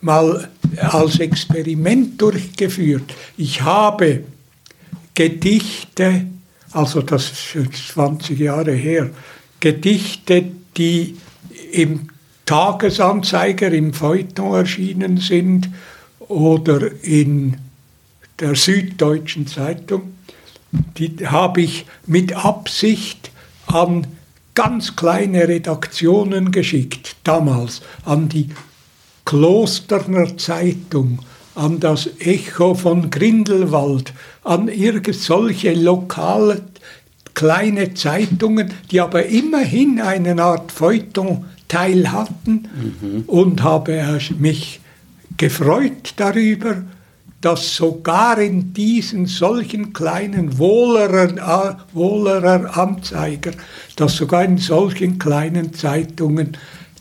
mal 0.00 0.48
als 0.78 1.18
Experiment 1.18 2.20
durchgeführt. 2.20 3.14
Ich 3.36 3.62
habe 3.62 4.24
Gedichte, 5.14 6.26
also 6.72 7.02
das 7.02 7.54
ist 7.54 7.88
20 7.92 8.38
Jahre 8.38 8.72
her, 8.72 9.10
Gedichte, 9.60 10.44
die 10.76 11.16
im 11.72 12.08
Tagesanzeiger, 12.52 13.72
im 13.72 13.94
Feuilleton 13.94 14.54
erschienen 14.54 15.16
sind 15.16 15.70
oder 16.18 16.90
in 17.02 17.56
der 18.40 18.56
Süddeutschen 18.56 19.46
Zeitung, 19.46 20.12
die 20.98 21.26
habe 21.26 21.62
ich 21.62 21.86
mit 22.06 22.34
Absicht 22.34 23.30
an 23.68 24.06
ganz 24.54 24.96
kleine 24.96 25.48
Redaktionen 25.48 26.52
geschickt, 26.52 27.16
damals 27.24 27.80
an 28.04 28.28
die 28.28 28.50
Klosterner 29.24 30.36
Zeitung, 30.36 31.20
an 31.54 31.80
das 31.80 32.06
Echo 32.18 32.74
von 32.74 33.08
Grindelwald, 33.08 34.12
an 34.44 34.68
irgend 34.68 35.14
solche 35.14 35.72
lokale 35.72 36.60
kleine 37.32 37.94
Zeitungen, 37.94 38.74
die 38.90 39.00
aber 39.00 39.24
immerhin 39.24 40.02
eine 40.02 40.42
Art 40.42 40.70
Feuilleton-Teil 41.72 42.12
hatten 42.12 42.68
mhm. 43.00 43.24
und 43.26 43.62
habe 43.62 44.18
mich 44.38 44.80
gefreut 45.36 46.14
darüber, 46.16 46.82
dass 47.40 47.74
sogar 47.74 48.38
in 48.38 48.72
diesen 48.72 49.26
solchen 49.26 49.92
kleinen 49.92 50.58
Wohlerer, 50.58 51.78
Wohlerer 51.92 52.76
Anzeiger, 52.76 53.50
dass 53.96 54.16
sogar 54.16 54.44
in 54.44 54.58
solchen 54.58 55.18
kleinen 55.18 55.72
Zeitungen 55.74 56.56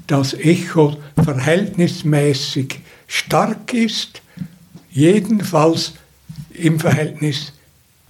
das 0.08 0.34
Echo 0.34 0.98
verhältnismäßig 1.24 2.80
stark 3.08 3.74
ist, 3.74 4.22
jedenfalls 4.90 5.94
im 6.54 6.80
Verhältnis 6.80 7.54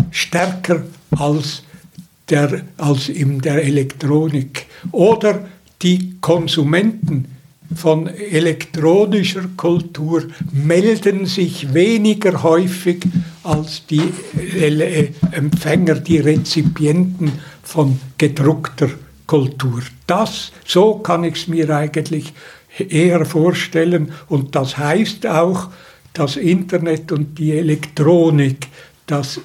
stärker 0.09 0.83
als, 1.11 1.63
der, 2.29 2.61
als 2.77 3.09
in 3.09 3.39
der 3.39 3.63
Elektronik. 3.63 4.67
Oder 4.91 5.41
die 5.81 6.15
Konsumenten 6.21 7.25
von 7.75 8.07
elektronischer 8.07 9.45
Kultur 9.55 10.23
melden 10.51 11.25
sich 11.25 11.73
weniger 11.73 12.43
häufig 12.43 13.03
als 13.43 13.85
die 13.87 14.11
äh, 14.37 15.09
Empfänger, 15.31 15.95
die 15.95 16.17
Rezipienten 16.17 17.31
von 17.63 17.99
gedruckter 18.17 18.89
Kultur. 19.25 19.81
Das, 20.07 20.51
so 20.65 20.95
kann 20.95 21.23
ich 21.23 21.35
es 21.35 21.47
mir 21.47 21.69
eigentlich 21.69 22.33
eher 22.77 23.25
vorstellen 23.25 24.11
und 24.27 24.55
das 24.55 24.77
heißt 24.77 25.25
auch, 25.27 25.69
das 26.13 26.35
Internet 26.35 27.13
und 27.13 27.39
die 27.39 27.53
Elektronik, 27.53 28.67
das 29.07 29.39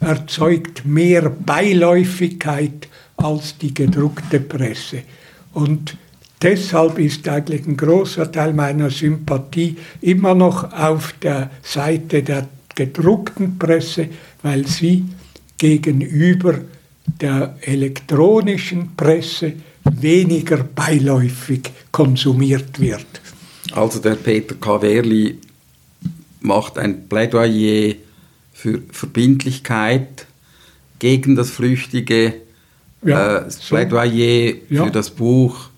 erzeugt 0.00 0.84
mehr 0.84 1.30
Beiläufigkeit 1.30 2.88
als 3.16 3.56
die 3.56 3.72
gedruckte 3.72 4.40
Presse. 4.40 5.02
Und 5.52 5.96
Deshalb 6.42 6.98
ist 6.98 7.28
eigentlich 7.28 7.66
ein 7.66 7.76
großer 7.76 8.32
Teil 8.32 8.54
meiner 8.54 8.88
Sympathie 8.88 9.76
immer 10.00 10.34
noch 10.34 10.72
auf 10.72 11.12
der 11.20 11.50
Seite 11.62 12.22
der 12.22 12.48
gedruckten 12.74 13.58
Presse, 13.58 14.08
weil 14.42 14.66
sie 14.66 15.04
gegenüber 15.58 16.60
der 17.20 17.56
elektronischen 17.60 18.96
Presse 18.96 19.52
weniger 19.84 20.64
beiläufig 20.64 21.70
konsumiert 21.92 22.80
wird. 22.80 23.20
Also 23.72 23.98
der 23.98 24.14
Peter 24.14 24.54
Kaverli 24.54 25.38
macht 26.40 26.78
ein 26.78 27.06
Plädoyer 27.06 27.96
für 28.54 28.80
Verbindlichkeit 28.90 30.26
gegen 30.98 31.36
das 31.36 31.50
flüchtige 31.50 32.34
ja, 33.02 33.38
äh, 33.38 33.48
Plädoyer 33.68 34.54
ja. 34.68 34.84
für 34.84 34.90
das 34.90 35.10
Buch 35.10 35.70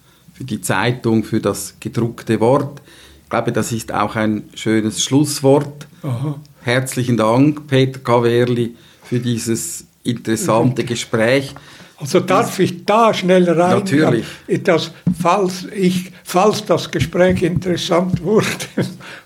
für 0.43 0.45
die 0.45 0.61
Zeitung, 0.61 1.23
für 1.23 1.41
das 1.41 1.77
gedruckte 1.79 2.41
Wort. 2.41 2.83
Ich 3.25 3.31
glaube, 3.31 3.53
das 3.53 3.71
ist 3.71 3.93
auch 3.93 4.17
ein 4.17 4.45
schönes 4.55 5.03
Schlusswort. 5.03 5.87
Aha. 6.03 6.41
Herzlichen 6.63 7.17
Dank, 7.17 7.67
Peter 7.69 8.01
Kaverli, 8.01 8.75
für 9.05 9.21
dieses 9.21 9.85
interessante 10.03 10.85
Gespräch. 10.85 11.55
Also 12.03 12.19
darf 12.19 12.59
ich 12.59 12.85
da 12.85 13.15
schnell 13.15 13.49
rein? 13.49 13.79
Natürlich. 13.79 14.27
Das, 14.65 14.91
falls, 15.21 15.67
ich, 15.73 16.11
falls 16.25 16.65
das 16.65 16.91
Gespräch 16.91 17.43
interessant 17.43 18.25
wurde, 18.25 18.47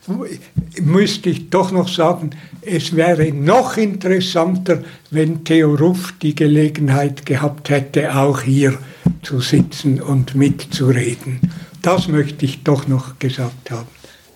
müsste 0.82 1.30
ich 1.30 1.48
doch 1.48 1.72
noch 1.72 1.88
sagen, 1.88 2.30
es 2.60 2.94
wäre 2.94 3.32
noch 3.32 3.78
interessanter, 3.78 4.84
wenn 5.10 5.42
Theo 5.42 5.74
Ruff 5.74 6.12
die 6.20 6.34
Gelegenheit 6.34 7.24
gehabt 7.24 7.70
hätte, 7.70 8.14
auch 8.14 8.42
hier 8.42 8.76
zu 9.22 9.40
sitzen 9.40 10.02
und 10.02 10.34
mitzureden. 10.34 11.40
Das 11.80 12.08
möchte 12.08 12.44
ich 12.44 12.62
doch 12.62 12.86
noch 12.86 13.18
gesagt 13.18 13.70
haben. 13.70 13.88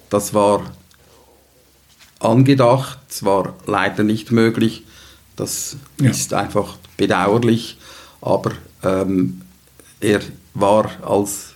Das 0.08 0.32
war 0.32 0.62
angedacht, 2.20 3.00
es 3.10 3.22
war 3.22 3.54
leider 3.66 4.02
nicht 4.02 4.32
möglich. 4.32 4.84
Das 5.36 5.76
ja. 6.00 6.08
ist 6.08 6.32
einfach 6.32 6.78
bedauerlich, 6.96 7.76
aber 8.20 8.52
ähm, 8.82 9.40
er 10.00 10.20
war 10.54 10.90
als 11.02 11.54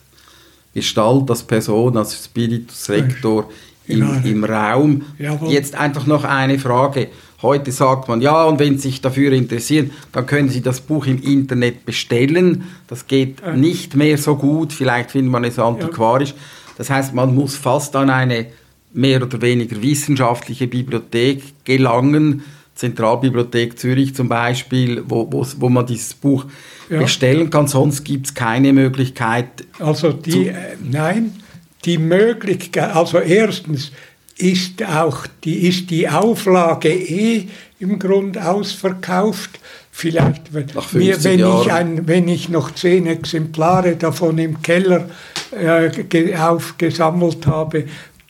Gestalt, 0.74 1.30
als 1.30 1.42
Person, 1.42 1.96
als 1.96 2.24
Spiritus 2.24 2.88
Rector 2.90 3.48
im, 3.86 4.24
im 4.24 4.44
Raum. 4.44 5.02
Jawohl. 5.18 5.52
Jetzt 5.52 5.74
einfach 5.74 6.06
noch 6.06 6.24
eine 6.24 6.58
Frage. 6.58 7.08
Heute 7.42 7.72
sagt 7.72 8.08
man, 8.08 8.22
ja, 8.22 8.44
und 8.44 8.58
wenn 8.58 8.78
Sie 8.78 8.88
sich 8.88 9.00
dafür 9.00 9.32
interessieren, 9.32 9.90
dann 10.12 10.26
können 10.26 10.48
Sie 10.48 10.62
das 10.62 10.80
Buch 10.80 11.06
im 11.06 11.22
Internet 11.22 11.84
bestellen. 11.84 12.64
Das 12.86 13.06
geht 13.06 13.40
ja. 13.40 13.54
nicht 13.54 13.94
mehr 13.94 14.16
so 14.16 14.36
gut, 14.36 14.72
vielleicht 14.72 15.10
findet 15.10 15.30
man 15.30 15.44
es 15.44 15.58
antiquarisch. 15.58 16.30
Ja. 16.30 16.36
Das 16.78 16.90
heißt, 16.90 17.14
man 17.14 17.34
muss 17.34 17.56
fast 17.56 17.94
an 17.96 18.10
eine 18.10 18.46
mehr 18.94 19.22
oder 19.22 19.42
weniger 19.42 19.80
wissenschaftliche 19.82 20.66
Bibliothek 20.66 21.64
gelangen, 21.64 22.42
Zentralbibliothek 22.74 23.78
Zürich 23.78 24.14
zum 24.14 24.28
Beispiel, 24.28 25.02
wo, 25.06 25.30
wo, 25.30 25.46
wo 25.58 25.68
man 25.68 25.86
dieses 25.86 26.14
Buch 26.14 26.46
ja. 26.90 27.00
bestellen 27.00 27.50
kann. 27.50 27.68
Sonst 27.68 28.04
gibt 28.04 28.26
es 28.26 28.34
keine 28.34 28.72
Möglichkeit. 28.72 29.64
Also 29.78 30.12
die, 30.12 30.48
äh, 30.48 30.54
nein, 30.82 31.32
die 31.84 31.98
Möglichkeit, 31.98 32.94
also 32.94 33.18
erstens, 33.18 33.92
ist 34.36 34.84
auch 34.84 35.26
die, 35.44 35.68
ist 35.68 35.90
die 35.90 36.08
Auflage 36.08 36.88
eh 36.92 37.48
im 37.78 37.98
Grund 37.98 38.38
ausverkauft. 38.38 39.60
Vielleicht, 39.92 40.52
wenn, 40.52 40.66
mir, 40.94 41.22
wenn, 41.22 41.38
ich 41.38 41.72
ein, 41.72 42.08
wenn 42.08 42.26
ich 42.26 42.48
noch 42.48 42.72
zehn 42.72 43.06
Exemplare 43.06 43.94
davon 43.94 44.38
im 44.38 44.60
Keller 44.60 45.08
äh, 45.52 46.36
aufgesammelt 46.36 47.46
habe, 47.46 47.84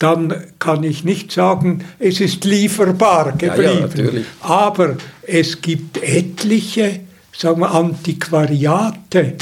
dann 0.05 0.35
kann 0.59 0.85
ich 0.85 1.03
nicht 1.03 1.33
sagen, 1.33 1.85
es 1.99 2.21
ist 2.21 2.45
lieferbar 2.45 3.33
geblieben. 3.33 3.91
Ja, 3.97 4.05
ja, 4.05 4.23
Aber 4.41 4.97
es 5.23 5.61
gibt 5.61 5.97
etliche 6.03 7.01
sagen 7.37 7.61
wir, 7.61 7.73
Antiquariate, 7.73 9.35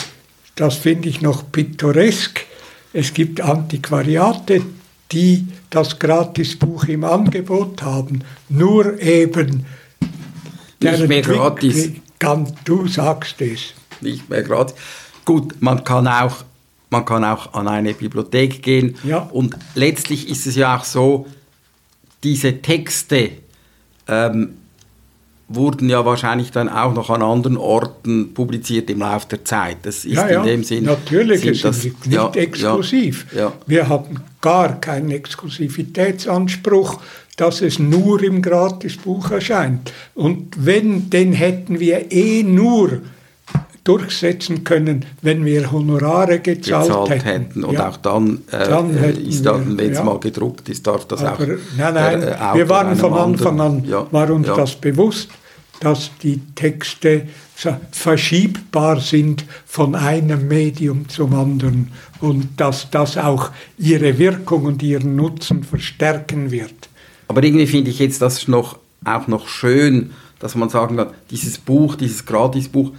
das 0.57 0.77
finde 0.77 1.09
ich 1.09 1.21
noch 1.21 1.51
pittoresk. 1.51 2.41
Es 2.93 3.15
gibt 3.15 3.41
Antiquariate, 3.41 4.63
die 5.13 5.47
das 5.71 5.99
Gratisbuch 5.99 6.85
im 6.85 7.05
Angebot 7.05 7.83
haben, 7.83 8.23
nur 8.49 9.01
eben 9.01 9.67
nicht 10.81 11.09
mehr 11.09 11.23
gratis. 11.23 11.91
Kann, 12.19 12.53
du 12.65 12.87
sagst 12.87 13.41
es. 13.41 13.75
Nicht 14.01 14.29
mehr 14.29 14.43
gratis. 14.43 14.75
Gut, 15.25 15.61
man 15.61 15.85
kann 15.85 16.09
auch, 16.09 16.45
man 16.93 17.05
kann 17.07 17.25
auch 17.25 17.55
an 17.55 17.67
eine 17.67 17.95
Bibliothek 17.95 18.63
gehen 18.63 18.95
ja. 19.03 19.19
und 19.19 19.57
letztlich 19.75 20.29
ist 20.29 20.47
es 20.47 20.57
ja 20.57 20.77
auch 20.77 20.85
so, 20.85 21.27
diese 22.23 22.61
Texte 22.61 23.31
ähm, 24.07 24.51
wurden 25.49 25.89
ja 25.89 26.05
wahrscheinlich 26.05 26.51
dann 26.51 26.69
auch 26.69 26.95
noch 26.95 27.11
an 27.11 27.23
anderen 27.23 27.57
Orten 27.57 28.35
publiziert 28.35 28.91
im 28.91 29.01
Laufe 29.01 29.27
der 29.29 29.45
Zeit. 29.45 29.79
Das 29.83 30.05
ist 30.05 30.15
ja, 30.15 30.29
ja, 30.29 30.41
in 30.41 30.47
dem 30.47 30.65
Sinn. 30.65 30.85
Natürlich, 30.85 31.45
es 31.45 31.63
das, 31.63 31.79
ist 31.79 32.07
nicht 32.07 32.13
ja, 32.13 32.31
exklusiv. 32.35 33.27
Wir 33.67 33.89
haben 33.89 34.21
gar 34.41 34.81
keinen 34.81 35.11
Exklusivitätsanspruch, 35.11 37.01
dass 37.37 37.63
es 37.63 37.79
nur 37.79 38.23
im 38.23 38.43
Gratisbuch 38.43 39.31
erscheint. 39.31 39.93
Und 40.15 40.55
wenn, 40.59 41.11
den 41.11 41.33
hätten 41.33 41.81
wir 41.81 42.13
eh 42.13 42.43
nur 42.43 43.01
durchsetzen 43.85 44.65
können, 44.65 45.05
wenn 45.23 45.45
wir 45.45 45.73
Honorare 45.73 46.39
gezahlt, 46.39 46.89
gezahlt 46.89 47.11
hätten. 47.11 47.25
hätten. 47.25 47.65
Und 47.65 47.75
ja. 47.75 47.89
auch 47.89 47.97
dann, 47.97 48.43
äh, 48.51 48.69
dann 48.69 48.95
ist 48.95 49.45
dann, 49.45 49.77
wenn 49.77 49.91
es 49.91 49.99
ja. 49.99 50.05
mal 50.05 50.21
gedruckt 50.21 50.69
ist, 50.69 50.87
darf 50.87 51.07
das 51.07 51.23
Aber, 51.25 51.45
auch. 51.45 51.49
Nein, 51.77 51.95
nein, 51.95 52.23
äh, 52.23 52.37
wir 52.55 52.69
waren 52.69 52.97
von 52.97 53.15
Anfang 53.15 53.61
an, 53.61 53.85
ja. 53.85 54.07
war 54.11 54.31
uns 54.31 54.47
das 54.47 54.77
bewusst 54.77 55.29
dass 55.83 56.13
die 56.23 56.41
Texte 56.55 57.27
verschiebbar 57.91 59.01
sind 59.01 59.45
von 59.67 59.95
einem 59.95 60.47
Medium 60.47 61.09
zum 61.09 61.35
anderen 61.35 61.91
und 62.21 62.49
dass 62.57 62.91
das 62.91 63.19
auch 63.19 63.51
ihre 63.79 64.19
Wirkung 64.19 64.65
und 64.65 64.83
ihren 64.83 65.17
Nutzen 65.17 65.65
verstärken 65.65 66.51
wird. 66.51 66.89
Aber 67.29 67.43
irgendwie 67.43 67.67
finde 67.67 67.91
ich 67.91 67.99
jetzt 67.99 68.23
das 68.23 68.47
noch, 68.47 68.79
auch 69.05 69.27
noch 69.27 69.49
schön, 69.49 70.13
dass 70.39 70.55
man 70.55 70.69
sagen 70.69 70.97
kann, 70.97 71.09
dieses 71.31 71.59
Buch, 71.59 71.97
dieses 71.97 72.27
Gratisbuch, 72.27 72.93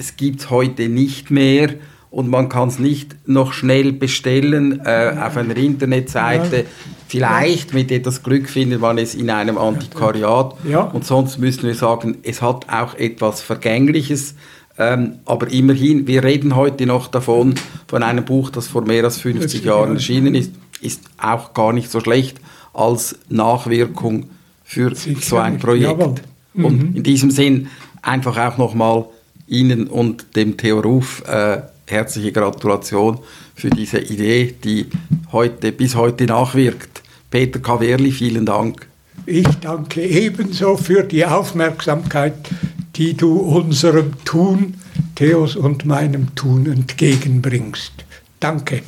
es 0.00 0.16
gibt 0.16 0.40
es 0.40 0.50
heute 0.50 0.88
nicht 0.88 1.30
mehr 1.30 1.74
und 2.10 2.28
man 2.28 2.48
kann 2.48 2.68
es 2.68 2.78
nicht 2.78 3.14
noch 3.26 3.52
schnell 3.52 3.92
bestellen 3.92 4.80
äh, 4.84 5.14
auf 5.20 5.36
einer 5.36 5.56
Internetseite. 5.56 6.56
Ja. 6.56 6.64
Vielleicht 7.06 7.74
mit 7.74 7.92
etwas 7.92 8.22
Glück 8.22 8.48
findet 8.48 8.80
man 8.80 8.96
es 8.96 9.14
in 9.14 9.28
einem 9.28 9.58
Antiquariat. 9.58 10.54
Ja. 10.66 10.80
Und 10.80 11.04
sonst 11.04 11.38
müssen 11.38 11.64
wir 11.64 11.74
sagen, 11.74 12.16
es 12.22 12.40
hat 12.40 12.66
auch 12.72 12.94
etwas 12.94 13.42
Vergängliches. 13.42 14.34
Ähm, 14.78 15.16
aber 15.26 15.52
immerhin, 15.52 16.06
wir 16.06 16.24
reden 16.24 16.56
heute 16.56 16.86
noch 16.86 17.08
davon, 17.08 17.54
von 17.86 18.02
einem 18.02 18.24
Buch, 18.24 18.48
das 18.50 18.68
vor 18.68 18.82
mehr 18.82 19.04
als 19.04 19.18
50 19.18 19.64
Jahren 19.64 19.94
erschienen 19.94 20.34
ist, 20.34 20.52
ist 20.80 21.02
auch 21.18 21.52
gar 21.52 21.74
nicht 21.74 21.90
so 21.90 22.00
schlecht 22.00 22.40
als 22.72 23.18
Nachwirkung 23.28 24.30
für 24.64 24.94
so 24.94 25.36
ein 25.36 25.58
Projekt. 25.58 26.22
Mhm. 26.54 26.64
Und 26.64 26.96
in 26.96 27.02
diesem 27.02 27.30
Sinn 27.30 27.68
einfach 28.02 28.38
auch 28.38 28.56
nochmal 28.56 29.04
Ihnen 29.50 29.88
und 29.88 30.36
dem 30.36 30.56
Theo 30.56 30.80
Ruf 30.80 31.22
äh, 31.26 31.60
herzliche 31.86 32.32
Gratulation 32.32 33.18
für 33.54 33.68
diese 33.68 33.98
Idee, 33.98 34.54
die 34.64 34.86
heute, 35.32 35.72
bis 35.72 35.94
heute 35.96 36.24
nachwirkt. 36.24 37.02
Peter 37.30 37.58
Kaverli, 37.58 38.12
vielen 38.12 38.46
Dank. 38.46 38.86
Ich 39.26 39.46
danke 39.60 40.02
ebenso 40.02 40.76
für 40.76 41.02
die 41.02 41.26
Aufmerksamkeit, 41.26 42.34
die 42.96 43.14
du 43.14 43.38
unserem 43.38 44.12
Tun, 44.24 44.74
Theos 45.14 45.56
und 45.56 45.84
meinem 45.84 46.34
Tun 46.34 46.66
entgegenbringst. 46.66 47.92
Danke. 48.38 48.82